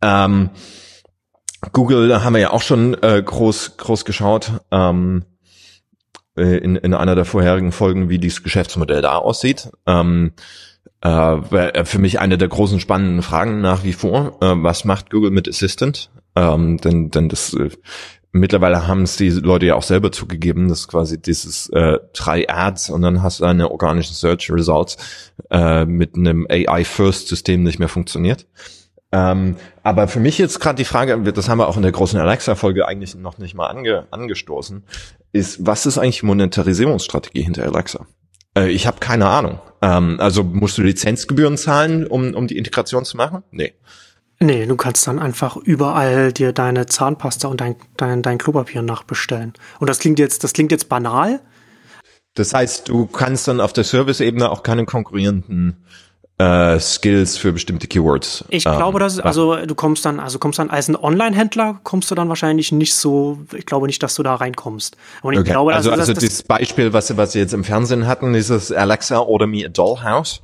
Ähm, 0.00 0.50
Google, 1.72 2.08
da 2.08 2.24
haben 2.24 2.34
wir 2.34 2.40
ja 2.40 2.50
auch 2.50 2.62
schon 2.62 3.00
äh, 3.02 3.22
groß, 3.22 3.76
groß 3.76 4.04
geschaut. 4.04 4.52
Ähm, 4.70 5.24
äh, 6.36 6.58
in, 6.58 6.76
in 6.76 6.94
einer 6.94 7.14
der 7.14 7.24
vorherigen 7.24 7.72
Folgen, 7.72 8.08
wie 8.08 8.18
dieses 8.18 8.42
Geschäftsmodell 8.42 9.02
da 9.02 9.16
aussieht. 9.16 9.70
Ähm, 9.86 10.32
äh, 11.02 11.84
für 11.84 11.98
mich 11.98 12.20
eine 12.20 12.38
der 12.38 12.48
großen 12.48 12.80
spannenden 12.80 13.22
Fragen 13.22 13.60
nach 13.60 13.84
wie 13.84 13.92
vor. 13.92 14.38
Äh, 14.40 14.54
was 14.56 14.84
macht 14.84 15.10
Google 15.10 15.30
mit 15.30 15.48
Assistant? 15.48 16.10
Ähm, 16.34 16.78
denn, 16.78 17.10
denn 17.10 17.28
das 17.28 17.54
äh, 17.54 17.70
mittlerweile 18.32 18.86
haben 18.86 19.02
es 19.02 19.16
die 19.16 19.30
Leute 19.30 19.66
ja 19.66 19.74
auch 19.74 19.82
selber 19.82 20.10
zugegeben, 20.10 20.68
dass 20.68 20.88
quasi 20.88 21.20
dieses 21.20 21.68
äh, 21.70 21.98
drei 22.14 22.48
Ads 22.48 22.90
und 22.90 23.02
dann 23.02 23.22
hast 23.22 23.40
du 23.40 23.44
eine 23.44 23.70
organischen 23.70 24.14
Search 24.14 24.50
Results 24.50 24.96
äh, 25.50 25.84
mit 25.84 26.16
einem 26.16 26.46
AI-First-System 26.48 27.62
nicht 27.62 27.78
mehr 27.78 27.88
funktioniert. 27.88 28.46
Ähm, 29.14 29.56
aber 29.82 30.08
für 30.08 30.20
mich 30.20 30.38
jetzt 30.38 30.58
gerade 30.58 30.76
die 30.76 30.86
Frage, 30.86 31.20
das 31.32 31.48
haben 31.48 31.58
wir 31.58 31.68
auch 31.68 31.76
in 31.76 31.82
der 31.82 31.92
großen 31.92 32.18
Alexa-Folge 32.18 32.88
eigentlich 32.88 33.14
noch 33.14 33.36
nicht 33.36 33.54
mal 33.54 33.66
ange, 33.66 34.06
angestoßen, 34.10 34.84
ist, 35.32 35.66
was 35.66 35.84
ist 35.84 35.98
eigentlich 35.98 36.22
Monetarisierungsstrategie 36.22 37.42
hinter 37.42 37.64
Alexa? 37.64 38.06
Äh, 38.56 38.70
ich 38.70 38.86
habe 38.86 39.00
keine 39.00 39.26
Ahnung. 39.28 39.60
Ähm, 39.82 40.18
also 40.20 40.44
musst 40.44 40.78
du 40.78 40.82
Lizenzgebühren 40.82 41.58
zahlen, 41.58 42.06
um, 42.06 42.34
um 42.34 42.46
die 42.46 42.56
Integration 42.56 43.04
zu 43.04 43.16
machen? 43.16 43.42
Nee. 43.50 43.74
Nee, 44.40 44.66
du 44.66 44.76
kannst 44.76 45.06
dann 45.06 45.18
einfach 45.18 45.56
überall 45.56 46.32
dir 46.32 46.52
deine 46.52 46.86
Zahnpasta 46.86 47.46
und 47.48 47.60
dein, 47.60 47.76
dein, 47.96 48.22
dein 48.22 48.38
Klopapier 48.38 48.82
nachbestellen. 48.82 49.52
Und 49.78 49.88
das 49.88 49.98
klingt 49.98 50.18
jetzt, 50.18 50.42
das 50.42 50.52
klingt 50.52 50.72
jetzt 50.72 50.88
banal. 50.88 51.40
Das 52.34 52.54
heißt, 52.54 52.88
du 52.88 53.06
kannst 53.06 53.46
dann 53.46 53.60
auf 53.60 53.72
der 53.72 53.84
Service-Ebene 53.84 54.50
auch 54.50 54.62
keine 54.62 54.84
konkurrierenden 54.84 55.84
äh, 56.38 56.78
Skills 56.80 57.36
für 57.36 57.52
bestimmte 57.52 57.86
Keywords. 57.86 58.44
Ich 58.48 58.66
ähm, 58.66 58.76
glaube, 58.76 58.98
dass 58.98 59.18
also 59.18 59.56
du 59.56 59.74
kommst 59.74 60.04
dann, 60.04 60.18
also 60.18 60.38
kommst 60.38 60.58
dann 60.58 60.70
als 60.70 60.88
ein 60.88 60.96
Online-Händler 60.96 61.80
kommst 61.82 62.10
du 62.10 62.14
dann 62.14 62.28
wahrscheinlich 62.28 62.72
nicht 62.72 62.94
so. 62.94 63.40
Ich 63.52 63.66
glaube 63.66 63.86
nicht, 63.86 64.02
dass 64.02 64.14
du 64.14 64.22
da 64.22 64.34
reinkommst. 64.34 64.96
Und 65.22 65.34
ich 65.34 65.40
okay. 65.40 65.50
glaube, 65.50 65.74
also, 65.74 65.90
also 65.90 66.12
das, 66.12 66.24
das 66.24 66.42
Beispiel, 66.42 66.92
was, 66.92 67.16
was 67.16 67.32
sie 67.32 67.38
jetzt 67.38 67.54
im 67.54 67.64
Fernsehen 67.64 68.06
hatten, 68.06 68.34
ist 68.34 68.50
das 68.50 68.72
Alexa 68.72 69.18
Order 69.18 69.46
Me 69.46 69.64
a 69.64 69.68
Dollhouse. 69.68 70.42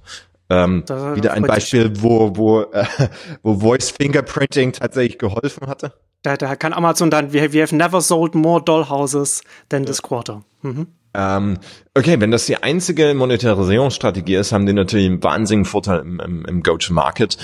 Ähm, 0.50 0.84
das, 0.86 1.16
wieder 1.16 1.34
ein 1.34 1.42
Beispiel, 1.42 1.92
wo, 2.00 2.34
wo, 2.34 2.62
äh, 2.62 2.84
wo 3.42 3.56
Voice 3.56 3.90
Fingerprinting 3.90 4.72
tatsächlich 4.72 5.18
geholfen 5.18 5.66
hatte. 5.66 5.92
Da, 6.22 6.36
da 6.36 6.56
kann 6.56 6.72
Amazon 6.72 7.10
dann, 7.10 7.32
we, 7.32 7.52
we 7.52 7.60
have 7.60 7.74
never 7.74 8.00
sold 8.00 8.34
more 8.34 8.62
dollhouses 8.62 9.42
than 9.68 9.84
this 9.84 10.02
quarter. 10.02 10.42
Mhm. 10.62 10.86
Ähm, 11.18 11.58
okay, 11.94 12.20
wenn 12.20 12.30
das 12.30 12.46
die 12.46 12.62
einzige 12.62 13.12
Monetarisierungsstrategie 13.12 14.36
ist, 14.36 14.52
haben 14.52 14.66
die 14.66 14.72
natürlich 14.72 15.06
einen 15.06 15.20
wahnsinnigen 15.20 15.64
Vorteil 15.64 15.98
im, 16.00 16.20
im, 16.20 16.44
im 16.44 16.62
Go-to-Market. 16.62 17.36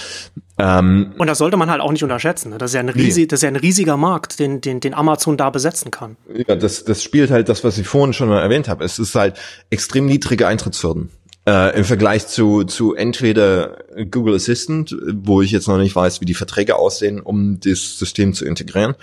Ähm, 0.59 1.13
und 1.19 1.27
das 1.27 1.39
sollte 1.39 1.57
man 1.57 1.69
halt 1.69 1.81
auch 1.81 1.91
nicht 1.91 2.05
unterschätzen. 2.05 2.51
Ne? 2.51 2.59
Das 2.59 2.71
ist 2.71 2.75
ja 2.75 2.81
ein, 2.81 2.89
riesig, 2.89 3.29
das 3.29 3.39
ist 3.39 3.43
ja 3.43 3.49
ein 3.49 3.57
riesiger 3.57 3.97
Markt, 3.97 4.39
den, 4.39 4.61
den, 4.61 4.79
den 4.79 4.95
Amazon 4.95 5.37
da 5.37 5.51
besetzen 5.51 5.91
kann. 5.91 6.17
Ja, 6.47 6.55
das, 6.55 6.85
das 6.85 7.03
spielt 7.03 7.33
halt 7.33 7.49
das, 7.49 7.65
was 7.65 7.77
ich 7.77 7.89
vorhin 7.89 8.13
schon 8.13 8.29
mal 8.29 8.41
erwähnt 8.41 8.69
habe. 8.69 8.85
Es 8.85 9.01
ist 9.01 9.17
halt 9.17 9.41
extrem 9.71 10.07
niedrige 10.07 10.47
Eintrittshürden. 10.47 11.11
Äh, 11.47 11.77
Im 11.79 11.85
Vergleich 11.85 12.27
zu, 12.27 12.65
zu 12.65 12.95
entweder 12.95 13.85
Google 14.11 14.35
Assistant, 14.35 14.97
wo 15.13 15.43
ich 15.43 15.51
jetzt 15.51 15.69
noch 15.69 15.77
nicht 15.77 15.95
weiß, 15.95 16.23
wie 16.23 16.25
die 16.25 16.33
Verträge 16.33 16.77
aussehen, 16.77 17.21
um 17.21 17.61
das 17.61 17.99
System 17.99 18.33
zu 18.33 18.47
integrieren, 18.47 18.95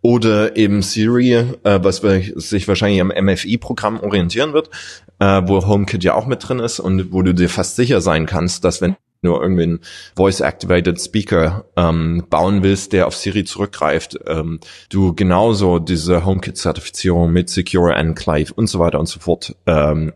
oder 0.00 0.56
eben 0.56 0.82
Siri, 0.82 1.32
äh, 1.32 1.46
was 1.82 1.96
sich 2.36 2.68
wahrscheinlich 2.68 3.00
am 3.00 3.08
MFI-Programm 3.08 4.00
orientieren 4.00 4.52
wird, 4.52 4.70
äh, 5.18 5.42
wo 5.44 5.66
HomeKit 5.66 6.04
ja 6.04 6.14
auch 6.14 6.26
mit 6.26 6.48
drin 6.48 6.60
ist 6.60 6.78
und 6.78 7.12
wo 7.12 7.22
du 7.22 7.34
dir 7.34 7.48
fast 7.48 7.74
sicher 7.74 8.00
sein 8.00 8.26
kannst, 8.26 8.64
dass 8.64 8.80
wenn 8.80 8.94
du 9.22 9.34
irgendwie 9.34 9.64
einen 9.64 9.80
Voice-Activated 10.16 11.00
Speaker 11.00 11.66
ähm, 11.76 12.24
bauen 12.30 12.62
willst, 12.62 12.92
der 12.92 13.06
auf 13.06 13.16
Siri 13.16 13.44
zurückgreift, 13.44 14.18
ähm, 14.26 14.60
du 14.88 15.14
genauso 15.14 15.78
diese 15.78 16.24
HomeKit-Zertifizierung 16.24 17.32
mit 17.32 17.50
Secure 17.50 17.94
Enclave 17.94 18.54
und 18.54 18.68
so 18.68 18.78
weiter 18.78 18.98
und 18.98 19.06
so 19.06 19.20
fort 19.20 19.56
ähm, 19.66 20.12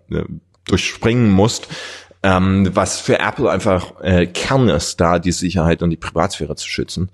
durchspringen 0.66 1.30
musst, 1.30 1.68
ähm, 2.24 2.70
was 2.74 3.00
für 3.00 3.18
Apple 3.18 3.50
einfach 3.50 4.00
äh, 4.00 4.26
Kern 4.26 4.70
ist, 4.70 4.98
da 4.98 5.18
die 5.18 5.32
Sicherheit 5.32 5.82
und 5.82 5.90
die 5.90 5.96
Privatsphäre 5.96 6.56
zu 6.56 6.66
schützen. 6.66 7.10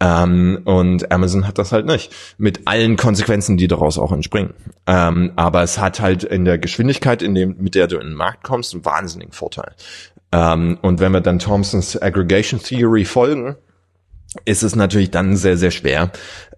Ähm, 0.00 0.62
und 0.64 1.12
Amazon 1.12 1.46
hat 1.46 1.58
das 1.58 1.72
halt 1.72 1.84
nicht, 1.84 2.14
mit 2.38 2.66
allen 2.66 2.96
Konsequenzen, 2.96 3.58
die 3.58 3.68
daraus 3.68 3.98
auch 3.98 4.12
entspringen. 4.12 4.54
Ähm, 4.86 5.32
aber 5.36 5.62
es 5.62 5.78
hat 5.78 6.00
halt 6.00 6.24
in 6.24 6.46
der 6.46 6.56
Geschwindigkeit, 6.56 7.20
in 7.20 7.34
dem, 7.34 7.56
mit 7.58 7.74
der 7.74 7.86
du 7.86 7.96
in 7.96 8.08
den 8.08 8.14
Markt 8.14 8.44
kommst, 8.44 8.72
einen 8.72 8.84
wahnsinnigen 8.86 9.32
Vorteil. 9.32 9.74
Ähm, 10.32 10.78
und 10.80 11.00
wenn 11.00 11.12
wir 11.12 11.20
dann 11.20 11.38
Thompsons 11.38 12.00
Aggregation 12.00 12.60
Theory 12.62 13.04
folgen, 13.04 13.56
ist 14.46 14.62
es 14.62 14.74
natürlich 14.74 15.10
dann 15.10 15.36
sehr, 15.36 15.56
sehr 15.58 15.70
schwer, 15.70 16.12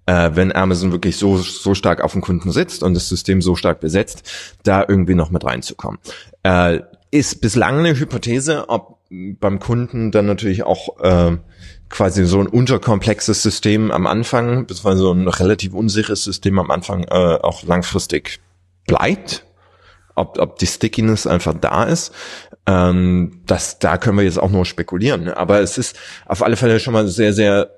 äh, 0.09 0.35
wenn 0.35 0.57
Amazon 0.57 0.91
wirklich 0.91 1.19
so, 1.19 1.37
so 1.37 1.75
stark 1.75 2.03
auf 2.03 2.13
den 2.13 2.23
Kunden 2.23 2.51
sitzt 2.51 2.83
und 2.83 2.95
das 2.95 3.11
System 3.11 3.43
so 3.43 3.57
stark 3.57 3.81
besetzt, 3.81 4.23
da 4.63 4.83
irgendwie 4.89 5.15
noch 5.15 5.31
mit 5.31 5.45
reinzukommen. 5.45 6.01
Äh, 6.43 6.81
ist 7.11 7.43
bislang 7.43 7.81
eine 7.81 7.99
Hypothese, 7.99 8.71
ob 8.71 8.99
beim 9.11 9.59
Kunden 9.59 10.11
dann 10.11 10.25
natürlich 10.25 10.63
auch 10.63 10.99
äh, 11.01 11.37
quasi 11.91 12.25
so 12.25 12.41
ein 12.41 12.47
unterkomplexes 12.47 13.43
System 13.43 13.91
am 13.91 14.07
Anfang, 14.07 14.67
beziehungsweise 14.67 15.01
so 15.01 15.13
ein 15.13 15.29
relativ 15.29 15.75
unsicheres 15.75 16.25
System 16.25 16.59
am 16.59 16.71
Anfang 16.71 17.05
äh, 17.05 17.39
auch 17.43 17.63
langfristig 17.65 18.41
bleibt, 18.87 19.45
ob, 20.15 20.39
ob 20.39 20.59
die 20.59 20.67
Stickiness 20.67 21.27
einfach 21.27 21.55
da 21.55 21.85
ist. 21.85 22.15
Ähm, 22.67 23.43
das, 23.45 23.79
da 23.79 23.99
können 23.99 24.17
wir 24.17 24.25
jetzt 24.25 24.39
auch 24.39 24.51
nur 24.51 24.65
spekulieren. 24.65 25.29
Aber 25.29 25.61
es 25.61 25.77
ist 25.77 25.99
auf 26.27 26.43
alle 26.43 26.57
Fälle 26.57 26.81
schon 26.81 26.95
mal 26.95 27.09
sehr, 27.09 27.35
sehr 27.35 27.78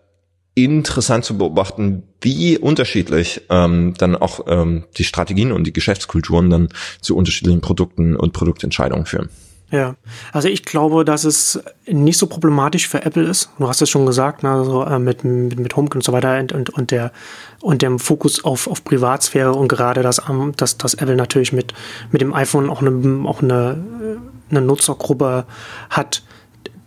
interessant 0.64 1.24
zu 1.24 1.38
beobachten, 1.38 2.02
wie 2.20 2.58
unterschiedlich 2.58 3.42
ähm, 3.50 3.94
dann 3.98 4.16
auch 4.16 4.40
ähm, 4.46 4.84
die 4.96 5.04
Strategien 5.04 5.52
und 5.52 5.64
die 5.64 5.72
Geschäftskulturen 5.72 6.50
dann 6.50 6.68
zu 7.00 7.16
unterschiedlichen 7.16 7.60
Produkten 7.60 8.16
und 8.16 8.32
Produktentscheidungen 8.32 9.06
führen. 9.06 9.28
Ja, 9.72 9.94
also 10.32 10.48
ich 10.48 10.64
glaube, 10.64 11.04
dass 11.04 11.22
es 11.22 11.62
nicht 11.86 12.18
so 12.18 12.26
problematisch 12.26 12.88
für 12.88 13.04
Apple 13.04 13.22
ist. 13.22 13.50
Du 13.58 13.68
hast 13.68 13.80
es 13.80 13.88
schon 13.88 14.04
gesagt, 14.04 14.42
ne, 14.42 14.50
also 14.50 14.84
äh, 14.84 14.98
mit, 14.98 15.22
mit, 15.22 15.60
mit 15.60 15.76
HomeKit 15.76 15.96
und 15.96 16.04
so 16.04 16.12
weiter 16.12 16.40
und, 16.40 16.52
und, 16.52 16.70
und, 16.70 16.90
der, 16.90 17.12
und 17.60 17.80
dem 17.80 18.00
Fokus 18.00 18.44
auf, 18.44 18.66
auf 18.66 18.82
Privatsphäre 18.82 19.52
und 19.52 19.68
gerade 19.68 20.02
das, 20.02 20.20
dass, 20.56 20.76
dass 20.76 20.94
Apple 20.94 21.14
natürlich 21.14 21.52
mit, 21.52 21.72
mit 22.10 22.20
dem 22.20 22.34
iPhone 22.34 22.68
auch 22.68 22.82
eine, 22.82 23.28
auch 23.28 23.42
eine, 23.42 24.18
eine 24.50 24.60
Nutzergruppe 24.60 25.46
hat, 25.88 26.24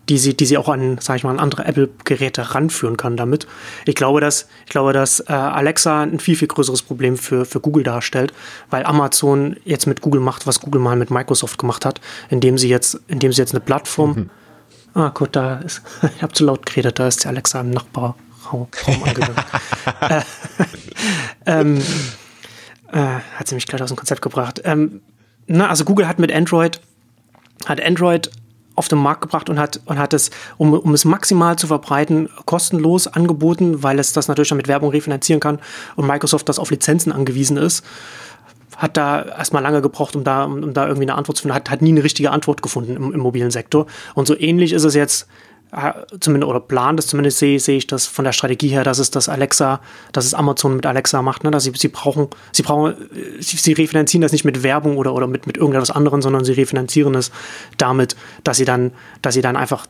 die 0.10 0.18
sie, 0.18 0.36
die 0.36 0.45
sie 0.45 0.58
auch 0.58 0.68
an, 0.68 0.97
sag 0.99 1.18
ich 1.18 1.24
mal, 1.24 1.32
an 1.32 1.39
andere 1.39 1.66
Apple-Geräte 1.66 2.54
ranführen 2.54 2.97
kann 2.97 3.16
damit. 3.16 3.47
Ich 3.86 3.95
glaube, 3.95 4.20
dass, 4.20 4.47
ich 4.66 4.72
glaube, 4.72 4.91
dass 4.91 5.22
äh, 5.22 5.34
Alexa 5.34 6.01
ein 6.01 6.20
viel, 6.20 6.36
viel 6.36 6.47
größeres 6.47 6.82
Problem 6.82 7.18
für, 7.18 7.45
für 7.45 7.60
Google 7.60 7.84
darstellt, 7.84 8.34
weil 8.70 8.86
Amazon 8.86 9.56
jetzt 9.64 9.88
mit 9.88 10.01
Google 10.01 10.22
macht, 10.22 10.45
was 10.45 10.60
Google 10.60 10.82
mal 10.82 10.95
mit 10.97 11.10
Microsoft 11.10 11.58
gemacht 11.58 11.86
hat, 11.86 12.01
indem 12.30 12.58
sie 12.58 12.68
jetzt, 12.68 12.99
indem 13.08 13.32
sie 13.32 13.41
jetzt 13.41 13.54
eine 13.54 13.62
Plattform. 13.62 14.14
Mhm. 14.16 14.30
Ah, 14.93 15.10
gut, 15.10 15.36
da 15.36 15.56
ist, 15.60 15.82
ich 16.16 16.22
habe 16.22 16.34
zu 16.34 16.45
laut 16.45 16.66
geredet, 16.66 16.99
da 16.99 17.08
ist 17.08 17.24
die 17.24 17.28
Alexa 17.28 17.62
im 17.62 17.72
Nachbarraum 17.72 18.16
angegangen. 19.06 19.36
äh, 20.01 20.22
ähm, 21.45 21.82
äh, 22.91 23.20
hat 23.38 23.47
sie 23.47 23.56
mich 23.56 23.68
gleich 23.68 23.82
aus 23.82 23.89
dem 23.89 23.97
Konzept 23.97 24.22
gebracht. 24.22 24.62
Ähm, 24.66 25.01
na, 25.47 25.70
also 25.70 25.86
Google 25.86 26.08
hat 26.08 26.20
mit 26.20 26.32
Android, 26.32 26.80
hat 27.66 27.82
Android 27.82 28.30
auf 28.76 28.88
den 28.88 28.99
Markt 28.99 29.21
gebracht 29.21 29.49
und 29.49 29.59
hat, 29.59 29.80
und 29.86 29.99
hat 29.99 30.13
es, 30.13 30.32
um, 30.57 30.74
um 30.74 30.93
es 30.93 31.05
maximal 31.05 31.55
zu 31.57 31.67
verbreiten, 31.67 32.30
kostenlos 32.45 33.07
angeboten, 33.07 33.84
weil 33.84 33.99
es 33.99 34.13
das 34.13 34.28
natürlich 34.28 34.47
schon 34.47 34.57
mit 34.57 34.67
Werbung 34.67 34.89
refinanzieren 34.89 35.39
kann 35.39 35.59
und 35.95 36.07
Microsoft 36.07 36.49
das 36.49 36.59
auf 36.59 36.71
Lizenzen 36.71 37.11
angewiesen 37.11 37.57
ist. 37.57 37.86
Hat 38.78 38.97
da 38.97 39.21
erstmal 39.21 39.61
lange 39.61 39.82
gebraucht, 39.82 40.15
um 40.15 40.24
da, 40.24 40.45
um, 40.45 40.63
um 40.63 40.74
da 40.74 40.88
irgendwie 40.88 41.05
eine 41.05 41.15
Antwort 41.15 41.38
zu 41.38 41.43
finden, 41.43 41.55
hat, 41.55 41.69
hat 41.69 41.82
nie 41.82 41.91
eine 41.91 42.03
richtige 42.03 42.32
Antwort 42.32 42.63
gefunden 42.63 42.95
im, 42.95 43.13
im 43.13 43.19
mobilen 43.19 43.51
Sektor. 43.51 43.86
Und 44.15 44.28
so 44.28 44.38
ähnlich 44.38 44.74
ist 44.74 44.84
es 44.84 44.95
jetzt 44.95 45.28
zumindest 46.19 46.49
oder 46.49 46.59
plant 46.59 46.99
es 46.99 47.07
zumindest 47.07 47.39
sehe, 47.39 47.59
sehe 47.59 47.78
ich 47.78 47.88
das 47.88 48.05
von 48.05 48.26
der 48.26 48.32
Strategie 48.32 48.67
her, 48.67 48.84
dass 48.84 48.99
es 48.99 49.11
das 49.11 49.30
Alexa, 49.30 49.80
dass 50.11 50.26
es 50.26 50.34
Amazon 50.34 50.76
mit 50.76 50.86
Alexa 50.86 51.21
macht, 51.21 51.43
ne? 51.43 51.51
dass 51.51 51.63
sie, 51.63 51.71
sie 51.76 51.88
brauchen, 51.88 52.28
sie 52.51 52.61
brauchen, 52.61 52.95
sie, 53.39 53.57
sie 53.57 53.74
refinanzieren 53.74 54.21
das 54.21 54.32
nicht 54.32 54.45
mit 54.45 54.63
Werbung 54.63 54.97
oder, 54.97 55.13
oder 55.13 55.28
mit, 55.28 55.47
mit 55.47 55.57
irgendetwas 55.57 55.91
anderem, 55.91 56.21
sondern 56.21 56.45
sie 56.45 56.53
refinanzieren 56.53 57.15
es 57.15 57.32
damit, 57.78 58.15
dass 58.43 58.57
sie 58.57 58.65
dann, 58.65 58.91
dass 59.21 59.34
sie 59.34 59.41
dann 59.41 59.55
einfach 59.55 59.88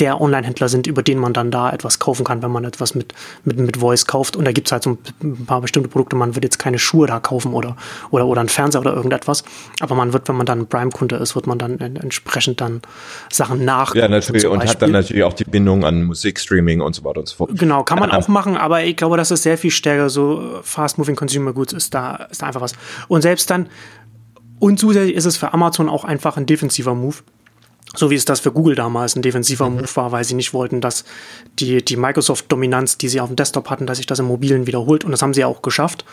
der 0.00 0.20
Online-Händler 0.20 0.68
sind, 0.68 0.86
über 0.86 1.02
den 1.02 1.18
man 1.18 1.32
dann 1.32 1.50
da 1.50 1.70
etwas 1.70 1.98
kaufen 1.98 2.24
kann, 2.24 2.42
wenn 2.42 2.50
man 2.50 2.64
etwas 2.64 2.94
mit, 2.94 3.14
mit, 3.44 3.58
mit 3.58 3.76
Voice 3.76 4.06
kauft. 4.06 4.36
Und 4.36 4.44
da 4.44 4.52
gibt 4.52 4.68
es 4.68 4.72
halt 4.72 4.82
so 4.82 4.98
ein 5.22 5.46
paar 5.46 5.60
bestimmte 5.60 5.88
Produkte. 5.88 6.16
Man 6.16 6.34
wird 6.34 6.44
jetzt 6.44 6.58
keine 6.58 6.78
Schuhe 6.78 7.06
da 7.06 7.20
kaufen 7.20 7.54
oder, 7.54 7.76
oder, 8.10 8.26
oder 8.26 8.40
einen 8.40 8.48
Fernseher 8.48 8.80
oder 8.80 8.94
irgendetwas. 8.94 9.44
Aber 9.80 9.94
man 9.94 10.12
wird, 10.12 10.28
wenn 10.28 10.36
man 10.36 10.46
dann 10.46 10.66
Prime-Kunde 10.66 11.16
ist, 11.16 11.34
wird 11.34 11.46
man 11.46 11.58
dann 11.58 11.78
entsprechend 11.78 12.60
dann 12.60 12.82
Sachen 13.30 13.64
nach. 13.64 13.94
Ja, 13.94 14.08
natürlich. 14.08 14.46
Und 14.46 14.64
hat 14.64 14.82
dann 14.82 14.92
natürlich 14.92 15.22
auch 15.22 15.32
die 15.32 15.44
Bindung 15.44 15.84
an 15.84 16.04
Musikstreaming 16.04 16.80
und 16.80 16.94
so 16.94 17.04
weiter 17.04 17.20
und 17.20 17.28
so 17.28 17.36
fort. 17.36 17.50
Genau, 17.54 17.84
kann 17.84 17.98
man 18.00 18.10
auch 18.10 18.28
machen. 18.28 18.56
Aber 18.56 18.82
ich 18.82 18.96
glaube, 18.96 19.16
dass 19.16 19.30
es 19.30 19.42
sehr 19.42 19.58
viel 19.58 19.70
stärker 19.70 20.10
so 20.10 20.60
Fast-Moving 20.62 21.16
Consumer 21.16 21.52
Goods 21.52 21.72
ist 21.72 21.94
da, 21.94 22.26
ist 22.30 22.42
da 22.42 22.46
einfach 22.46 22.60
was. 22.60 22.72
Und 23.08 23.22
selbst 23.22 23.48
dann, 23.50 23.68
und 24.58 24.78
zusätzlich 24.78 25.14
ist 25.14 25.24
es 25.24 25.36
für 25.36 25.52
Amazon 25.52 25.88
auch 25.88 26.04
einfach 26.04 26.36
ein 26.36 26.46
defensiver 26.46 26.94
Move 26.94 27.16
so 27.94 28.10
wie 28.10 28.14
es 28.14 28.24
das 28.24 28.40
für 28.40 28.52
Google 28.52 28.74
damals 28.74 29.16
ein 29.16 29.22
defensiver 29.22 29.68
mhm. 29.68 29.76
Move 29.76 29.96
war, 29.96 30.12
weil 30.12 30.24
sie 30.24 30.34
nicht 30.34 30.52
wollten, 30.52 30.80
dass 30.80 31.04
die, 31.58 31.84
die 31.84 31.96
Microsoft-Dominanz, 31.96 32.98
die 32.98 33.08
sie 33.08 33.20
auf 33.20 33.28
dem 33.28 33.36
Desktop 33.36 33.70
hatten, 33.70 33.86
dass 33.86 33.98
sich 33.98 34.06
das 34.06 34.18
im 34.18 34.26
Mobilen 34.26 34.66
wiederholt. 34.66 35.04
Und 35.04 35.12
das 35.12 35.22
haben 35.22 35.34
sie 35.34 35.44
auch 35.44 35.62
geschafft. 35.62 36.04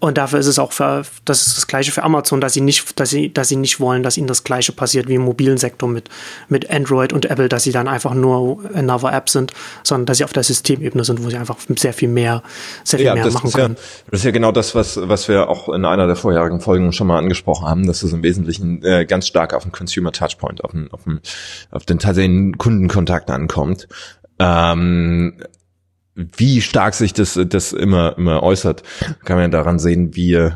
Und 0.00 0.16
dafür 0.16 0.38
ist 0.38 0.46
es 0.46 0.58
auch 0.58 0.72
für, 0.72 1.02
das 1.26 1.46
ist 1.46 1.58
das 1.58 1.66
Gleiche 1.66 1.92
für 1.92 2.02
Amazon, 2.02 2.40
dass 2.40 2.54
sie 2.54 2.62
nicht, 2.62 2.98
dass 2.98 3.10
sie, 3.10 3.32
dass 3.32 3.48
sie 3.48 3.56
nicht 3.56 3.80
wollen, 3.80 4.02
dass 4.02 4.16
ihnen 4.16 4.26
das 4.26 4.44
Gleiche 4.44 4.72
passiert 4.72 5.08
wie 5.08 5.14
im 5.14 5.22
mobilen 5.22 5.58
Sektor 5.58 5.90
mit, 5.90 6.08
mit 6.48 6.70
Android 6.70 7.12
und 7.12 7.26
Apple, 7.26 7.50
dass 7.50 7.64
sie 7.64 7.72
dann 7.72 7.86
einfach 7.86 8.14
nur 8.14 8.64
another 8.72 9.12
App 9.12 9.28
sind, 9.28 9.52
sondern 9.84 10.06
dass 10.06 10.16
sie 10.16 10.24
auf 10.24 10.32
der 10.32 10.42
Systemebene 10.42 11.04
sind, 11.04 11.22
wo 11.22 11.28
sie 11.28 11.36
einfach 11.36 11.58
sehr 11.76 11.92
viel 11.92 12.08
mehr, 12.08 12.42
sehr 12.82 12.98
viel 12.98 13.06
ja, 13.06 13.14
mehr 13.14 13.30
machen 13.30 13.52
können. 13.52 13.74
Ja, 13.76 13.82
das 14.10 14.20
ist 14.20 14.24
ja 14.24 14.30
genau 14.30 14.52
das, 14.52 14.74
was, 14.74 14.98
was 15.02 15.28
wir 15.28 15.50
auch 15.50 15.68
in 15.68 15.84
einer 15.84 16.06
der 16.06 16.16
vorherigen 16.16 16.60
Folgen 16.60 16.94
schon 16.94 17.06
mal 17.06 17.18
angesprochen 17.18 17.68
haben, 17.68 17.86
dass 17.86 18.02
es 18.02 18.14
im 18.14 18.22
Wesentlichen 18.22 18.82
äh, 18.82 19.04
ganz 19.04 19.26
stark 19.26 19.52
auf 19.52 19.64
den 19.64 19.72
Consumer 19.72 20.12
Touchpoint, 20.12 20.64
auf 20.64 20.70
den, 20.70 20.90
auf 20.92 21.04
den, 21.04 21.20
auf 21.70 21.84
den 21.84 21.98
tatsächlichen 21.98 22.56
Kundenkontakt 22.56 23.30
ankommt. 23.30 23.86
Ähm, 24.38 25.34
wie 26.14 26.60
stark 26.60 26.94
sich 26.94 27.12
das, 27.12 27.38
das 27.48 27.72
immer, 27.72 28.16
immer 28.18 28.42
äußert, 28.42 28.82
kann 29.24 29.38
man 29.38 29.50
daran 29.50 29.78
sehen, 29.78 30.14
wie, 30.14 30.50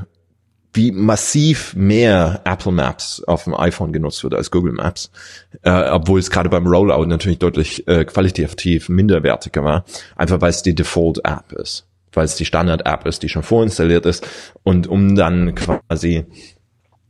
wie 0.73 0.93
massiv 0.93 1.75
mehr 1.75 2.43
Apple 2.45 2.73
Maps 2.73 3.23
auf 3.25 3.45
dem 3.45 3.55
iPhone 3.55 3.93
genutzt 3.93 4.25
wird 4.25 4.35
als 4.35 4.51
Google 4.51 4.73
Maps, 4.73 5.11
äh, 5.63 5.91
obwohl 5.91 6.19
es 6.19 6.31
gerade 6.31 6.49
beim 6.49 6.67
Rollout 6.67 7.07
natürlich 7.07 7.39
deutlich 7.39 7.87
äh, 7.87 8.05
qualitativ 8.05 8.89
minderwertiger 8.89 9.65
war, 9.65 9.85
einfach 10.17 10.41
weil 10.41 10.51
es 10.51 10.63
die 10.63 10.75
Default 10.75 11.25
App 11.25 11.53
ist, 11.53 11.87
weil 12.13 12.25
es 12.25 12.37
die 12.37 12.45
Standard 12.45 12.87
App 12.87 13.07
ist, 13.07 13.23
die 13.23 13.29
schon 13.29 13.43
vorinstalliert 13.43 14.07
ist. 14.07 14.27
Und 14.63 14.87
um 14.87 15.15
dann 15.15 15.55
quasi 15.55 16.27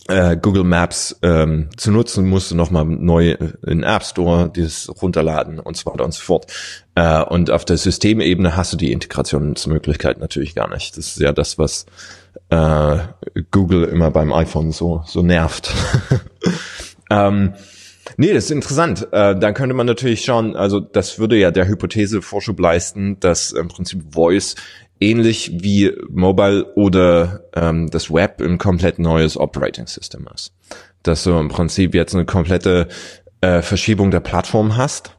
äh, 0.08 0.36
Google 0.36 0.64
Maps 0.64 1.18
ähm, 1.22 1.68
zu 1.76 1.90
nutzen, 1.90 2.28
musst 2.28 2.50
du 2.50 2.54
nochmal 2.54 2.84
neu 2.84 3.36
in 3.66 3.82
App 3.82 4.04
Store 4.04 4.50
dieses 4.54 4.90
runterladen 5.00 5.58
und 5.58 5.76
so 5.76 5.90
weiter 5.90 6.04
und 6.04 6.12
so 6.12 6.22
fort. 6.22 6.46
Äh, 6.94 7.22
und 7.22 7.50
auf 7.50 7.64
der 7.64 7.76
Systemebene 7.76 8.56
hast 8.56 8.72
du 8.72 8.76
die 8.76 8.92
Integrationsmöglichkeit 8.92 10.18
natürlich 10.18 10.54
gar 10.54 10.68
nicht. 10.68 10.96
Das 10.96 11.08
ist 11.08 11.20
ja 11.20 11.32
das, 11.32 11.58
was 11.58 11.86
äh, 12.50 12.98
Google 13.50 13.84
immer 13.84 14.10
beim 14.10 14.32
iPhone 14.32 14.72
so, 14.72 15.02
so 15.06 15.22
nervt. 15.22 15.72
ähm, 17.10 17.54
Nee, 18.16 18.32
das 18.32 18.44
ist 18.44 18.50
interessant. 18.50 19.08
Äh, 19.12 19.36
da 19.36 19.52
könnte 19.52 19.74
man 19.74 19.86
natürlich 19.86 20.24
schauen, 20.24 20.54
also 20.54 20.78
das 20.78 21.18
würde 21.18 21.36
ja 21.36 21.50
der 21.50 21.66
Hypothese 21.66 22.22
Vorschub 22.22 22.60
leisten, 22.60 23.18
dass 23.18 23.50
im 23.50 23.68
Prinzip 23.68 24.12
Voice 24.12 24.54
ähnlich 25.00 25.50
wie 25.54 25.92
Mobile 26.08 26.72
oder 26.74 27.44
ähm, 27.54 27.90
das 27.90 28.10
Web 28.10 28.40
ein 28.40 28.58
komplett 28.58 28.98
neues 28.98 29.36
Operating 29.36 29.86
System 29.86 30.26
ist. 30.34 30.52
Dass 31.02 31.24
du 31.24 31.38
im 31.38 31.48
Prinzip 31.48 31.94
jetzt 31.94 32.14
eine 32.14 32.24
komplette 32.24 32.88
äh, 33.40 33.60
Verschiebung 33.62 34.10
der 34.10 34.20
Plattform 34.20 34.76
hast, 34.76 35.16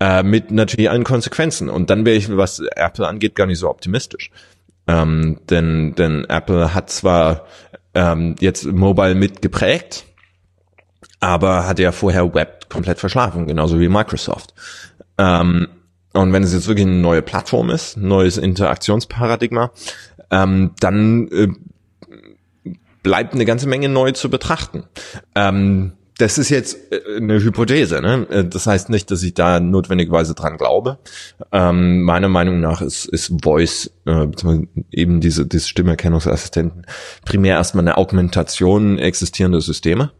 äh, 0.00 0.22
mit 0.22 0.50
natürlich 0.50 0.90
allen 0.90 1.04
Konsequenzen. 1.04 1.68
Und 1.70 1.88
dann 1.88 2.04
wäre 2.04 2.16
ich, 2.16 2.36
was 2.36 2.60
Apple 2.74 3.06
angeht, 3.06 3.34
gar 3.34 3.46
nicht 3.46 3.58
so 3.58 3.70
optimistisch. 3.70 4.30
Ähm, 4.86 5.38
denn, 5.48 5.94
denn 5.94 6.24
Apple 6.24 6.74
hat 6.74 6.90
zwar 6.90 7.46
ähm, 7.94 8.34
jetzt 8.40 8.66
Mobile 8.66 9.14
mitgeprägt, 9.14 10.04
aber 11.20 11.68
hat 11.68 11.78
ja 11.78 11.92
vorher 11.92 12.34
Web 12.34 12.68
komplett 12.68 12.98
verschlafen, 12.98 13.46
genauso 13.46 13.78
wie 13.78 13.88
Microsoft. 13.88 14.54
Ähm, 15.18 15.68
und 16.12 16.32
wenn 16.32 16.42
es 16.42 16.52
jetzt 16.52 16.68
wirklich 16.68 16.86
eine 16.86 16.96
neue 16.96 17.22
Plattform 17.22 17.70
ist, 17.70 17.96
neues 17.96 18.38
Interaktionsparadigma, 18.38 19.70
ähm, 20.30 20.72
dann 20.80 21.28
äh, 21.28 21.48
bleibt 23.02 23.34
eine 23.34 23.44
ganze 23.44 23.68
Menge 23.68 23.88
neu 23.88 24.12
zu 24.12 24.30
betrachten. 24.30 24.84
Ähm, 25.34 25.92
das 26.18 26.38
ist 26.38 26.50
jetzt 26.50 26.92
äh, 26.92 27.16
eine 27.16 27.42
Hypothese. 27.42 28.00
Ne? 28.00 28.26
Äh, 28.30 28.44
das 28.44 28.66
heißt 28.66 28.90
nicht, 28.90 29.10
dass 29.10 29.22
ich 29.22 29.34
da 29.34 29.58
notwendigerweise 29.60 30.34
dran 30.34 30.58
glaube. 30.58 30.98
Ähm, 31.50 32.02
meiner 32.02 32.28
Meinung 32.28 32.60
nach 32.60 32.82
ist, 32.82 33.06
ist 33.06 33.32
Voice, 33.42 33.90
äh, 34.06 34.26
eben 34.90 35.20
diese, 35.20 35.46
diese 35.46 35.68
Stimmerkennungsassistenten, 35.68 36.86
primär 37.24 37.56
erstmal 37.56 37.84
eine 37.84 37.96
Augmentation 37.96 38.98
existierender 38.98 39.60
Systeme 39.60 40.12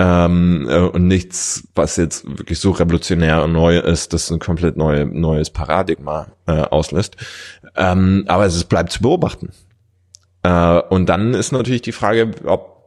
ähm, 0.00 0.66
äh, 0.70 0.78
und 0.78 1.06
nichts, 1.06 1.68
was 1.74 1.96
jetzt 1.96 2.26
wirklich 2.26 2.58
so 2.58 2.70
revolutionär 2.70 3.44
und 3.44 3.52
neu 3.52 3.78
ist, 3.78 4.14
dass 4.14 4.30
ein 4.30 4.38
komplett 4.38 4.78
neue, 4.78 5.04
neues 5.04 5.50
Paradigma 5.50 6.28
äh, 6.46 6.62
auslöst. 6.62 7.18
Ähm, 7.76 8.24
aber 8.26 8.46
es 8.46 8.64
bleibt 8.64 8.92
zu 8.92 9.02
beobachten. 9.02 9.50
Äh, 10.42 10.80
und 10.88 11.06
dann 11.10 11.34
ist 11.34 11.52
natürlich 11.52 11.82
die 11.82 11.92
Frage, 11.92 12.30
ob 12.46 12.80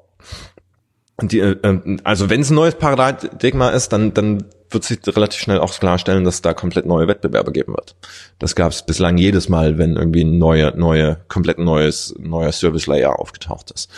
die, 1.22 1.40
äh, 1.40 2.00
also 2.04 2.32
wenn 2.32 2.42
es 2.42 2.50
ein 2.50 2.56
neues 2.56 2.76
Paradigma 2.76 3.70
ist, 3.70 3.94
dann, 3.94 4.16
dann 4.16 4.46
wird 4.72 4.84
sich 4.84 5.00
relativ 5.06 5.40
schnell 5.40 5.60
auch 5.60 5.72
klarstellen, 5.80 6.24
dass 6.24 6.42
da 6.42 6.56
komplett 6.56 6.88
neue 6.88 7.08
Wettbewerbe 7.08 7.52
geben 7.52 7.74
wird. 7.74 7.96
Das 8.40 8.56
gab 8.56 8.72
es 8.72 8.84
bislang 8.84 9.20
jedes 9.20 9.50
Mal, 9.50 9.78
wenn 9.78 9.98
irgendwie 9.98 10.24
ein 10.24 10.40
neue, 10.40 10.74
neue, 10.76 11.20
komplett 11.28 11.60
neues, 11.60 12.16
neuer 12.18 12.52
Service 12.52 12.88
Layer 12.88 13.20
aufgetaucht 13.20 13.70
ist. 13.70 13.92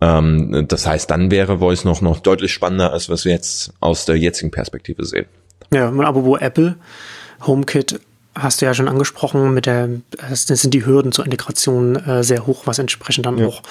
Ähm, 0.00 0.66
das 0.68 0.86
heißt, 0.86 1.10
dann 1.10 1.30
wäre 1.30 1.58
Voice 1.58 1.84
noch, 1.84 2.00
noch 2.00 2.20
deutlich 2.20 2.52
spannender, 2.52 2.92
als 2.92 3.08
was 3.08 3.24
wir 3.24 3.32
jetzt 3.32 3.72
aus 3.80 4.04
der 4.04 4.16
jetzigen 4.16 4.50
Perspektive 4.50 5.04
sehen. 5.04 5.26
Ja, 5.72 5.88
aber 5.88 6.24
wo 6.24 6.36
Apple, 6.36 6.76
HomeKit 7.46 8.00
hast 8.34 8.60
du 8.60 8.66
ja 8.66 8.74
schon 8.74 8.88
angesprochen, 8.88 9.52
mit 9.52 9.66
der, 9.66 9.88
sind 10.32 10.74
die 10.74 10.86
Hürden 10.86 11.12
zur 11.12 11.24
Integration 11.24 11.96
äh, 11.96 12.24
sehr 12.24 12.46
hoch, 12.46 12.62
was 12.64 12.78
entsprechend 12.78 13.26
dann 13.26 13.38
ja. 13.38 13.46
auch 13.46 13.62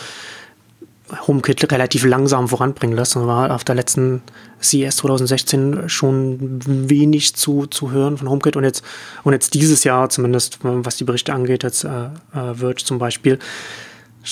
HomeKit 1.28 1.72
relativ 1.72 2.06
langsam 2.06 2.48
voranbringen 2.48 2.96
lässt. 2.96 3.16
Und 3.16 3.28
war 3.28 3.54
auf 3.54 3.64
der 3.64 3.76
letzten 3.76 4.22
CES 4.62 4.98
2016 4.98 5.90
schon 5.90 6.60
wenig 6.90 7.36
zu, 7.36 7.66
zu 7.66 7.92
hören 7.92 8.18
von 8.18 8.30
HomeKit 8.30 8.56
und 8.56 8.64
jetzt, 8.64 8.84
und 9.24 9.34
jetzt 9.34 9.54
dieses 9.54 9.84
Jahr 9.84 10.10
zumindest, 10.10 10.60
was 10.62 10.98
die 10.98 11.04
Berichte 11.04 11.34
angeht, 11.34 11.64
jetzt 11.64 11.84
äh, 11.84 12.06
äh, 12.34 12.54
Verge 12.56 12.84
zum 12.84 13.00
Beispiel, 13.00 13.40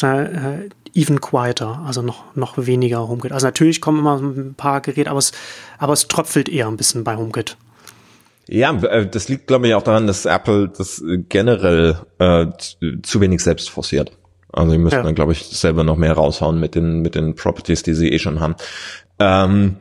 äh, 0.04 0.70
even 0.98 1.22
quieter, 1.22 1.84
also 1.86 2.02
noch, 2.02 2.36
noch 2.36 2.58
weniger 2.58 3.08
HomeKit. 3.08 3.32
Also 3.32 3.48
natürlich 3.48 3.82
kommen 3.82 4.00
immer 4.00 4.18
ein 4.18 4.56
paar 4.56 4.82
Geräte, 4.82 5.10
aber 5.10 5.20
es, 5.20 5.32
aber 5.78 5.94
es 5.94 6.08
tröpfelt 6.08 6.50
eher 6.50 6.68
ein 6.68 6.76
bisschen 6.76 7.04
bei 7.04 7.16
HomeKit. 7.16 7.56
Ja, 8.48 8.74
äh, 8.84 9.08
das 9.08 9.30
liegt, 9.30 9.48
glaube 9.48 9.68
ich, 9.68 9.76
auch 9.76 9.84
daran, 9.84 10.08
dass 10.08 10.26
Apple 10.26 10.70
das 10.76 11.04
generell 11.30 11.98
äh, 12.18 12.48
zu 13.04 13.22
wenig 13.22 13.42
selbst 13.42 13.70
forciert. 13.70 14.12
Also 14.52 14.72
die 14.72 14.80
müssen 14.80 14.96
ja. 14.96 15.04
dann, 15.04 15.16
glaube 15.16 15.34
ich, 15.34 15.44
selber 15.44 15.84
noch 15.84 15.98
mehr 15.98 16.14
raushauen 16.14 16.60
mit 16.60 16.74
den, 16.74 17.02
mit 17.02 17.14
den 17.16 17.36
Properties, 17.36 17.84
die 17.84 17.94
sie 17.94 18.10
eh 18.10 18.20
schon 18.20 18.40
haben. 18.40 18.56
Ähm, 19.20 19.76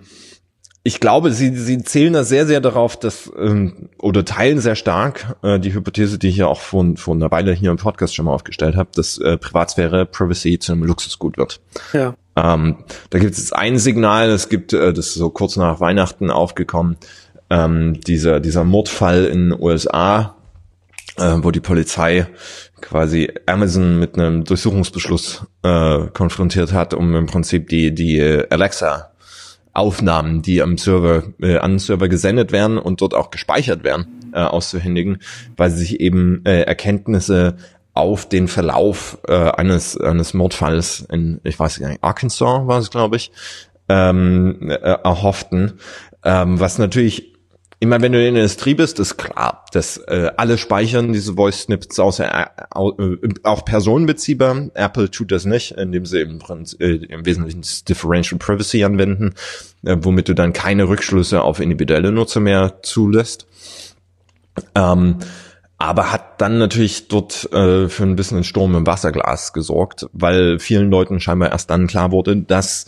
ich 0.87 1.01
glaube, 1.01 1.32
sie, 1.32 1.53
sie 1.57 1.82
zählen 1.82 2.12
da 2.12 2.22
sehr, 2.22 2.47
sehr 2.47 2.61
darauf, 2.61 2.97
dass, 2.97 3.28
ähm, 3.37 3.89
oder 3.99 4.24
teilen 4.24 4.61
sehr 4.61 4.76
stark 4.76 5.34
äh, 5.43 5.59
die 5.59 5.74
Hypothese, 5.74 6.16
die 6.16 6.28
ich 6.28 6.37
ja 6.37 6.47
auch 6.47 6.61
vor, 6.61 6.87
vor 6.97 7.16
einer 7.16 7.32
Weile 7.32 7.53
hier 7.53 7.72
im 7.72 7.76
Podcast 7.76 8.14
schon 8.14 8.26
mal 8.26 8.32
aufgestellt 8.32 8.76
habe, 8.76 8.91
dass 8.95 9.18
äh, 9.18 9.37
Privatsphäre, 9.37 10.07
Privacy 10.07 10.61
zu 10.61 10.72
einem 10.72 10.84
Luxusgut 10.84 11.39
wird. 11.39 11.61
Ja. 11.93 12.14
Ähm, 12.37 12.84
da 13.11 13.18
gibt 13.18 13.32
es 13.32 13.53
ein 13.53 13.78
Signal, 13.78 14.30
es 14.30 14.49
gibt, 14.49 14.74
äh, 14.74 14.93
das 14.93 15.09
ist 15.09 15.14
so 15.14 15.28
kurz 15.28 15.57
nach 15.57 15.80
Weihnachten 15.80 16.30
aufgekommen, 16.30 16.99
ähm, 17.51 18.01
dieser, 18.07 18.39
dieser 18.39 18.62
Mordfall 18.62 19.24
in 19.24 19.51
den 19.51 19.61
USA, 19.61 20.37
äh, 21.16 21.34
wo 21.39 21.51
die 21.51 21.59
Polizei 21.59 22.28
quasi 22.80 23.28
Amazon 23.47 23.99
mit 23.99 24.16
einem 24.16 24.45
Durchsuchungsbeschluss 24.45 25.47
äh, 25.64 26.07
konfrontiert 26.14 26.72
hat, 26.72 26.95
um 26.95 27.16
im 27.16 27.26
Prinzip 27.26 27.68
die, 27.70 27.93
die 27.93 28.22
Alexa 28.51 29.11
Aufnahmen, 29.76 30.42
die 30.42 30.62
am 30.62 30.78
Server, 30.78 31.24
äh, 31.40 31.58
an 31.58 31.72
den 31.72 31.78
Server 31.78 32.08
gesendet 32.08 32.52
werden 32.52 32.78
und 32.78 33.00
dort 33.00 33.14
auch 33.14 33.30
gespeichert 33.30 33.84
werden, 33.84 34.30
äh, 34.32 34.40
auszuhändigen, 34.40 35.18
weil 35.56 35.70
sie 35.70 35.78
sich 35.78 36.00
eben 36.00 36.44
äh, 36.44 36.62
Erkenntnisse 36.62 37.56
auf 37.94 38.28
den 38.28 38.46
Verlauf 38.48 39.18
äh, 39.26 39.32
eines 39.32 39.98
eines 39.98 40.34
Mordfalls 40.34 41.06
in 41.10 41.40
ich 41.44 41.58
weiß 41.58 41.80
gar 41.80 41.88
nicht 41.88 42.04
Arkansas 42.04 42.66
war 42.66 42.78
es 42.78 42.90
glaube 42.90 43.16
ich 43.16 43.32
ähm, 43.88 44.70
äh, 44.70 44.74
erhofften. 44.74 45.74
Ähm, 46.24 46.58
was 46.58 46.78
natürlich 46.78 47.36
immer 47.78 48.00
wenn 48.00 48.12
du 48.12 48.18
in 48.18 48.34
der 48.34 48.42
Industrie 48.44 48.74
bist, 48.74 48.98
ist 49.00 49.16
klar, 49.16 49.64
dass 49.72 49.98
äh, 49.98 50.30
alle 50.36 50.56
speichern 50.56 51.12
diese 51.12 51.34
Voice 51.34 51.62
Snippets 51.62 51.98
außer 51.98 52.24
äh, 52.24 52.46
äh, 52.78 53.18
auch 53.42 53.64
personenbeziehbar. 53.64 54.70
Apple 54.74 55.10
tut 55.10 55.30
das 55.30 55.44
nicht, 55.44 55.72
indem 55.72 56.06
sie 56.06 56.20
im, 56.20 56.40
äh, 56.78 56.86
im 56.86 57.26
Wesentlichen 57.26 57.60
das 57.60 57.84
Differential 57.84 58.38
Privacy 58.38 58.82
anwenden, 58.84 59.34
äh, 59.84 59.96
womit 60.00 60.28
du 60.28 60.34
dann 60.34 60.52
keine 60.52 60.88
Rückschlüsse 60.88 61.42
auf 61.42 61.60
individuelle 61.60 62.12
Nutzer 62.12 62.40
mehr 62.40 62.80
zulässt. 62.82 63.46
Ähm, 64.74 65.18
aber 65.78 66.10
hat 66.10 66.40
dann 66.40 66.56
natürlich 66.56 67.08
dort 67.08 67.52
äh, 67.52 67.88
für 67.90 68.04
ein 68.04 68.16
bisschen 68.16 68.44
Sturm 68.44 68.74
im 68.74 68.86
Wasserglas 68.86 69.52
gesorgt, 69.52 70.08
weil 70.12 70.58
vielen 70.58 70.90
Leuten 70.90 71.20
scheinbar 71.20 71.50
erst 71.50 71.68
dann 71.68 71.86
klar 71.86 72.12
wurde, 72.12 72.36
dass 72.36 72.86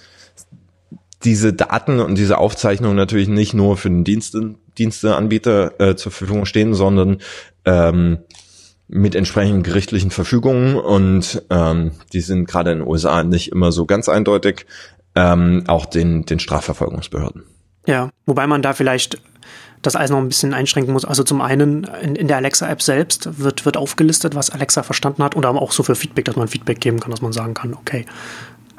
diese 1.24 1.52
Daten 1.52 2.00
und 2.00 2.16
diese 2.16 2.38
Aufzeichnungen 2.38 2.96
natürlich 2.96 3.28
nicht 3.28 3.52
nur 3.52 3.76
für 3.76 3.90
den 3.90 4.04
Dienste, 4.04 4.54
Diensteanbieter 4.78 5.80
äh, 5.80 5.96
zur 5.96 6.12
Verfügung 6.12 6.46
stehen, 6.46 6.74
sondern 6.74 7.18
ähm, 7.64 8.18
mit 8.88 9.14
entsprechenden 9.14 9.62
gerichtlichen 9.62 10.10
Verfügungen 10.10 10.76
und 10.76 11.42
ähm, 11.50 11.92
die 12.12 12.20
sind 12.20 12.46
gerade 12.48 12.72
in 12.72 12.78
den 12.78 12.88
USA 12.88 13.22
nicht 13.22 13.52
immer 13.52 13.70
so 13.70 13.84
ganz 13.84 14.08
eindeutig, 14.08 14.66
ähm, 15.14 15.64
auch 15.66 15.84
den, 15.84 16.24
den 16.24 16.38
Strafverfolgungsbehörden. 16.38 17.44
Ja, 17.86 18.10
wobei 18.26 18.46
man 18.46 18.62
da 18.62 18.72
vielleicht 18.72 19.20
das 19.82 19.94
alles 19.94 20.10
noch 20.10 20.18
ein 20.18 20.28
bisschen 20.28 20.54
einschränken 20.54 20.92
muss. 20.92 21.04
Also 21.04 21.22
zum 21.22 21.40
einen 21.40 21.84
in, 22.02 22.16
in 22.16 22.28
der 22.28 22.38
Alexa-App 22.38 22.82
selbst 22.82 23.38
wird, 23.38 23.64
wird 23.64 23.76
aufgelistet, 23.76 24.34
was 24.34 24.50
Alexa 24.50 24.82
verstanden 24.82 25.22
hat 25.22 25.36
oder 25.36 25.50
auch 25.50 25.72
so 25.72 25.82
für 25.82 25.94
Feedback, 25.94 26.24
dass 26.24 26.36
man 26.36 26.48
Feedback 26.48 26.80
geben 26.80 27.00
kann, 27.00 27.10
dass 27.10 27.22
man 27.22 27.32
sagen 27.32 27.54
kann, 27.54 27.74
okay, 27.74 28.06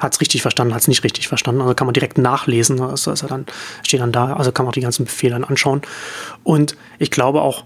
hat 0.00 0.14
es 0.14 0.20
richtig 0.20 0.42
verstanden, 0.42 0.74
hat 0.74 0.80
es 0.82 0.88
nicht 0.88 1.04
richtig 1.04 1.28
verstanden. 1.28 1.60
Also 1.60 1.74
kann 1.74 1.86
man 1.86 1.94
direkt 1.94 2.18
nachlesen. 2.18 2.80
Also 2.80 3.12
ist 3.12 3.22
er 3.22 3.28
dann, 3.28 3.46
steht 3.86 4.00
dann 4.00 4.12
da, 4.12 4.34
also 4.34 4.50
kann 4.50 4.64
man 4.64 4.70
auch 4.70 4.74
die 4.74 4.80
ganzen 4.80 5.04
Befehle 5.04 5.34
dann 5.34 5.44
anschauen. 5.44 5.82
Und 6.42 6.74
ich 6.98 7.10
glaube 7.10 7.42
auch, 7.42 7.64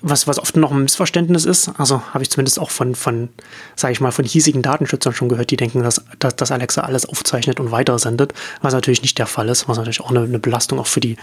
was, 0.00 0.26
was 0.26 0.38
oft 0.38 0.56
noch 0.56 0.72
ein 0.72 0.82
Missverständnis 0.82 1.44
ist, 1.44 1.70
also 1.78 2.02
habe 2.12 2.24
ich 2.24 2.30
zumindest 2.30 2.58
auch 2.58 2.70
von, 2.70 2.94
von 2.94 3.28
sage 3.76 3.92
ich 3.92 4.00
mal, 4.00 4.10
von 4.10 4.24
hiesigen 4.24 4.62
Datenschützern 4.62 5.12
schon 5.12 5.28
gehört, 5.28 5.50
die 5.50 5.56
denken, 5.56 5.82
dass, 5.82 6.02
dass, 6.18 6.34
dass 6.34 6.50
Alexa 6.50 6.80
alles 6.82 7.06
aufzeichnet 7.06 7.60
und 7.60 7.70
weitersendet, 7.70 8.32
was 8.62 8.72
natürlich 8.72 9.02
nicht 9.02 9.18
der 9.18 9.26
Fall 9.26 9.48
ist, 9.48 9.68
was 9.68 9.76
natürlich 9.76 10.00
auch 10.00 10.10
eine, 10.10 10.22
eine 10.22 10.38
Belastung 10.40 10.80
auch 10.80 10.86
für 10.86 11.00
die, 11.00 11.16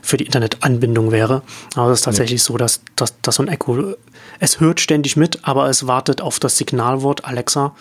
für 0.00 0.16
die 0.16 0.24
Internetanbindung 0.24 1.10
wäre. 1.10 1.42
Aber 1.74 1.90
es 1.90 2.00
ist 2.00 2.04
tatsächlich 2.04 2.40
ja. 2.40 2.46
so, 2.46 2.56
dass, 2.56 2.80
dass, 2.96 3.20
dass 3.20 3.34
so 3.34 3.42
ein 3.42 3.48
Echo, 3.48 3.94
es 4.38 4.60
hört 4.60 4.80
ständig 4.80 5.16
mit, 5.16 5.40
aber 5.42 5.68
es 5.68 5.86
wartet 5.86 6.20
auf 6.20 6.38
das 6.38 6.56
Signalwort 6.56 7.24
Alexa 7.24 7.74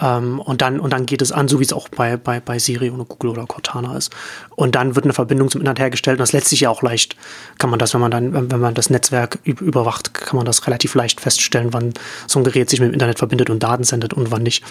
ähm, 0.00 0.40
und, 0.40 0.62
dann, 0.62 0.80
und 0.80 0.92
dann 0.92 1.06
geht 1.06 1.22
es 1.22 1.32
an, 1.32 1.48
so 1.48 1.58
wie 1.60 1.64
es 1.64 1.72
auch 1.72 1.88
bei, 1.88 2.16
bei, 2.16 2.40
bei 2.40 2.58
Siri 2.58 2.90
oder 2.90 3.04
Google 3.04 3.30
oder 3.30 3.46
Cortana 3.46 3.96
ist. 3.96 4.14
Und 4.54 4.74
dann 4.74 4.94
wird 4.94 5.04
eine 5.04 5.12
Verbindung 5.12 5.50
zum 5.50 5.60
Internet 5.60 5.78
hergestellt 5.78 6.16
und 6.16 6.20
das 6.20 6.32
lässt 6.32 6.48
sich 6.48 6.60
ja 6.60 6.70
auch 6.70 6.82
leicht, 6.82 7.16
kann 7.58 7.70
man 7.70 7.78
das, 7.78 7.94
wenn 7.94 8.00
man 8.00 8.10
dann, 8.10 8.50
wenn 8.50 8.60
man 8.60 8.74
das 8.74 8.90
Netzwerk 8.90 9.38
überwacht, 9.44 10.14
kann 10.14 10.36
man 10.36 10.46
das 10.46 10.66
relativ 10.66 10.94
leicht 10.94 11.20
feststellen, 11.20 11.72
wann 11.72 11.94
so 12.26 12.40
ein 12.40 12.44
Gerät 12.44 12.70
sich 12.70 12.80
mit 12.80 12.90
dem 12.90 12.94
Internet 12.94 13.18
verbindet 13.18 13.50
und 13.50 13.62
Daten 13.62 13.84
sendet 13.84 14.14
und 14.14 14.30
wann 14.30 14.42
nicht. 14.42 14.64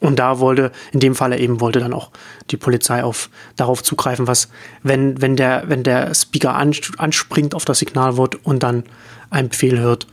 Und 0.00 0.18
da 0.18 0.40
wollte, 0.40 0.72
in 0.92 1.00
dem 1.00 1.14
Falle 1.14 1.38
eben 1.38 1.60
wollte 1.60 1.80
dann 1.80 1.94
auch 1.94 2.10
die 2.50 2.56
Polizei 2.56 3.02
auf, 3.02 3.30
darauf 3.56 3.82
zugreifen, 3.82 4.26
was, 4.26 4.48
wenn, 4.82 5.20
wenn 5.22 5.36
der, 5.36 5.64
wenn 5.68 5.82
der 5.82 6.14
Speaker 6.14 6.54
anspringt 6.54 7.54
auf 7.54 7.64
das 7.64 7.78
Signalwort 7.78 8.44
und 8.44 8.62
dann 8.62 8.84
einen 9.30 9.48
Befehl 9.48 9.78
hört, 9.78 10.06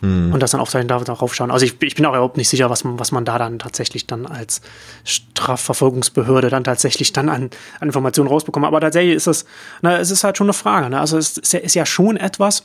hm. 0.00 0.32
und 0.32 0.40
das 0.40 0.52
dann 0.52 0.60
auch 0.60 0.70
darauf 0.70 1.34
schauen. 1.34 1.50
Also 1.50 1.64
ich, 1.66 1.80
ich, 1.82 1.94
bin 1.94 2.06
auch 2.06 2.12
überhaupt 2.12 2.36
nicht 2.36 2.48
sicher, 2.48 2.70
was 2.70 2.84
man, 2.84 2.98
was 2.98 3.12
man 3.12 3.24
da 3.24 3.38
dann 3.38 3.58
tatsächlich 3.58 4.06
dann 4.06 4.26
als 4.26 4.60
Strafverfolgungsbehörde 5.04 6.48
dann 6.48 6.64
tatsächlich 6.64 7.12
dann 7.12 7.28
an, 7.28 7.50
an 7.80 7.88
Informationen 7.88 8.28
rausbekommt. 8.28 8.66
Aber 8.66 8.80
tatsächlich 8.80 9.16
ist 9.16 9.26
es, 9.26 9.44
na, 9.82 9.98
es 9.98 10.10
ist 10.10 10.24
halt 10.24 10.36
schon 10.36 10.46
eine 10.46 10.54
Frage. 10.54 10.90
Ne? 10.90 11.00
Also 11.00 11.18
es 11.18 11.38
ist 11.38 11.52
ja, 11.52 11.60
ist 11.60 11.74
ja 11.74 11.86
schon 11.86 12.16
etwas, 12.16 12.64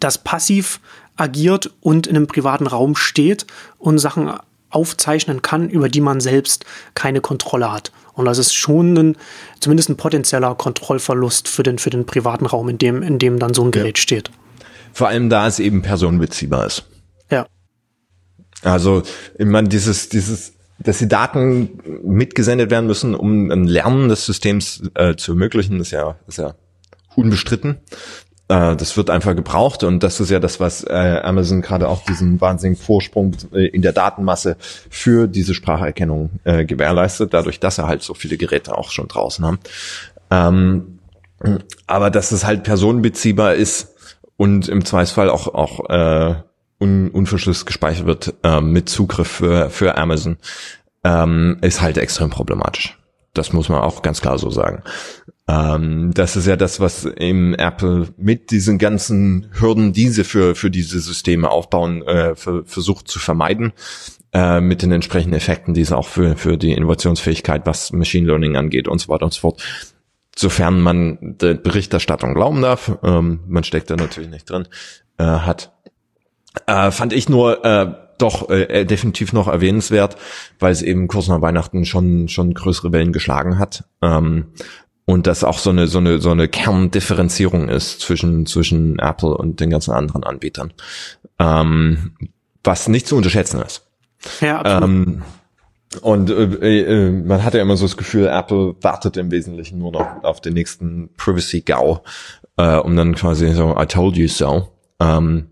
das 0.00 0.18
passiv 0.18 0.80
agiert 1.16 1.70
und 1.80 2.06
in 2.06 2.16
einem 2.16 2.26
privaten 2.26 2.66
Raum 2.66 2.96
steht 2.96 3.46
und 3.78 3.98
Sachen 3.98 4.32
aufzeichnen 4.70 5.42
kann, 5.42 5.68
über 5.68 5.88
die 5.88 6.00
man 6.00 6.20
selbst 6.20 6.64
keine 6.94 7.20
Kontrolle 7.20 7.70
hat. 7.70 7.92
Und 8.14 8.24
das 8.24 8.38
ist 8.38 8.54
schon 8.54 8.96
ein, 8.96 9.16
zumindest 9.60 9.90
ein 9.90 9.96
potenzieller 9.96 10.54
Kontrollverlust 10.54 11.48
für 11.48 11.62
den, 11.62 11.78
für 11.78 11.90
den 11.90 12.06
privaten 12.06 12.46
Raum, 12.46 12.68
in 12.68 12.78
dem, 12.78 13.02
in 13.02 13.18
dem 13.18 13.38
dann 13.38 13.54
so 13.54 13.64
ein 13.64 13.70
Gerät 13.70 13.98
ja. 13.98 14.02
steht. 14.02 14.30
Vor 14.92 15.08
allem 15.08 15.30
da 15.30 15.46
es 15.46 15.58
eben 15.58 15.82
personenbeziehbar 15.82 16.66
ist. 16.66 16.84
Ja. 17.30 17.46
Also, 18.62 19.02
ich 19.38 19.46
meine, 19.46 19.68
dieses, 19.68 20.08
dieses, 20.08 20.54
dass 20.78 20.98
die 20.98 21.08
Daten 21.08 21.80
mitgesendet 22.04 22.70
werden 22.70 22.86
müssen, 22.86 23.14
um 23.14 23.50
ein 23.50 23.64
Lernen 23.64 24.08
des 24.08 24.26
Systems 24.26 24.82
äh, 24.94 25.16
zu 25.16 25.32
ermöglichen, 25.32 25.80
ist 25.80 25.90
ja, 25.90 26.16
ist 26.26 26.38
ja 26.38 26.54
unbestritten. 27.16 27.78
Äh, 28.48 28.76
das 28.76 28.96
wird 28.96 29.10
einfach 29.10 29.34
gebraucht 29.34 29.84
und 29.84 30.02
das 30.02 30.20
ist 30.20 30.30
ja 30.30 30.38
das, 30.38 30.60
was 30.60 30.84
äh, 30.84 31.20
Amazon 31.22 31.62
gerade 31.62 31.88
auch 31.88 32.04
diesen 32.04 32.40
wahnsinnigen 32.40 32.82
Vorsprung 32.82 33.36
äh, 33.52 33.66
in 33.66 33.82
der 33.82 33.92
Datenmasse 33.92 34.56
für 34.90 35.26
diese 35.26 35.54
Spracherkennung 35.54 36.30
äh, 36.44 36.64
gewährleistet, 36.64 37.32
dadurch, 37.32 37.60
dass 37.60 37.78
er 37.78 37.86
halt 37.86 38.02
so 38.02 38.14
viele 38.14 38.36
Geräte 38.36 38.76
auch 38.76 38.90
schon 38.90 39.08
draußen 39.08 39.44
haben. 39.44 39.58
Ähm, 40.30 40.98
aber 41.86 42.10
dass 42.10 42.32
es 42.32 42.44
halt 42.44 42.62
personenbeziehbar 42.62 43.54
ist, 43.54 43.91
und 44.42 44.66
im 44.66 44.84
Zweifelsfall 44.84 45.30
auch, 45.30 45.46
auch 45.54 45.88
äh, 45.88 46.34
un, 46.80 47.10
unverschlüsselt 47.10 47.64
gespeichert 47.64 48.06
wird 48.06 48.34
äh, 48.42 48.60
mit 48.60 48.88
Zugriff 48.88 49.28
für, 49.28 49.70
für 49.70 49.96
Amazon, 49.96 50.36
ähm, 51.04 51.58
ist 51.60 51.80
halt 51.80 51.96
extrem 51.96 52.30
problematisch. 52.30 52.98
Das 53.34 53.52
muss 53.52 53.68
man 53.68 53.82
auch 53.82 54.02
ganz 54.02 54.20
klar 54.20 54.38
so 54.38 54.50
sagen. 54.50 54.82
Ähm, 55.46 56.10
das 56.12 56.34
ist 56.34 56.48
ja 56.48 56.56
das, 56.56 56.80
was 56.80 57.04
im 57.04 57.54
Apple 57.54 58.08
mit 58.16 58.50
diesen 58.50 58.78
ganzen 58.78 59.46
Hürden, 59.52 59.92
die 59.92 60.08
sie 60.08 60.24
für, 60.24 60.56
für 60.56 60.72
diese 60.72 60.98
Systeme 60.98 61.48
aufbauen, 61.48 62.02
äh, 62.02 62.34
für, 62.34 62.64
versucht 62.64 63.06
zu 63.06 63.20
vermeiden, 63.20 63.72
äh, 64.32 64.60
mit 64.60 64.82
den 64.82 64.90
entsprechenden 64.90 65.36
Effekten, 65.36 65.72
die 65.72 65.82
es 65.82 65.92
auch 65.92 66.08
für, 66.08 66.34
für 66.34 66.58
die 66.58 66.72
Innovationsfähigkeit, 66.72 67.64
was 67.64 67.92
Machine 67.92 68.26
Learning 68.26 68.56
angeht 68.56 68.88
und 68.88 69.00
so 69.00 69.08
weiter 69.08 69.24
und 69.24 69.34
so 69.34 69.38
fort, 69.38 69.62
sofern 70.36 70.80
man 70.80 71.18
der 71.20 71.54
Berichterstattung 71.54 72.34
glauben 72.34 72.62
darf, 72.62 72.98
ähm, 73.02 73.40
man 73.46 73.64
steckt 73.64 73.90
da 73.90 73.96
natürlich 73.96 74.30
nicht 74.30 74.48
drin, 74.48 74.68
äh, 75.18 75.24
hat. 75.24 75.72
Äh, 76.66 76.90
fand 76.90 77.12
ich 77.12 77.28
nur 77.28 77.64
äh, 77.64 77.94
doch 78.18 78.50
äh, 78.50 78.62
äh, 78.62 78.84
definitiv 78.84 79.32
noch 79.32 79.48
erwähnenswert, 79.48 80.16
weil 80.58 80.72
es 80.72 80.82
eben 80.82 81.08
kurz 81.08 81.28
nach 81.28 81.40
Weihnachten 81.40 81.84
schon 81.84 82.28
schon 82.28 82.54
größere 82.54 82.92
Wellen 82.92 83.12
geschlagen 83.12 83.58
hat. 83.58 83.84
Ähm, 84.00 84.52
und 85.04 85.26
das 85.26 85.44
auch 85.44 85.58
so 85.58 85.70
eine 85.70 85.88
so 85.88 85.98
eine 85.98 86.20
so 86.20 86.30
eine 86.30 86.48
Kerndifferenzierung 86.48 87.68
ist 87.68 88.00
zwischen 88.00 88.46
zwischen 88.46 88.98
Apple 88.98 89.36
und 89.36 89.60
den 89.60 89.70
ganzen 89.70 89.92
anderen 89.92 90.24
Anbietern, 90.24 90.72
ähm, 91.38 92.12
was 92.62 92.88
nicht 92.88 93.06
zu 93.06 93.16
unterschätzen 93.16 93.60
ist. 93.60 93.86
Ja, 94.40 94.60
absolut. 94.60 94.82
Ähm, 94.84 95.22
und 96.00 96.30
äh, 96.30 96.80
äh, 96.80 97.10
man 97.10 97.44
hat 97.44 97.54
ja 97.54 97.60
immer 97.60 97.76
so 97.76 97.84
das 97.84 97.96
Gefühl, 97.96 98.26
Apple 98.26 98.74
wartet 98.80 99.16
im 99.16 99.30
Wesentlichen 99.30 99.78
nur 99.78 99.92
noch 99.92 100.24
auf 100.24 100.40
den 100.40 100.54
nächsten 100.54 101.10
Privacy-GAU, 101.16 102.00
äh, 102.56 102.76
um 102.76 102.96
dann 102.96 103.14
quasi 103.14 103.52
so 103.52 103.76
I 103.78 103.86
told 103.86 104.16
you 104.16 104.28
so 104.28 104.68
ähm, 105.00 105.48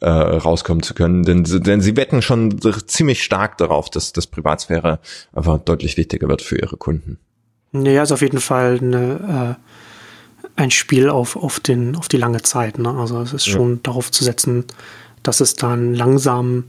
äh, 0.00 0.08
rauskommen 0.08 0.82
zu 0.82 0.94
können. 0.94 1.24
Denn, 1.24 1.44
denn 1.44 1.80
sie 1.80 1.96
wetten 1.96 2.22
schon 2.22 2.58
ziemlich 2.86 3.22
stark 3.22 3.58
darauf, 3.58 3.90
dass 3.90 4.12
das 4.12 4.26
Privatsphäre 4.26 5.00
einfach 5.32 5.58
deutlich 5.58 5.96
wichtiger 5.96 6.28
wird 6.28 6.42
für 6.42 6.58
ihre 6.58 6.76
Kunden. 6.76 7.18
Ja, 7.72 8.02
ist 8.02 8.12
auf 8.12 8.22
jeden 8.22 8.40
Fall 8.40 8.78
eine, 8.80 9.58
äh, 10.56 10.60
ein 10.60 10.70
Spiel 10.70 11.10
auf, 11.10 11.36
auf, 11.36 11.60
den, 11.60 11.96
auf 11.96 12.08
die 12.08 12.16
lange 12.16 12.42
Zeit. 12.42 12.78
Ne? 12.78 12.90
Also 12.90 13.20
es 13.20 13.32
ist 13.32 13.46
schon 13.46 13.74
ja. 13.74 13.80
darauf 13.82 14.10
zu 14.10 14.24
setzen, 14.24 14.64
dass 15.22 15.40
es 15.40 15.54
dann 15.56 15.94
langsam 15.94 16.64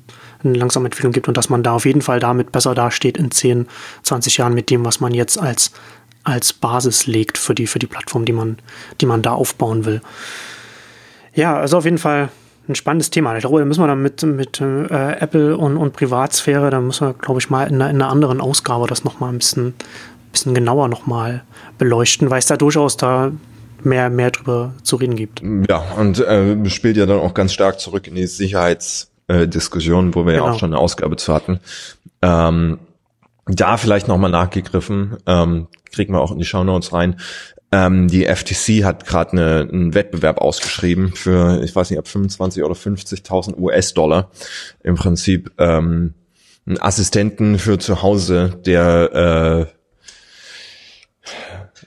eine 0.45 0.57
langsame 0.57 0.87
Entwicklung 0.87 1.13
gibt 1.13 1.27
und 1.27 1.37
dass 1.37 1.49
man 1.49 1.63
da 1.63 1.73
auf 1.73 1.85
jeden 1.85 2.01
Fall 2.01 2.19
damit 2.19 2.51
besser 2.51 2.75
dasteht 2.75 3.17
in 3.17 3.31
10, 3.31 3.67
20 4.03 4.37
Jahren 4.37 4.53
mit 4.53 4.69
dem, 4.69 4.85
was 4.85 4.99
man 4.99 5.13
jetzt 5.13 5.39
als, 5.39 5.71
als 6.23 6.53
Basis 6.53 7.07
legt 7.07 7.37
für 7.37 7.55
die, 7.55 7.67
für 7.67 7.79
die 7.79 7.87
Plattform, 7.87 8.25
die 8.25 8.33
man, 8.33 8.57
die 9.01 9.05
man 9.05 9.21
da 9.21 9.31
aufbauen 9.33 9.85
will. 9.85 10.01
Ja, 11.33 11.57
also 11.57 11.77
auf 11.77 11.85
jeden 11.85 11.97
Fall 11.97 12.29
ein 12.67 12.75
spannendes 12.75 13.09
Thema. 13.09 13.35
Ich 13.35 13.41
glaube, 13.41 13.59
da 13.59 13.65
müssen 13.65 13.81
wir 13.81 13.87
dann 13.87 14.01
mit, 14.01 14.23
mit 14.23 14.59
äh, 14.61 15.19
Apple 15.19 15.57
und, 15.57 15.77
und 15.77 15.93
Privatsphäre, 15.93 16.69
da 16.69 16.81
müssen 16.81 17.07
wir, 17.07 17.13
glaube 17.13 17.39
ich, 17.39 17.49
mal 17.49 17.67
in 17.67 17.75
einer, 17.75 17.89
in 17.89 18.01
einer 18.01 18.09
anderen 18.09 18.41
Ausgabe 18.41 18.87
das 18.87 19.03
nochmal 19.03 19.31
ein 19.31 19.37
bisschen, 19.37 19.73
bisschen 20.31 20.55
genauer 20.55 20.87
nochmal 20.87 21.43
beleuchten, 21.77 22.29
weil 22.29 22.39
es 22.39 22.47
da 22.47 22.57
durchaus 22.57 22.97
da 22.97 23.31
mehr, 23.83 24.09
mehr 24.09 24.31
drüber 24.31 24.73
zu 24.83 24.95
reden 24.95 25.15
gibt. 25.15 25.41
Ja, 25.69 25.83
und 25.97 26.19
äh, 26.19 26.69
spielt 26.69 26.97
ja 26.97 27.05
dann 27.05 27.19
auch 27.19 27.33
ganz 27.33 27.53
stark 27.53 27.79
zurück 27.79 28.07
in 28.07 28.15
die 28.15 28.27
Sicherheits- 28.27 29.11
äh, 29.27 29.47
Diskussion, 29.47 30.15
wo 30.15 30.25
wir 30.25 30.33
genau. 30.33 30.45
ja 30.45 30.51
auch 30.51 30.59
schon 30.59 30.73
eine 30.73 30.81
Ausgabe 30.81 31.15
zu 31.15 31.33
hatten. 31.33 31.59
Ähm, 32.21 32.79
da 33.47 33.77
vielleicht 33.77 34.07
nochmal 34.07 34.31
nachgegriffen, 34.31 35.17
ähm, 35.27 35.67
kriegen 35.91 36.13
wir 36.13 36.21
auch 36.21 36.31
in 36.31 36.39
die 36.39 36.45
Shownotes 36.45 36.93
rein. 36.93 37.19
Ähm, 37.71 38.07
die 38.07 38.25
FTC 38.25 38.83
hat 38.83 39.05
gerade 39.05 39.33
eine, 39.33 39.69
einen 39.71 39.93
Wettbewerb 39.93 40.39
ausgeschrieben 40.39 41.13
für, 41.13 41.61
ich 41.63 41.75
weiß 41.75 41.89
nicht, 41.89 41.99
ab 41.99 42.07
25 42.07 42.63
oder 42.63 42.73
50.000 42.73 43.57
US-Dollar. 43.57 44.31
Im 44.83 44.95
Prinzip 44.95 45.51
ähm, 45.57 46.13
einen 46.65 46.79
Assistenten 46.79 47.59
für 47.59 47.77
zu 47.77 48.01
Hause, 48.01 48.59
der 48.65 49.67
äh, 49.71 49.75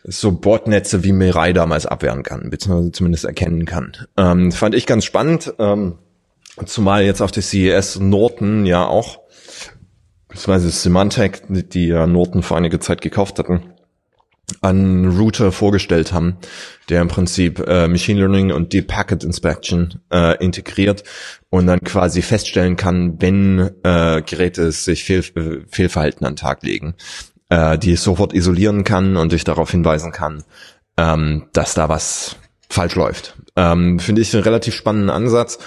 so 0.05 0.33
Botnetze 0.33 1.05
wie 1.05 1.13
Mirai 1.13 1.53
damals 1.53 1.87
abwehren 1.87 2.23
kann, 2.23 2.51
beziehungsweise 2.51 2.93
zumindest 2.93 3.25
erkennen 3.25 3.65
kann. 3.67 3.93
Ähm, 4.17 4.53
fand 4.53 4.75
ich 4.75 4.87
ganz 4.87 5.05
spannend, 5.05 5.55
ähm, 5.59 5.99
zumal 6.67 7.05
jetzt 7.05 7.21
auf 7.21 7.31
der 7.31 7.43
CES 7.43 8.01
Norton 8.01 8.67
ja 8.67 8.87
auch, 8.87 9.21
beziehungsweise 10.29 10.71
Symantec, 10.71 11.43
die 11.49 11.89
ja 11.89 12.07
Norton 12.07 12.43
vor 12.43 12.57
einiger 12.57 12.81
Zeit 12.81 13.01
gekauft 13.01 13.39
hatten, 13.39 13.75
einen 14.61 15.17
Router 15.17 15.53
vorgestellt 15.53 16.13
haben, 16.13 16.39
der 16.89 17.03
im 17.03 17.09
Prinzip 17.09 17.61
äh, 17.67 17.87
Machine 17.87 18.21
Learning 18.21 18.53
und 18.53 18.73
Deep 18.73 18.89
Packet 18.89 19.25
Inspection 19.25 20.01
äh, 20.11 20.43
integriert 20.43 21.05
und 21.51 21.67
dann 21.67 21.81
quasi 21.81 22.23
feststellen 22.23 22.77
kann, 22.77 23.21
wenn 23.21 23.71
äh, 23.83 24.23
Geräte 24.23 24.73
sich 24.73 25.05
Fehl, 25.05 25.23
Fehlverhalten 25.69 26.27
an 26.27 26.33
den 26.33 26.39
Tag 26.39 26.63
legen, 26.63 26.95
äh, 27.51 27.79
die 27.79 27.97
sofort 27.97 28.33
isolieren 28.33 28.85
kann 28.85 29.17
und 29.17 29.33
dich 29.33 29.45
darauf 29.45 29.71
hinweisen 29.71 30.13
kann, 30.13 30.43
ähm, 30.97 31.49
dass 31.53 31.75
da 31.75 31.89
was 31.89 32.37
falsch 32.71 32.95
läuft. 32.97 33.37
Ähm, 33.57 33.99
Finde 33.99 34.23
ich 34.23 34.35
einen 34.35 34.45
relativ 34.45 34.75
spannenden 34.75 35.11
Ansatz. 35.11 35.59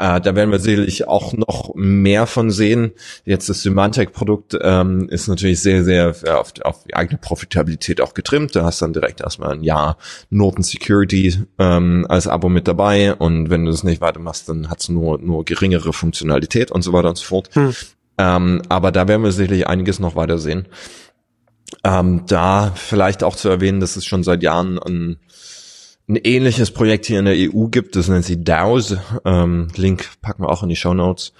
Äh, 0.00 0.18
da 0.22 0.34
werden 0.34 0.50
wir 0.50 0.58
sicherlich 0.58 1.06
auch 1.06 1.34
noch 1.34 1.74
mehr 1.74 2.26
von 2.26 2.50
sehen. 2.50 2.92
Jetzt 3.26 3.50
das 3.50 3.60
Symantec-Produkt 3.60 4.56
ähm, 4.62 5.10
ist 5.10 5.28
natürlich 5.28 5.60
sehr, 5.60 5.84
sehr 5.84 6.14
auf, 6.40 6.54
auf 6.62 6.84
die 6.84 6.94
eigene 6.94 7.18
Profitabilität 7.18 8.00
auch 8.00 8.14
getrimmt. 8.14 8.56
Da 8.56 8.64
hast 8.64 8.80
dann 8.80 8.94
direkt 8.94 9.20
erstmal 9.20 9.52
ein 9.52 9.62
Jahr 9.62 9.98
Norton 10.30 10.62
Security 10.62 11.44
ähm, 11.58 12.06
als 12.08 12.28
Abo 12.28 12.48
mit 12.48 12.66
dabei 12.66 13.14
und 13.14 13.50
wenn 13.50 13.66
du 13.66 13.70
das 13.70 13.84
nicht 13.84 14.00
weitermachst, 14.00 14.48
dann 14.48 14.70
hat's 14.70 14.88
nur, 14.88 15.18
nur 15.18 15.44
geringere 15.44 15.92
Funktionalität 15.92 16.70
und 16.70 16.80
so 16.80 16.94
weiter 16.94 17.10
und 17.10 17.18
so 17.18 17.26
fort. 17.26 17.50
Hm. 17.52 17.74
Ähm, 18.16 18.62
aber 18.70 18.92
da 18.92 19.06
werden 19.06 19.22
wir 19.22 19.32
sicherlich 19.32 19.66
einiges 19.66 19.98
noch 19.98 20.16
weiter 20.16 20.38
sehen. 20.38 20.66
Ähm, 21.84 22.22
da 22.26 22.72
vielleicht 22.74 23.22
auch 23.22 23.36
zu 23.36 23.50
erwähnen, 23.50 23.80
dass 23.80 23.96
es 23.96 24.06
schon 24.06 24.22
seit 24.22 24.42
Jahren 24.42 24.78
ein 24.78 25.18
ein 26.10 26.16
ähnliches 26.16 26.72
Projekt 26.72 27.06
hier 27.06 27.20
in 27.20 27.24
der 27.24 27.36
EU 27.36 27.66
gibt, 27.66 27.94
das 27.96 28.08
nennt 28.08 28.24
sich 28.24 28.42
DAOs. 28.42 28.96
Ähm, 29.24 29.68
Link 29.76 30.08
packen 30.20 30.42
wir 30.42 30.48
auch 30.48 30.62
in 30.62 30.68
die 30.68 30.76
Show 30.76 30.92
Notes. 30.92 31.32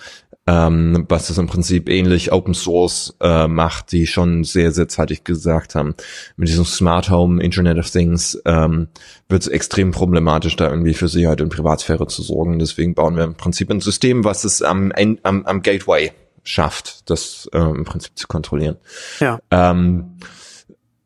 Ähm, 0.47 1.05
was 1.09 1.29
das 1.29 1.39
im 1.39 1.49
Prinzip 1.49 1.89
ähnlich 1.89 2.33
Open 2.33 2.55
Source 2.55 3.15
äh, 3.21 3.47
macht, 3.47 3.93
die 3.93 4.07
schon 4.07 4.43
sehr, 4.43 4.73
sehr 4.73 4.89
zeitig 4.89 5.23
gesagt 5.23 5.75
haben, 5.75 5.95
mit 6.37 6.49
diesem 6.49 6.65
Smart 6.65 7.11
Home, 7.11 7.43
Internet 7.43 7.79
of 7.79 7.91
Things, 7.91 8.41
ähm, 8.47 8.89
wird 9.29 9.43
es 9.43 9.49
extrem 9.49 9.91
problematisch, 9.91 10.57
da 10.57 10.71
irgendwie 10.71 10.95
für 10.95 11.09
Sicherheit 11.09 11.41
und 11.41 11.51
Privatsphäre 11.51 12.07
zu 12.07 12.23
sorgen. 12.23 12.59
Deswegen 12.59 12.95
bauen 12.95 13.17
wir 13.17 13.25
im 13.25 13.35
Prinzip 13.35 13.71
ein 13.71 13.81
System, 13.81 14.25
was 14.25 14.45
es 14.45 14.63
am, 14.63 14.93
am, 15.23 15.45
am 15.45 15.63
Gateway 15.63 16.13
schafft, 16.43 17.11
das 17.11 17.49
äh, 17.53 17.59
im 17.59 17.85
Prinzip 17.85 18.13
zu 18.17 18.27
kontrollieren. 18.27 18.77
Ja. 19.21 19.41
Ähm, 19.51 20.17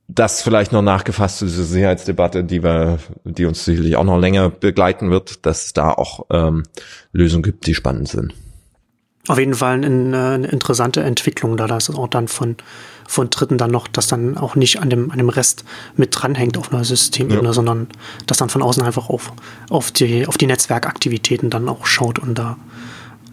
das 0.09 0.43
vielleicht 0.43 0.73
noch 0.73 0.83
nachgefasst 0.83 1.39
zu 1.39 1.47
dieser 1.47 1.65
Sicherheitsdebatte, 1.65 2.45
die 2.45 2.63
wir, 2.63 2.99
die 3.25 3.47
uns 3.47 3.65
sicherlich 3.65 3.97
auch 3.97 4.05
noch 4.05 4.19
länger 4.19 4.51
begleiten 4.51 5.11
wird, 5.11 5.47
dass 5.47 5.67
es 5.67 5.73
da 5.73 5.91
auch 5.91 6.27
ähm, 6.31 6.65
Lösungen 7.13 7.43
gibt, 7.43 7.67
die 7.67 7.75
spannend 7.75 8.09
sind. 8.09 8.35
Auf 9.27 9.39
jeden 9.39 9.55
Fall 9.55 9.83
eine, 9.83 10.33
eine 10.33 10.49
interessante 10.49 11.03
Entwicklung, 11.03 11.57
da 11.57 11.67
das 11.67 11.89
auch 11.89 12.09
dann 12.09 12.29
von, 12.29 12.57
von 13.09 13.31
Dritten 13.31 13.57
dann 13.57 13.71
noch, 13.71 13.89
das 13.89 14.07
dann 14.07 14.37
auch 14.37 14.55
nicht 14.55 14.81
an 14.81 14.91
dem, 14.91 15.11
an 15.11 15.17
dem 15.17 15.31
Rest 15.31 15.65
mit 15.97 16.11
dranhängt 16.13 16.59
auf 16.59 16.71
einer 16.71 16.85
Systemebene, 16.85 17.49
ja. 17.49 17.53
sondern 17.55 17.89
das 18.27 18.37
dann 18.37 18.51
von 18.51 18.61
außen 18.61 18.83
einfach 18.83 19.09
auf, 19.09 19.33
auf 19.71 19.91
die, 19.91 20.27
auf 20.27 20.37
die 20.37 20.47
Netzwerkaktivitäten 20.47 21.49
dann 21.49 21.71
auch 21.71 21.87
schaut 21.87 22.19
und 22.19 22.39
da, 22.39 22.59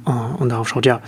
uh, 0.07 0.37
und 0.37 0.49
darauf 0.49 0.69
schaut, 0.69 0.85
ja. 0.85 1.01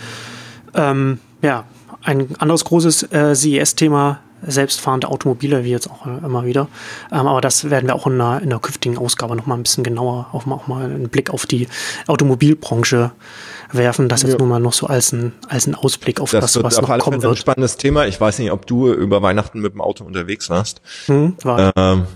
Ähm, 0.74 1.20
ja, 1.42 1.64
ein 2.02 2.36
anderes 2.40 2.66
großes 2.66 3.04
äh, 3.14 3.34
CES-Thema 3.36 4.20
selbstfahrende 4.46 5.08
Automobile, 5.08 5.64
wie 5.64 5.72
jetzt 5.72 5.90
auch 5.90 6.06
äh, 6.06 6.26
immer 6.26 6.46
wieder. 6.46 6.68
Ähm, 7.12 7.28
aber 7.28 7.42
das 7.42 7.70
werden 7.70 7.88
wir 7.88 7.96
auch 7.96 8.08
in 8.08 8.18
der, 8.18 8.42
in 8.42 8.50
der 8.50 8.60
künftigen 8.60 8.98
Ausgabe 8.98 9.36
noch 9.36 9.46
mal 9.46 9.56
ein 9.56 9.64
bisschen 9.64 9.84
genauer, 9.84 10.28
auch 10.32 10.46
mal, 10.46 10.56
auch 10.56 10.68
mal 10.68 10.86
einen 10.86 11.10
Blick 11.10 11.30
auf 11.30 11.46
die 11.46 11.68
Automobilbranche 12.08 13.12
werfen. 13.72 14.10
Das 14.10 14.22
jetzt 14.22 14.34
ja. 14.34 14.38
nur 14.38 14.48
mal 14.48 14.60
noch 14.60 14.74
so 14.74 14.88
als 14.88 15.12
ein, 15.12 15.34
als 15.48 15.68
ein 15.68 15.76
Ausblick 15.76 16.20
auf 16.20 16.32
das, 16.32 16.54
das 16.54 16.64
was 16.64 16.82
noch 16.82 16.98
kommen 17.00 17.22
wird. 17.22 17.24
Das 17.24 17.32
ist 17.32 17.38
ein 17.40 17.42
spannendes 17.42 17.78
Thema. 17.78 18.06
Ich 18.08 18.20
weiß 18.20 18.40
nicht, 18.40 18.52
ob 18.52 18.66
du 18.66 18.92
über 18.92 19.22
Weihnachten 19.22 19.60
mit 19.60 19.74
dem 19.74 19.82
Auto 19.82 20.04
unterwegs 20.04 20.50
warst. 20.50 20.82
Hm, 21.08 21.36
war 21.44 21.74
ähm, 21.76 22.08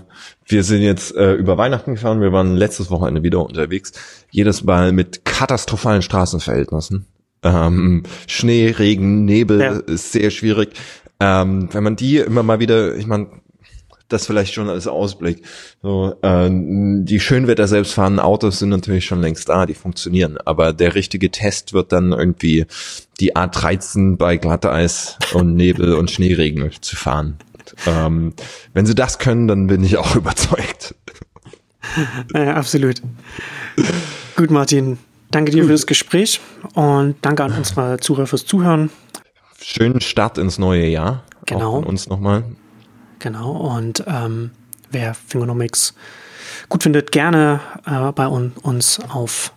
wir 0.46 0.64
sind 0.64 0.82
jetzt 0.82 1.14
äh, 1.14 1.34
über 1.34 1.58
Weihnachten 1.58 1.94
gefahren. 1.94 2.20
Wir 2.20 2.32
waren 2.32 2.56
letztes 2.56 2.90
Wochenende 2.90 3.22
wieder 3.22 3.44
unterwegs. 3.44 3.92
Jedes 4.30 4.64
Mal 4.64 4.92
mit 4.92 5.24
katastrophalen 5.24 6.02
Straßenverhältnissen. 6.02 7.06
Ähm, 7.42 8.02
Schnee, 8.26 8.70
Regen, 8.70 9.24
Nebel 9.24 9.60
ja. 9.60 9.72
ist 9.72 10.12
sehr 10.12 10.30
schwierig. 10.30 10.70
Ähm, 11.20 11.68
wenn 11.72 11.84
man 11.84 11.96
die 11.96 12.18
immer 12.18 12.42
mal 12.42 12.60
wieder, 12.60 12.94
ich 12.96 13.06
meine, 13.06 13.26
das 14.08 14.26
vielleicht 14.26 14.54
schon 14.54 14.68
als 14.68 14.86
Ausblick. 14.86 15.42
So, 15.82 16.14
äh, 16.22 16.48
die 16.50 17.20
Schönwetter 17.20 17.68
selbstfahrenden 17.68 18.20
Autos 18.20 18.58
sind 18.58 18.70
natürlich 18.70 19.04
schon 19.04 19.20
längst 19.20 19.48
da, 19.48 19.66
die 19.66 19.74
funktionieren. 19.74 20.38
Aber 20.44 20.72
der 20.72 20.94
richtige 20.94 21.30
Test 21.30 21.72
wird 21.72 21.92
dann 21.92 22.12
irgendwie 22.12 22.66
die 23.20 23.36
A13 23.36 24.16
bei 24.16 24.36
Glatteis 24.36 25.18
und 25.34 25.54
Nebel 25.54 25.94
und 25.94 26.10
Schneeregen 26.10 26.70
zu 26.80 26.96
fahren. 26.96 27.36
Ähm, 27.86 28.32
wenn 28.72 28.86
sie 28.86 28.94
das 28.94 29.18
können, 29.18 29.46
dann 29.46 29.66
bin 29.66 29.84
ich 29.84 29.98
auch 29.98 30.16
überzeugt. 30.16 30.94
Ja, 32.34 32.54
absolut. 32.54 33.02
Gut, 34.36 34.50
Martin. 34.50 34.98
Danke 35.30 35.52
dir 35.52 35.64
für 35.64 35.72
das 35.72 35.86
Gespräch 35.86 36.40
und 36.72 37.16
danke 37.20 37.44
an 37.44 37.52
unsere 37.52 37.98
Zuhörer 37.98 38.26
fürs 38.26 38.46
Zuhören 38.46 38.88
schönen 39.60 40.00
Start 40.00 40.38
ins 40.38 40.58
neue 40.58 40.86
Jahr. 40.86 41.24
Genau. 41.46 41.78
Auch 41.78 41.86
uns 41.86 42.08
nochmal. 42.08 42.44
Genau. 43.18 43.52
Und 43.52 44.04
ähm, 44.06 44.50
wer 44.90 45.14
Fingonomics 45.14 45.94
gut 46.68 46.82
findet, 46.82 47.12
gerne 47.12 47.60
äh, 47.86 48.12
bei 48.12 48.26
un 48.26 48.52
uns 48.62 49.00
auf 49.08 49.52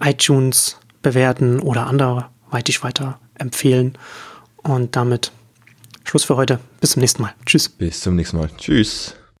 iTunes 0.00 0.76
bewerten 1.02 1.60
oder 1.60 1.86
anderweitig 1.86 2.82
weiter 2.82 3.18
empfehlen. 3.38 3.96
Und 4.62 4.96
damit 4.96 5.32
Schluss 6.04 6.24
für 6.24 6.36
heute. 6.36 6.58
Bis 6.80 6.92
zum 6.92 7.00
nächsten 7.00 7.22
Mal. 7.22 7.34
Tschüss. 7.44 7.68
Bis 7.68 8.00
zum 8.00 8.16
nächsten 8.16 8.38
Mal. 8.38 8.50
Tschüss. 8.56 9.14